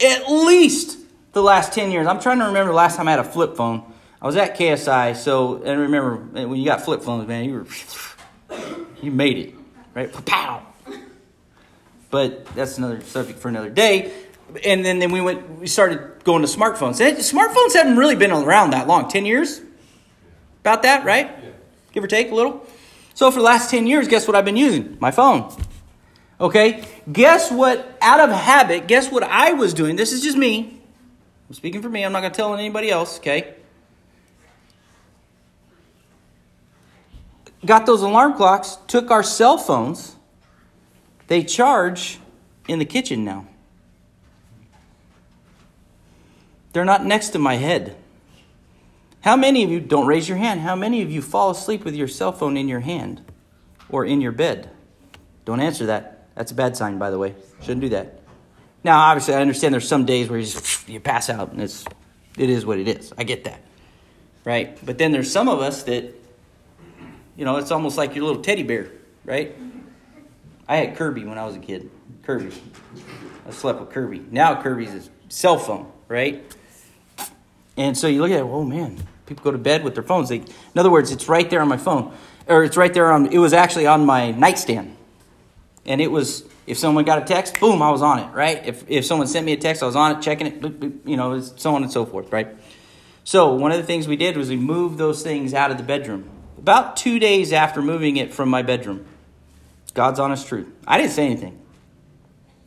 at 0.00 0.28
least 0.28 0.98
the 1.32 1.42
last 1.42 1.72
10 1.72 1.90
years. 1.90 2.06
I'm 2.06 2.20
trying 2.20 2.40
to 2.40 2.46
remember 2.46 2.72
the 2.72 2.76
last 2.76 2.96
time 2.96 3.06
I 3.08 3.12
had 3.12 3.20
a 3.20 3.24
flip 3.24 3.56
phone. 3.56 3.84
I 4.20 4.26
was 4.26 4.36
at 4.36 4.56
KSI, 4.56 5.16
so, 5.16 5.62
and 5.62 5.80
remember, 5.80 6.16
when 6.16 6.56
you 6.56 6.64
got 6.64 6.82
flip 6.82 7.02
phones, 7.02 7.26
man, 7.26 7.44
you 7.44 7.54
were, 7.54 7.66
you 9.00 9.10
made 9.10 9.38
it, 9.38 9.54
right? 9.94 10.12
Pow! 10.24 10.62
But 12.10 12.46
that's 12.54 12.78
another 12.78 13.00
subject 13.00 13.38
for 13.38 13.48
another 13.48 13.70
day. 13.70 14.12
And 14.64 14.84
then, 14.84 14.98
then 14.98 15.10
we 15.10 15.20
went, 15.20 15.60
we 15.60 15.66
started 15.66 16.24
going 16.24 16.42
to 16.42 16.48
smartphones. 16.48 17.00
And 17.00 17.16
smartphones 17.18 17.74
haven't 17.74 17.96
really 17.96 18.16
been 18.16 18.32
around 18.32 18.70
that 18.70 18.86
long 18.86 19.08
10 19.08 19.24
years? 19.24 19.60
About 20.60 20.82
that, 20.82 21.04
right? 21.04 21.26
Yeah. 21.26 21.50
Give 21.92 22.04
or 22.04 22.06
take 22.06 22.30
a 22.30 22.34
little. 22.34 22.66
So 23.14 23.30
for 23.30 23.38
the 23.38 23.44
last 23.44 23.70
10 23.70 23.86
years, 23.86 24.08
guess 24.08 24.26
what 24.26 24.36
I've 24.36 24.44
been 24.44 24.56
using? 24.56 24.96
My 25.00 25.10
phone. 25.10 25.54
Okay? 26.40 26.84
Guess 27.10 27.50
what, 27.50 27.98
out 28.00 28.20
of 28.20 28.30
habit, 28.30 28.86
guess 28.86 29.10
what 29.10 29.22
I 29.22 29.52
was 29.52 29.74
doing? 29.74 29.96
This 29.96 30.12
is 30.12 30.22
just 30.22 30.36
me. 30.36 30.80
I'm 31.48 31.54
speaking 31.54 31.82
for 31.82 31.88
me. 31.88 32.04
I'm 32.04 32.12
not 32.12 32.20
going 32.20 32.32
to 32.32 32.36
tell 32.36 32.54
anybody 32.54 32.90
else, 32.90 33.18
okay? 33.18 33.54
Got 37.64 37.86
those 37.86 38.02
alarm 38.02 38.34
clocks, 38.34 38.78
took 38.88 39.10
our 39.10 39.22
cell 39.22 39.56
phones. 39.56 40.16
They 41.28 41.44
charge 41.44 42.18
in 42.66 42.78
the 42.78 42.84
kitchen 42.84 43.24
now. 43.24 43.46
They're 46.72 46.84
not 46.84 47.04
next 47.04 47.30
to 47.30 47.38
my 47.38 47.56
head. 47.56 47.96
How 49.20 49.36
many 49.36 49.62
of 49.62 49.70
you, 49.70 49.80
don't 49.80 50.06
raise 50.06 50.28
your 50.28 50.38
hand, 50.38 50.60
how 50.60 50.74
many 50.74 51.02
of 51.02 51.10
you 51.10 51.22
fall 51.22 51.50
asleep 51.50 51.84
with 51.84 51.94
your 51.94 52.08
cell 52.08 52.32
phone 52.32 52.56
in 52.56 52.68
your 52.68 52.80
hand 52.80 53.22
or 53.88 54.04
in 54.04 54.20
your 54.20 54.32
bed? 54.32 54.70
Don't 55.44 55.60
answer 55.60 55.86
that. 55.86 56.28
That's 56.34 56.50
a 56.50 56.54
bad 56.54 56.76
sign, 56.76 56.98
by 56.98 57.10
the 57.10 57.18
way. 57.18 57.34
Shouldn't 57.60 57.82
do 57.82 57.90
that. 57.90 58.20
Now, 58.84 58.98
obviously, 58.98 59.34
I 59.34 59.40
understand 59.40 59.74
there's 59.74 59.86
some 59.86 60.06
days 60.06 60.28
where 60.28 60.38
you 60.38 60.44
just 60.44 60.88
you 60.88 60.98
pass 60.98 61.30
out 61.30 61.52
and 61.52 61.60
it's 61.60 61.84
it 62.36 62.50
is 62.50 62.66
what 62.66 62.78
it 62.78 62.88
is. 62.88 63.12
I 63.16 63.24
get 63.24 63.44
that, 63.44 63.60
right? 64.44 64.76
But 64.84 64.98
then 64.98 65.12
there's 65.12 65.30
some 65.30 65.48
of 65.48 65.60
us 65.60 65.84
that, 65.84 66.12
you 67.36 67.44
know, 67.44 67.58
it's 67.58 67.70
almost 67.70 67.96
like 67.96 68.16
your 68.16 68.24
little 68.24 68.42
teddy 68.42 68.64
bear, 68.64 68.90
right? 69.24 69.54
I 70.66 70.76
had 70.76 70.96
Kirby 70.96 71.24
when 71.24 71.38
I 71.38 71.44
was 71.44 71.54
a 71.54 71.60
kid. 71.60 71.90
Kirby. 72.24 72.50
I 73.46 73.50
slept 73.50 73.80
with 73.80 73.90
Kirby. 73.90 74.24
Now 74.30 74.60
Kirby's 74.60 74.94
a 74.94 75.02
cell 75.28 75.58
phone, 75.58 75.92
right? 76.08 76.44
And 77.76 77.96
so 77.96 78.06
you 78.06 78.20
look 78.20 78.30
at 78.30 78.40
it, 78.40 78.44
oh 78.44 78.64
man, 78.64 79.02
people 79.26 79.44
go 79.44 79.50
to 79.50 79.58
bed 79.58 79.84
with 79.84 79.94
their 79.94 80.02
phones. 80.02 80.28
They, 80.28 80.36
in 80.36 80.46
other 80.76 80.90
words, 80.90 81.10
it's 81.10 81.28
right 81.28 81.48
there 81.48 81.60
on 81.60 81.68
my 81.68 81.76
phone, 81.76 82.14
or 82.46 82.64
it's 82.64 82.76
right 82.76 82.92
there 82.92 83.10
on. 83.12 83.26
It 83.32 83.38
was 83.38 83.52
actually 83.52 83.86
on 83.86 84.04
my 84.04 84.30
nightstand, 84.32 84.96
and 85.86 86.00
it 86.00 86.10
was. 86.10 86.44
If 86.64 86.78
someone 86.78 87.04
got 87.04 87.20
a 87.20 87.24
text, 87.24 87.58
boom, 87.58 87.82
I 87.82 87.90
was 87.90 88.02
on 88.02 88.20
it, 88.20 88.32
right? 88.32 88.64
If 88.64 88.88
if 88.88 89.04
someone 89.04 89.26
sent 89.26 89.44
me 89.44 89.52
a 89.52 89.56
text, 89.56 89.82
I 89.82 89.86
was 89.86 89.96
on 89.96 90.16
it, 90.16 90.22
checking 90.22 90.46
it, 90.46 90.60
boop, 90.60 90.78
boop, 90.78 90.98
you 91.04 91.16
know, 91.16 91.40
so 91.40 91.74
on 91.74 91.82
and 91.82 91.90
so 91.90 92.06
forth, 92.06 92.30
right? 92.30 92.48
So 93.24 93.54
one 93.54 93.72
of 93.72 93.78
the 93.78 93.82
things 93.82 94.06
we 94.06 94.14
did 94.14 94.36
was 94.36 94.48
we 94.48 94.56
moved 94.56 94.96
those 94.96 95.24
things 95.24 95.54
out 95.54 95.72
of 95.72 95.76
the 95.76 95.82
bedroom. 95.82 96.30
About 96.58 96.96
two 96.96 97.18
days 97.18 97.52
after 97.52 97.82
moving 97.82 98.16
it 98.16 98.32
from 98.32 98.48
my 98.48 98.62
bedroom, 98.62 99.04
God's 99.92 100.20
honest 100.20 100.46
truth. 100.46 100.68
I 100.86 100.98
didn't 100.98 101.10
say 101.10 101.26
anything, 101.26 101.60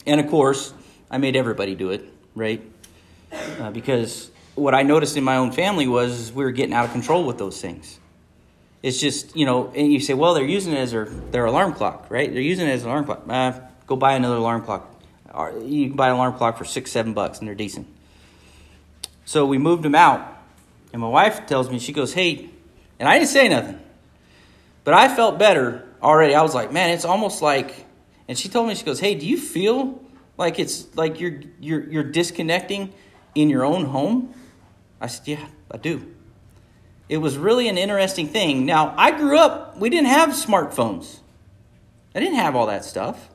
and 0.06 0.20
of 0.20 0.28
course, 0.30 0.74
I 1.10 1.18
made 1.18 1.38
everybody 1.38 1.74
do 1.74 1.92
it, 1.92 2.04
right? 2.36 2.62
Uh, 3.32 3.72
because 3.72 4.30
what 4.56 4.74
I 4.74 4.84
noticed 4.84 5.18
in 5.18 5.24
my 5.24 5.38
own 5.38 5.52
family 5.52 5.88
was 5.88 6.32
we 6.32 6.44
were 6.44 6.52
getting 6.52 6.74
out 6.74 6.86
of 6.86 6.92
control 6.92 7.26
with 7.26 7.38
those 7.38 7.62
things. 7.62 8.00
It's 8.82 9.00
just, 9.00 9.36
you 9.36 9.46
know, 9.46 9.72
and 9.76 9.92
you 9.92 10.00
say, 10.00 10.14
well, 10.14 10.34
they're 10.34 10.46
using 10.46 10.74
it 10.74 10.78
as 10.78 10.92
their, 10.92 11.06
their 11.06 11.46
alarm 11.46 11.74
clock, 11.74 12.08
right? 12.10 12.32
They're 12.32 12.42
using 12.42 12.68
it 12.68 12.72
as 12.72 12.84
an 12.84 12.90
alarm 12.90 13.06
clock. 13.06 13.24
Uh, 13.28 13.60
go 13.88 13.96
buy 13.96 14.14
another 14.14 14.36
alarm 14.36 14.62
clock. 14.62 14.92
You 15.64 15.88
can 15.88 15.98
buy 15.98 16.08
an 16.08 16.16
alarm 16.16 16.36
clock 16.36 16.58
for 16.58 16.66
six, 16.66 16.92
seven 16.92 17.14
bucks, 17.14 17.40
and 17.40 17.48
they're 17.48 17.56
decent. 17.56 17.88
So 19.26 19.46
we 19.46 19.58
moved 19.58 19.84
them 19.84 19.96
out, 19.96 20.26
and 20.94 21.02
my 21.02 21.08
wife 21.10 21.48
tells 21.48 21.70
me, 21.70 21.80
she 21.80 21.92
goes, 21.92 22.14
hey, 22.14 22.50
and 23.00 23.10
I 23.10 23.18
didn't 23.18 23.30
say 23.30 23.50
nothing, 23.50 23.80
but 24.84 24.94
I 24.94 25.14
felt 25.14 25.40
better 25.40 25.86
already. 26.02 26.36
I 26.36 26.44
was 26.44 26.54
like, 26.54 26.72
man, 26.72 26.92
it's 26.92 27.06
almost 27.06 27.42
like, 27.42 27.86
and 28.28 28.38
she 28.38 28.50
told 28.50 28.68
me, 28.68 28.76
she 28.76 28.86
goes, 28.86 29.00
hey, 29.00 29.16
do 29.16 29.26
you 29.26 29.38
feel 29.38 30.02
like 30.38 30.60
it's 30.60 30.96
like 30.96 31.20
you're 31.20 31.42
you're 31.60 31.90
you're 31.90 32.04
disconnecting 32.04 32.94
in 33.34 33.50
your 33.50 33.66
own 33.66 33.86
home? 33.86 34.34
I 35.00 35.08
said, 35.08 35.28
Yeah, 35.28 35.48
I 35.72 35.78
do. 35.78 36.12
It 37.08 37.18
was 37.18 37.38
really 37.38 37.68
an 37.68 37.78
interesting 37.78 38.28
thing. 38.28 38.66
Now, 38.66 38.94
I 38.98 39.12
grew 39.12 39.38
up, 39.38 39.78
we 39.78 39.90
didn't 39.90 40.08
have 40.08 40.30
smartphones, 40.30 41.20
I 42.14 42.20
didn't 42.20 42.36
have 42.36 42.56
all 42.56 42.68
that 42.68 42.86
stuff. 42.86 43.30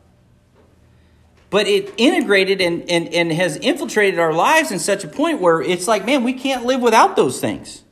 But 1.51 1.67
it 1.67 1.93
integrated 1.97 2.61
and, 2.61 2.89
and, 2.89 3.13
and 3.13 3.33
has 3.33 3.57
infiltrated 3.57 4.21
our 4.21 4.33
lives 4.33 4.71
in 4.71 4.79
such 4.79 5.03
a 5.03 5.09
point 5.09 5.41
where 5.41 5.61
it's 5.61 5.89
like, 5.89 6.07
man, 6.07 6.23
we 6.23 6.33
can't 6.33 6.65
live 6.65 6.81
without 6.81 7.17
those 7.17 7.41
things. 7.41 7.83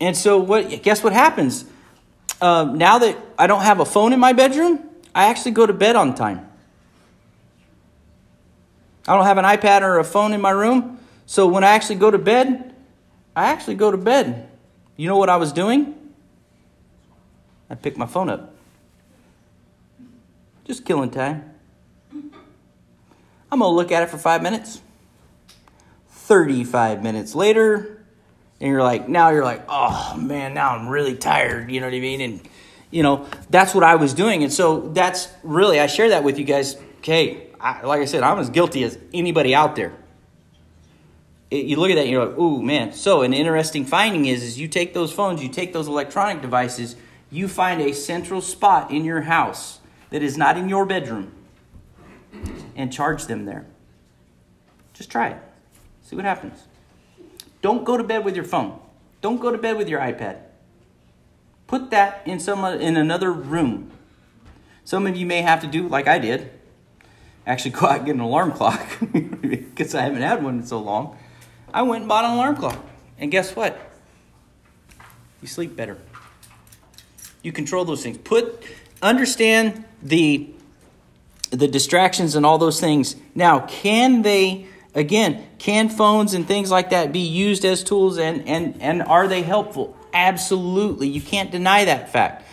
And 0.00 0.16
so, 0.16 0.38
what? 0.38 0.82
guess 0.82 1.04
what 1.04 1.12
happens? 1.12 1.66
Um, 2.40 2.78
now 2.78 2.98
that 2.98 3.18
I 3.38 3.46
don't 3.46 3.62
have 3.62 3.80
a 3.80 3.84
phone 3.84 4.14
in 4.14 4.20
my 4.20 4.32
bedroom, 4.32 4.88
I 5.14 5.28
actually 5.28 5.50
go 5.50 5.66
to 5.66 5.72
bed 5.72 5.96
on 5.96 6.14
time. 6.14 6.48
I 9.06 9.14
don't 9.14 9.24
have 9.24 9.38
an 9.38 9.44
iPad 9.44 9.82
or 9.82 9.98
a 9.98 10.04
phone 10.04 10.32
in 10.32 10.40
my 10.40 10.50
room. 10.50 10.98
So 11.28 11.46
when 11.46 11.62
I 11.62 11.72
actually 11.72 11.96
go 11.96 12.10
to 12.10 12.16
bed, 12.16 12.74
I 13.36 13.48
actually 13.48 13.74
go 13.74 13.90
to 13.90 13.98
bed. 13.98 14.48
You 14.96 15.08
know 15.08 15.18
what 15.18 15.28
I 15.28 15.36
was 15.36 15.52
doing? 15.52 15.94
I 17.68 17.74
picked 17.74 17.98
my 17.98 18.06
phone 18.06 18.30
up. 18.30 18.54
Just 20.64 20.86
killing 20.86 21.10
time. 21.10 21.52
I'm 23.52 23.58
going 23.58 23.60
to 23.60 23.66
look 23.68 23.92
at 23.92 24.02
it 24.02 24.08
for 24.08 24.16
five 24.16 24.42
minutes. 24.42 24.80
35 26.08 27.02
minutes 27.02 27.34
later, 27.34 28.02
and 28.58 28.70
you're 28.70 28.82
like, 28.82 29.06
now 29.06 29.28
you're 29.28 29.44
like, 29.44 29.66
oh 29.68 30.16
man, 30.16 30.54
now 30.54 30.76
I'm 30.76 30.88
really 30.88 31.14
tired. 31.14 31.70
You 31.70 31.80
know 31.80 31.88
what 31.88 31.94
I 31.94 32.00
mean? 32.00 32.22
And, 32.22 32.48
you 32.90 33.02
know, 33.02 33.26
that's 33.50 33.74
what 33.74 33.84
I 33.84 33.96
was 33.96 34.14
doing. 34.14 34.44
And 34.44 34.52
so 34.52 34.88
that's 34.88 35.28
really, 35.42 35.78
I 35.78 35.88
share 35.88 36.08
that 36.08 36.24
with 36.24 36.38
you 36.38 36.44
guys. 36.46 36.76
Okay, 37.00 37.48
I, 37.60 37.82
like 37.82 38.00
I 38.00 38.06
said, 38.06 38.22
I'm 38.22 38.38
as 38.38 38.48
guilty 38.48 38.82
as 38.82 38.98
anybody 39.12 39.54
out 39.54 39.76
there. 39.76 39.92
It, 41.50 41.64
you 41.64 41.76
look 41.76 41.90
at 41.90 41.94
that 41.94 42.02
and 42.02 42.10
you're 42.10 42.26
like, 42.26 42.38
ooh, 42.38 42.62
man. 42.62 42.92
So, 42.92 43.22
an 43.22 43.32
interesting 43.32 43.84
finding 43.84 44.26
is, 44.26 44.42
is 44.42 44.58
you 44.58 44.68
take 44.68 44.94
those 44.94 45.12
phones, 45.12 45.42
you 45.42 45.48
take 45.48 45.72
those 45.72 45.88
electronic 45.88 46.42
devices, 46.42 46.96
you 47.30 47.48
find 47.48 47.80
a 47.80 47.92
central 47.92 48.40
spot 48.40 48.90
in 48.90 49.04
your 49.04 49.22
house 49.22 49.80
that 50.10 50.22
is 50.22 50.36
not 50.36 50.56
in 50.56 50.68
your 50.68 50.84
bedroom 50.86 51.32
and 52.76 52.92
charge 52.92 53.26
them 53.26 53.44
there. 53.44 53.66
Just 54.92 55.10
try 55.10 55.28
it. 55.28 55.38
See 56.02 56.16
what 56.16 56.24
happens. 56.24 56.64
Don't 57.62 57.84
go 57.84 57.96
to 57.96 58.04
bed 58.04 58.24
with 58.24 58.34
your 58.34 58.44
phone. 58.44 58.78
Don't 59.20 59.40
go 59.40 59.50
to 59.50 59.58
bed 59.58 59.76
with 59.76 59.88
your 59.88 60.00
iPad. 60.00 60.38
Put 61.66 61.90
that 61.90 62.22
in 62.24 62.40
some 62.40 62.64
in 62.64 62.96
another 62.96 63.30
room. 63.30 63.90
Some 64.84 65.06
of 65.06 65.16
you 65.16 65.26
may 65.26 65.42
have 65.42 65.60
to 65.60 65.66
do 65.66 65.86
like 65.86 66.08
I 66.08 66.18
did 66.18 66.50
actually 67.46 67.70
go 67.72 67.86
out 67.86 67.98
and 67.98 68.06
get 68.06 68.14
an 68.14 68.20
alarm 68.20 68.52
clock 68.52 68.86
because 69.42 69.94
I 69.94 70.02
haven't 70.02 70.22
had 70.22 70.42
one 70.42 70.60
in 70.60 70.66
so 70.66 70.78
long. 70.78 71.16
I 71.72 71.82
went 71.82 72.02
and 72.02 72.08
bought 72.08 72.24
an 72.24 72.32
alarm 72.32 72.56
clock. 72.56 72.84
And 73.18 73.30
guess 73.30 73.54
what? 73.54 73.78
You 75.42 75.48
sleep 75.48 75.76
better. 75.76 75.98
You 77.42 77.52
control 77.52 77.84
those 77.84 78.02
things. 78.02 78.18
Put 78.18 78.64
understand 79.00 79.84
the 80.02 80.50
the 81.50 81.68
distractions 81.68 82.34
and 82.34 82.44
all 82.44 82.58
those 82.58 82.80
things. 82.80 83.16
Now, 83.34 83.60
can 83.60 84.22
they 84.22 84.66
again, 84.94 85.46
can 85.58 85.88
phones 85.88 86.34
and 86.34 86.46
things 86.46 86.70
like 86.70 86.90
that 86.90 87.12
be 87.12 87.20
used 87.20 87.64
as 87.64 87.84
tools 87.84 88.18
and 88.18 88.48
and 88.48 88.80
and 88.82 89.02
are 89.02 89.28
they 89.28 89.42
helpful? 89.42 89.96
Absolutely. 90.12 91.08
You 91.08 91.20
can't 91.20 91.50
deny 91.50 91.84
that 91.84 92.10
fact 92.10 92.44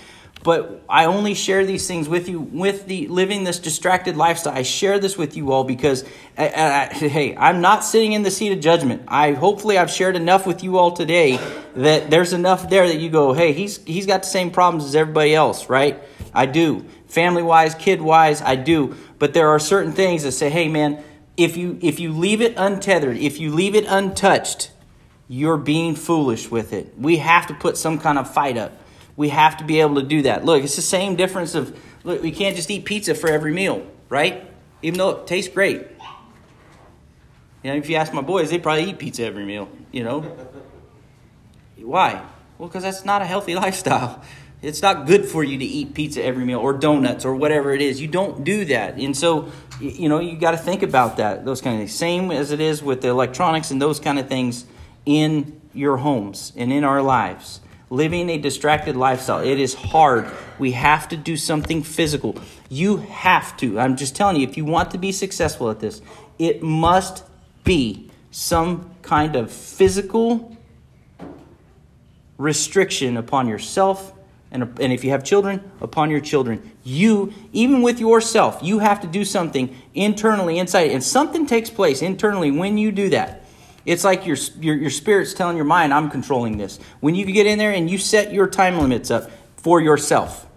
but 0.45 0.83
I 0.87 1.05
only 1.05 1.33
share 1.33 1.65
these 1.65 1.87
things 1.87 2.07
with 2.07 2.29
you 2.29 2.39
with 2.39 2.85
the 2.85 3.07
living 3.07 3.45
this 3.45 3.57
distracted 3.57 4.15
lifestyle. 4.15 4.53
I 4.53 4.61
share 4.61 4.99
this 4.99 5.17
with 5.17 5.35
you 5.35 5.51
all 5.51 5.63
because, 5.63 6.05
I, 6.37 6.49
I, 6.91 6.93
hey, 6.93 7.35
I'm 7.35 7.61
not 7.61 7.83
sitting 7.83 8.13
in 8.13 8.21
the 8.21 8.29
seat 8.29 8.51
of 8.51 8.59
judgment. 8.59 9.01
I 9.07 9.31
hopefully 9.31 9.79
I've 9.79 9.89
shared 9.89 10.15
enough 10.15 10.45
with 10.45 10.63
you 10.63 10.77
all 10.77 10.91
today 10.91 11.37
that 11.75 12.11
there's 12.11 12.31
enough 12.31 12.69
there 12.69 12.87
that 12.87 12.97
you 12.97 13.09
go, 13.09 13.33
hey, 13.33 13.53
he's 13.53 13.83
he's 13.85 14.05
got 14.05 14.21
the 14.21 14.29
same 14.29 14.51
problems 14.51 14.85
as 14.85 14.93
everybody 14.93 15.33
else, 15.33 15.67
right? 15.67 15.99
I 16.31 16.45
do, 16.45 16.85
family 17.07 17.41
wise, 17.41 17.73
kid 17.73 17.99
wise, 17.99 18.43
I 18.43 18.55
do. 18.55 18.95
But 19.17 19.33
there 19.33 19.49
are 19.49 19.57
certain 19.57 19.93
things 19.93 20.21
that 20.23 20.33
say, 20.33 20.51
hey, 20.51 20.67
man, 20.67 21.03
if 21.37 21.57
you 21.57 21.79
if 21.81 21.99
you 21.99 22.13
leave 22.13 22.41
it 22.41 22.53
untethered, 22.55 23.17
if 23.17 23.39
you 23.39 23.51
leave 23.51 23.73
it 23.73 23.85
untouched, 23.87 24.69
you're 25.27 25.57
being 25.57 25.95
foolish 25.95 26.51
with 26.51 26.71
it. 26.71 26.93
We 26.99 27.17
have 27.17 27.47
to 27.47 27.55
put 27.55 27.77
some 27.77 27.97
kind 27.97 28.19
of 28.19 28.31
fight 28.31 28.57
up. 28.57 28.73
We 29.15 29.29
have 29.29 29.57
to 29.57 29.63
be 29.63 29.79
able 29.79 29.95
to 29.95 30.03
do 30.03 30.23
that. 30.23 30.43
Look, 30.45 30.63
it's 30.63 30.75
the 30.75 30.81
same 30.81 31.15
difference 31.15 31.55
of 31.55 31.77
look, 32.03 32.21
we 32.21 32.31
can't 32.31 32.55
just 32.55 32.69
eat 32.69 32.85
pizza 32.85 33.15
for 33.15 33.29
every 33.29 33.53
meal, 33.53 33.85
right? 34.09 34.45
even 34.85 34.99
though 34.99 35.09
it 35.09 35.25
tastes 35.25 35.51
great. 35.51 35.81
You 37.63 37.71
know, 37.71 37.77
if 37.77 37.89
you 37.89 37.95
ask 37.95 38.13
my 38.13 38.21
boys, 38.21 38.51
they 38.51 38.59
probably 38.59 38.91
eat 38.91 38.99
pizza 38.99 39.25
every 39.25 39.43
meal, 39.43 39.67
you 39.91 40.03
know? 40.03 40.21
Why? 41.77 42.23
Well, 42.59 42.69
because 42.69 42.83
that's 42.83 43.03
not 43.03 43.23
a 43.23 43.25
healthy 43.25 43.55
lifestyle. 43.65 44.21
It's 44.61 44.83
not 44.83 45.07
good 45.07 45.25
for 45.25 45.43
you 45.43 45.57
to 45.57 45.65
eat 45.65 45.95
pizza 45.95 46.23
every 46.23 46.45
meal 46.45 46.59
or 46.59 46.73
donuts 46.73 47.25
or 47.25 47.35
whatever 47.35 47.73
it 47.73 47.81
is. 47.81 47.99
You 47.99 48.07
don't 48.07 48.43
do 48.43 48.65
that. 48.65 48.97
And 48.97 49.17
so, 49.17 49.51
you 49.79 50.07
know, 50.07 50.19
you 50.19 50.37
got 50.37 50.51
to 50.51 50.57
think 50.57 50.83
about 50.83 51.17
that, 51.17 51.45
those 51.45 51.61
kind 51.61 51.75
of 51.75 51.79
things. 51.81 51.95
Same 51.95 52.29
as 52.29 52.51
it 52.51 52.59
is 52.59 52.83
with 52.83 53.01
the 53.01 53.07
electronics 53.07 53.71
and 53.71 53.81
those 53.81 53.99
kind 53.99 54.19
of 54.19 54.27
things 54.27 54.65
in 55.05 55.59
your 55.73 55.97
homes 55.97 56.53
and 56.55 56.71
in 56.71 56.83
our 56.83 57.01
lives. 57.01 57.59
Living 57.89 58.29
a 58.29 58.37
distracted 58.37 58.95
lifestyle, 58.95 59.41
it 59.41 59.59
is 59.59 59.73
hard. 59.73 60.29
We 60.57 60.71
have 60.71 61.07
to 61.09 61.17
do 61.17 61.37
something 61.37 61.83
physical. 61.83 62.35
You 62.69 62.97
have 62.97 63.55
to. 63.57 63.79
I'm 63.79 63.95
just 63.95 64.15
telling 64.15 64.37
you, 64.37 64.47
if 64.47 64.57
you 64.57 64.65
want 64.65 64.91
to 64.91 64.97
be 64.97 65.11
successful 65.11 65.69
at 65.69 65.79
this, 65.79 66.01
it 66.39 66.63
must 66.63 67.23
be 67.63 68.09
some 68.31 68.91
kind 69.01 69.35
of 69.35 69.51
physical 69.51 70.57
restriction 72.37 73.17
upon 73.17 73.47
yourself 73.47 74.11
and, 74.55 74.79
and 74.79 74.93
if 74.93 75.03
you 75.03 75.09
have 75.11 75.23
children, 75.23 75.69
upon 75.81 76.09
your 76.09 76.21
children. 76.21 76.71
You, 76.83 77.33
even 77.51 77.81
with 77.81 77.99
yourself, 77.99 78.59
you 78.61 78.79
have 78.79 79.01
to 79.01 79.07
do 79.07 79.25
something 79.25 79.75
internally, 79.93 80.59
inside, 80.59 80.91
and 80.91 81.03
something 81.03 81.45
takes 81.45 81.69
place 81.69 82.01
internally 82.01 82.51
when 82.51 82.77
you 82.77 82.93
do 82.93 83.09
that. 83.09 83.44
It's 83.85 84.03
like 84.03 84.25
your, 84.25 84.37
your, 84.59 84.75
your 84.75 84.89
spirit's 84.89 85.33
telling 85.33 85.55
your 85.55 85.65
mind, 85.65 85.93
I'm 85.93 86.09
controlling 86.09 86.57
this. 86.57 86.79
When 87.01 87.13
you 87.13 87.25
get 87.25 87.45
in 87.45 87.57
there 87.59 87.71
and 87.71 87.89
you 87.89 87.97
set 87.97 88.33
your 88.33 88.47
time 88.47 88.79
limits 88.79 89.11
up 89.11 89.29
for 89.57 89.79
yourself. 89.79 90.47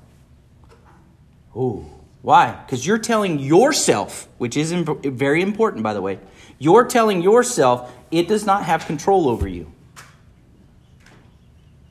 Oh, 1.55 1.87
why? 2.23 2.59
Because 2.65 2.87
you're 2.87 2.99
telling 2.99 3.39
yourself, 3.39 4.29
which 4.39 4.57
is 4.57 4.73
very 4.73 5.43
important, 5.43 5.83
by 5.83 5.93
the 5.93 6.01
way, 6.01 6.19
you're 6.59 6.87
telling 6.87 7.23
yourself 7.23 7.95
it 8.11 8.29
does 8.29 8.47
not 8.47 8.65
have 8.65 8.87
control 8.87 9.29
over 9.29 9.47
you. 9.47 9.71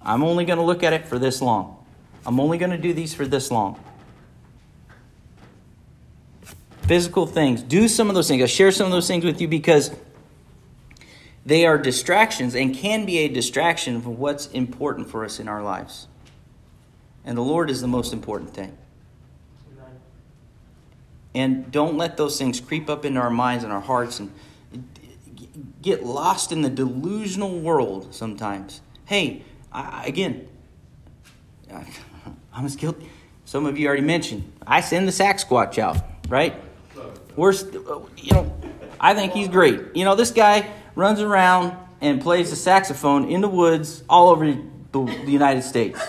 I'm 0.01 0.23
only 0.23 0.45
going 0.45 0.57
to 0.57 0.63
look 0.63 0.83
at 0.83 0.93
it 0.93 1.07
for 1.07 1.19
this 1.19 1.41
long. 1.41 1.83
I'm 2.25 2.39
only 2.39 2.57
going 2.57 2.71
to 2.71 2.77
do 2.77 2.93
these 2.93 3.13
for 3.13 3.25
this 3.25 3.51
long. 3.51 3.79
Physical 6.83 7.27
things. 7.27 7.61
Do 7.61 7.87
some 7.87 8.09
of 8.09 8.15
those 8.15 8.27
things. 8.27 8.41
I'll 8.41 8.47
share 8.47 8.71
some 8.71 8.85
of 8.85 8.91
those 8.91 9.07
things 9.07 9.25
with 9.25 9.41
you 9.41 9.47
because 9.47 9.91
they 11.47 11.65
are 11.65 11.77
distractions 11.77 12.55
and 12.55 12.75
can 12.75 13.05
be 13.05 13.19
a 13.19 13.29
distraction 13.29 14.01
for 14.01 14.09
what's 14.09 14.47
important 14.47 15.09
for 15.09 15.23
us 15.23 15.39
in 15.39 15.47
our 15.47 15.63
lives. 15.63 16.07
And 17.23 17.37
the 17.37 17.41
Lord 17.41 17.69
is 17.69 17.79
the 17.79 17.87
most 17.87 18.11
important 18.11 18.53
thing. 18.53 18.77
And 21.33 21.71
don't 21.71 21.95
let 21.95 22.17
those 22.17 22.37
things 22.37 22.59
creep 22.59 22.89
up 22.89 23.05
into 23.05 23.21
our 23.21 23.29
minds 23.29 23.63
and 23.63 23.71
our 23.71 23.79
hearts 23.79 24.19
and 24.19 24.33
get 25.81 26.03
lost 26.03 26.51
in 26.51 26.63
the 26.63 26.69
delusional 26.69 27.59
world 27.59 28.13
sometimes. 28.13 28.81
Hey, 29.05 29.43
I, 29.71 30.05
again, 30.05 30.49
I'm 32.53 32.65
as 32.65 32.75
guilty. 32.75 33.09
Some 33.45 33.65
of 33.65 33.77
you 33.77 33.87
already 33.87 34.01
mentioned. 34.01 34.51
I 34.65 34.81
send 34.81 35.07
the 35.07 35.13
Sack 35.13 35.37
Sasquatch 35.37 35.79
out, 35.79 35.97
right? 36.27 36.61
We're, 37.37 37.53
you 37.53 38.33
know, 38.33 38.53
I 38.99 39.13
think 39.13 39.31
he's 39.31 39.47
great. 39.47 39.95
You 39.95 40.03
know, 40.03 40.15
this 40.15 40.31
guy 40.31 40.69
runs 40.97 41.21
around 41.21 41.77
and 42.01 42.19
plays 42.19 42.49
the 42.49 42.55
saxophone 42.55 43.29
in 43.29 43.41
the 43.41 43.47
woods 43.47 44.03
all 44.09 44.29
over 44.29 44.45
the 44.45 45.31
United 45.31 45.61
States. 45.61 46.01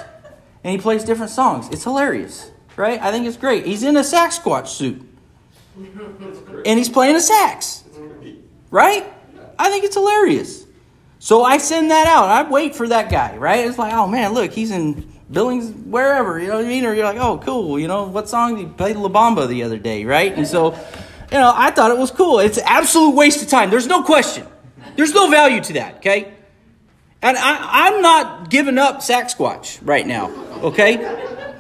And 0.64 0.72
he 0.72 0.78
plays 0.78 1.05
different 1.05 1.30
songs. 1.30 1.68
It's 1.70 1.84
hilarious, 1.84 2.51
right? 2.74 3.01
I 3.01 3.12
think 3.12 3.26
it's 3.26 3.36
great. 3.36 3.66
He's 3.66 3.82
in 3.82 3.97
a 3.97 4.01
Sasquatch 4.01 4.68
suit. 4.68 5.03
And 6.66 6.78
he's 6.78 6.89
playing 6.89 7.16
a 7.16 7.20
sax. 7.20 7.84
Right? 8.70 9.05
I 9.59 9.70
think 9.70 9.84
it's 9.84 9.95
hilarious. 9.95 10.66
So 11.18 11.45
I 11.45 11.59
send 11.59 11.91
that 11.91 12.07
out. 12.07 12.28
I 12.28 12.49
wait 12.49 12.74
for 12.74 12.89
that 12.89 13.11
guy, 13.11 13.36
right? 13.36 13.66
It's 13.66 13.78
like, 13.78 13.93
oh 13.93 14.07
man, 14.07 14.32
look, 14.32 14.53
he's 14.53 14.70
in 14.70 15.12
Billings, 15.30 15.70
wherever, 15.70 16.39
you 16.39 16.49
know 16.49 16.57
what 16.57 16.64
I 16.64 16.68
mean? 16.68 16.86
Or 16.86 16.95
you're 16.95 17.05
like, 17.05 17.18
oh, 17.18 17.39
cool, 17.39 17.78
you 17.78 17.89
know, 17.89 18.05
what 18.05 18.30
song 18.30 18.57
did 18.57 18.62
you 18.62 18.68
play 18.68 18.95
La 18.95 19.11
Bamba 19.11 19.47
the 19.47 19.62
other 19.64 19.76
day, 19.76 20.07
right? 20.07 20.32
And 20.32 20.47
so, 20.47 20.72
you 21.30 21.36
know, 21.36 21.53
I 21.55 21.70
thought 21.70 21.91
it 21.91 21.99
was 21.99 22.11
cool. 22.11 22.39
It's 22.39 22.57
absolute 22.57 23.14
waste 23.14 23.43
of 23.43 23.49
time. 23.49 23.68
There's 23.68 23.86
no 23.86 24.03
question. 24.03 24.47
There's 24.99 25.15
no 25.15 25.31
value 25.31 25.61
to 25.61 25.73
that, 25.75 25.99
okay? 25.99 26.35
And 27.23 27.37
I, 27.37 27.87
am 27.87 28.03
not 28.03 28.51
giving 28.51 28.79
up 28.79 29.01
Sack 29.01 29.29
Sasquatch 29.29 29.79
right 29.81 30.05
now, 30.05 30.29
okay? 30.61 30.97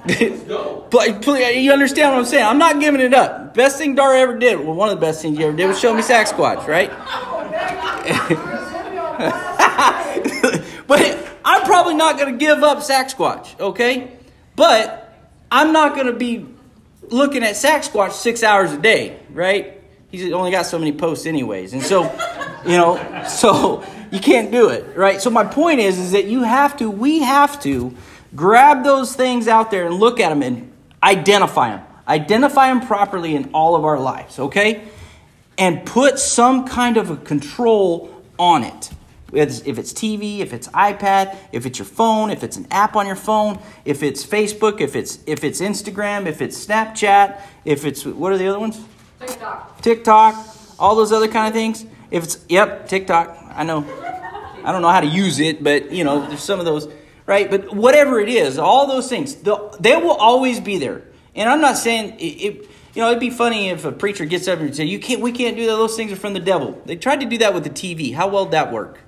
but 0.90 1.24
you 1.54 1.72
understand 1.72 2.10
what 2.10 2.18
I'm 2.18 2.24
saying? 2.24 2.44
I'm 2.44 2.58
not 2.58 2.80
giving 2.80 3.00
it 3.00 3.14
up. 3.14 3.54
Best 3.54 3.78
thing 3.78 3.94
Dar 3.94 4.12
ever 4.12 4.36
did, 4.36 4.58
well, 4.58 4.74
one 4.74 4.88
of 4.88 4.96
the 4.96 5.00
best 5.00 5.22
things 5.22 5.38
you 5.38 5.46
ever 5.46 5.56
did 5.56 5.68
was 5.68 5.78
show 5.78 5.94
me 5.94 6.02
Sack 6.02 6.26
Sasquatch, 6.26 6.66
right? 6.66 6.90
but 10.88 11.28
I'm 11.44 11.62
probably 11.62 11.94
not 11.94 12.18
going 12.18 12.32
to 12.32 12.38
give 12.44 12.64
up 12.64 12.82
Sack 12.82 13.10
Sasquatch, 13.10 13.60
okay? 13.60 14.18
But 14.56 15.16
I'm 15.52 15.72
not 15.72 15.94
going 15.94 16.08
to 16.08 16.12
be 16.12 16.44
looking 17.02 17.44
at 17.44 17.54
Sack 17.54 17.82
Sasquatch 17.82 18.14
six 18.14 18.42
hours 18.42 18.72
a 18.72 18.78
day, 18.78 19.20
right? 19.30 19.80
He's 20.10 20.32
only 20.32 20.50
got 20.50 20.66
so 20.66 20.76
many 20.76 20.90
posts, 20.90 21.24
anyways. 21.24 21.72
And 21.72 21.84
so, 21.84 22.02
you 22.64 22.76
know, 22.76 23.24
so 23.28 23.84
you 24.10 24.20
can't 24.20 24.50
do 24.50 24.68
it, 24.68 24.96
right? 24.96 25.20
So 25.20 25.30
my 25.30 25.44
point 25.44 25.80
is, 25.80 25.98
is 25.98 26.12
that 26.12 26.26
you 26.26 26.42
have 26.42 26.76
to, 26.78 26.90
we 26.90 27.20
have 27.20 27.60
to 27.62 27.94
grab 28.34 28.84
those 28.84 29.14
things 29.14 29.48
out 29.48 29.70
there 29.70 29.86
and 29.86 29.94
look 29.94 30.20
at 30.20 30.30
them 30.30 30.42
and 30.42 30.72
identify 31.02 31.70
them. 31.70 31.86
Identify 32.06 32.68
them 32.68 32.86
properly 32.86 33.34
in 33.34 33.50
all 33.52 33.76
of 33.76 33.84
our 33.84 33.98
lives, 33.98 34.38
okay? 34.38 34.84
And 35.58 35.84
put 35.84 36.18
some 36.18 36.66
kind 36.66 36.96
of 36.96 37.10
a 37.10 37.16
control 37.16 38.22
on 38.38 38.64
it 38.64 38.90
if 39.32 39.78
it's 39.78 39.92
TV, 39.92 40.38
if 40.38 40.52
it's 40.52 40.68
iPad, 40.68 41.36
if 41.52 41.66
it's 41.66 41.78
your 41.78 41.86
phone, 41.86 42.30
if 42.30 42.42
it's 42.42 42.56
an 42.56 42.66
app 42.70 42.96
on 42.96 43.06
your 43.06 43.16
phone, 43.16 43.58
if 43.84 44.02
it's 44.02 44.24
Facebook, 44.24 44.80
if 44.80 44.96
it's 44.96 45.18
if 45.26 45.44
it's 45.44 45.60
Instagram, 45.60 46.26
if 46.26 46.40
it's 46.40 46.64
Snapchat, 46.64 47.40
if 47.64 47.84
it's 47.84 48.06
what 48.06 48.32
are 48.32 48.38
the 48.38 48.48
other 48.48 48.58
ones? 48.58 48.80
TikTok. 49.20 49.82
TikTok, 49.82 50.56
all 50.78 50.96
those 50.96 51.12
other 51.12 51.28
kind 51.28 51.48
of 51.48 51.52
things. 51.52 51.84
If 52.10 52.24
it's 52.24 52.44
yep, 52.48 52.88
TikTok. 52.88 53.36
I 53.54 53.64
know. 53.64 53.84
I 54.64 54.72
don't 54.72 54.82
know 54.82 54.88
how 54.88 55.00
to 55.00 55.06
use 55.06 55.38
it, 55.38 55.62
but 55.62 55.92
you 55.92 56.04
know, 56.04 56.26
there's 56.26 56.42
some 56.42 56.58
of 56.58 56.64
those, 56.64 56.88
right? 57.26 57.50
But 57.50 57.74
whatever 57.74 58.20
it 58.20 58.28
is, 58.28 58.58
all 58.58 58.86
those 58.86 59.08
things, 59.08 59.34
they 59.36 59.96
will 59.96 60.12
always 60.12 60.60
be 60.60 60.78
there. 60.78 61.02
And 61.34 61.48
I'm 61.48 61.60
not 61.60 61.76
saying 61.76 62.18
it, 62.18 62.24
it 62.24 62.70
you 62.94 63.02
know, 63.02 63.08
it'd 63.08 63.20
be 63.20 63.30
funny 63.30 63.68
if 63.68 63.84
a 63.84 63.92
preacher 63.92 64.24
gets 64.24 64.48
up 64.48 64.58
and 64.58 64.74
say, 64.74 64.84
"You 64.84 64.98
can't, 64.98 65.20
we 65.20 65.32
can't 65.32 65.56
do 65.56 65.66
that. 65.66 65.76
Those 65.76 65.96
things 65.96 66.10
are 66.12 66.16
from 66.16 66.34
the 66.34 66.40
devil." 66.40 66.82
They 66.84 66.96
tried 66.96 67.20
to 67.20 67.26
do 67.26 67.38
that 67.38 67.54
with 67.54 67.64
the 67.64 67.70
TV. 67.70 68.14
How 68.14 68.28
well 68.28 68.44
did 68.44 68.52
that 68.52 68.72
work? 68.72 69.00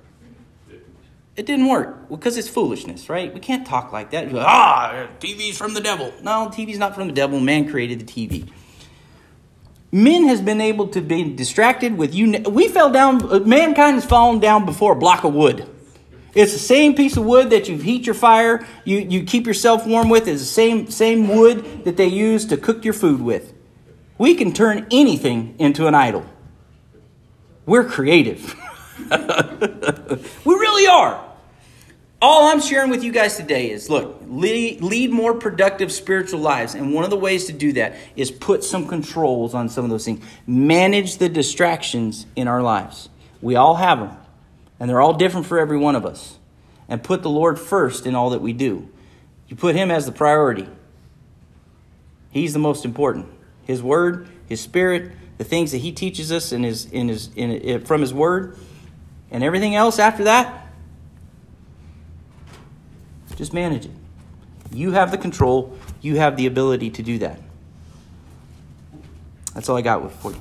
It 1.37 1.47
didn't 1.47 1.69
work 1.69 2.09
because 2.09 2.37
it's 2.37 2.49
foolishness, 2.49 3.09
right? 3.09 3.33
We 3.33 3.41
can't 3.41 3.67
talk 3.67 3.93
like 3.93 4.11
that. 4.11 4.31
Like, 4.33 4.47
ah, 4.47 5.09
TV's 5.21 5.57
from 5.57 5.75
the 5.75 5.81
devil. 5.81 6.13
No, 6.23 6.51
TV's 6.53 6.79
not 6.79 6.95
from 6.95 7.07
the 7.07 7.15
devil. 7.15 7.41
Man 7.41 7.69
created 7.69 8.01
the 8.01 8.05
TV. 8.05 8.51
Men 9.93 10.29
has 10.29 10.41
been 10.41 10.61
able 10.61 10.89
to 10.89 11.01
be 11.01 11.35
distracted 11.35 11.97
with 11.97 12.15
you. 12.15 12.41
We 12.43 12.69
fell 12.69 12.91
down. 12.91 13.49
Mankind 13.49 13.97
has 13.97 14.05
fallen 14.05 14.39
down 14.39 14.65
before 14.65 14.93
a 14.93 14.97
block 14.97 15.25
of 15.25 15.35
wood. 15.35 15.69
It's 16.33 16.53
the 16.53 16.61
same 16.61 16.95
piece 16.95 17.17
of 17.17 17.25
wood 17.25 17.51
that 17.51 17.69
you 17.69 17.77
heat 17.77 18.07
your 18.07 18.15
fire, 18.15 18.65
you, 18.85 18.99
you 18.99 19.25
keep 19.25 19.47
yourself 19.47 19.85
warm 19.85 20.09
with. 20.09 20.29
It's 20.29 20.41
the 20.41 20.47
same 20.47 20.89
same 20.91 21.29
wood 21.29 21.85
that 21.85 21.97
they 21.97 22.07
use 22.07 22.47
to 22.47 22.57
cook 22.57 22.85
your 22.85 22.95
food 22.95 23.21
with. 23.21 23.53
We 24.17 24.35
can 24.35 24.53
turn 24.53 24.87
anything 24.93 25.57
into 25.59 25.87
an 25.87 25.95
idol. 25.95 26.25
We're 27.67 27.85
creative. 27.85 28.55
we 29.11 30.55
really 30.55 30.87
are. 30.87 31.30
All 32.23 32.49
I'm 32.49 32.61
sharing 32.61 32.91
with 32.91 33.03
you 33.03 33.13
guys 33.13 33.37
today 33.37 33.71
is 33.71 33.89
look, 33.89 34.21
lead, 34.27 35.11
more 35.11 35.35
productive 35.35 35.91
spiritual 35.91 36.41
lives. 36.41 36.75
And 36.75 36.93
one 36.93 37.05
of 37.05 37.11
the 37.11 37.17
ways 37.17 37.47
to 37.47 37.53
do 37.53 37.73
that 37.75 37.97
is 38.15 38.31
put 38.31 38.63
some 38.63 38.87
controls 38.87 39.55
on 39.55 39.71
some 39.71 39.85
of 39.85 39.91
those 39.91 40.05
things. 40.05 40.23
Manage 40.47 41.17
the 41.17 41.31
distractions 41.31 42.27
in 42.37 42.47
our 42.47 42.63
lives. 42.63 43.09
We 43.41 43.57
all 43.57 43.77
have 43.77 44.01
them, 44.01 44.17
and 44.79 44.91
they're 44.91 45.01
all 45.01 45.15
different 45.15 45.47
for 45.47 45.59
every 45.59 45.79
one 45.79 45.97
of 45.97 46.05
us. 46.05 46.39
And 46.89 47.03
put 47.03 47.23
the 47.23 47.31
Lord 47.31 47.59
first 47.59 48.05
in 48.05 48.15
all 48.15 48.31
that 48.31 48.43
we 48.43 48.53
do. 48.53 48.91
You 49.49 49.57
put 49.57 49.75
Him 49.75 49.91
as 49.91 50.05
the 50.05 50.13
priority, 50.13 50.69
He's 52.31 52.53
the 52.53 52.59
most 52.59 52.85
important. 52.85 53.29
His 53.65 53.83
Word, 53.83 54.29
His 54.47 54.61
Spirit, 54.61 55.13
the 55.39 55.45
things 55.45 55.73
that 55.73 55.79
He 55.79 55.93
teaches 55.93 56.31
us 56.31 56.53
in 56.53 56.65
his, 56.65 56.85
in 56.87 57.09
his, 57.09 57.31
in, 57.35 57.85
from 57.87 58.03
His 58.03 58.13
Word 58.13 58.59
and 59.31 59.43
everything 59.43 59.75
else 59.75 59.99
after 59.99 60.25
that, 60.25 60.70
just 63.41 63.55
manage 63.55 63.87
it. 63.87 63.91
You 64.71 64.93
have 64.93 65.11
the 65.11 65.17
control, 65.17 65.75
you 66.03 66.17
have 66.17 66.37
the 66.37 66.45
ability 66.45 66.91
to 66.91 67.03
do 67.03 67.17
that. 67.21 67.41
That's 69.55 69.67
all 69.71 69.79
I 69.79 69.81
got 69.81 70.13
for 70.13 70.33
you. 70.33 70.41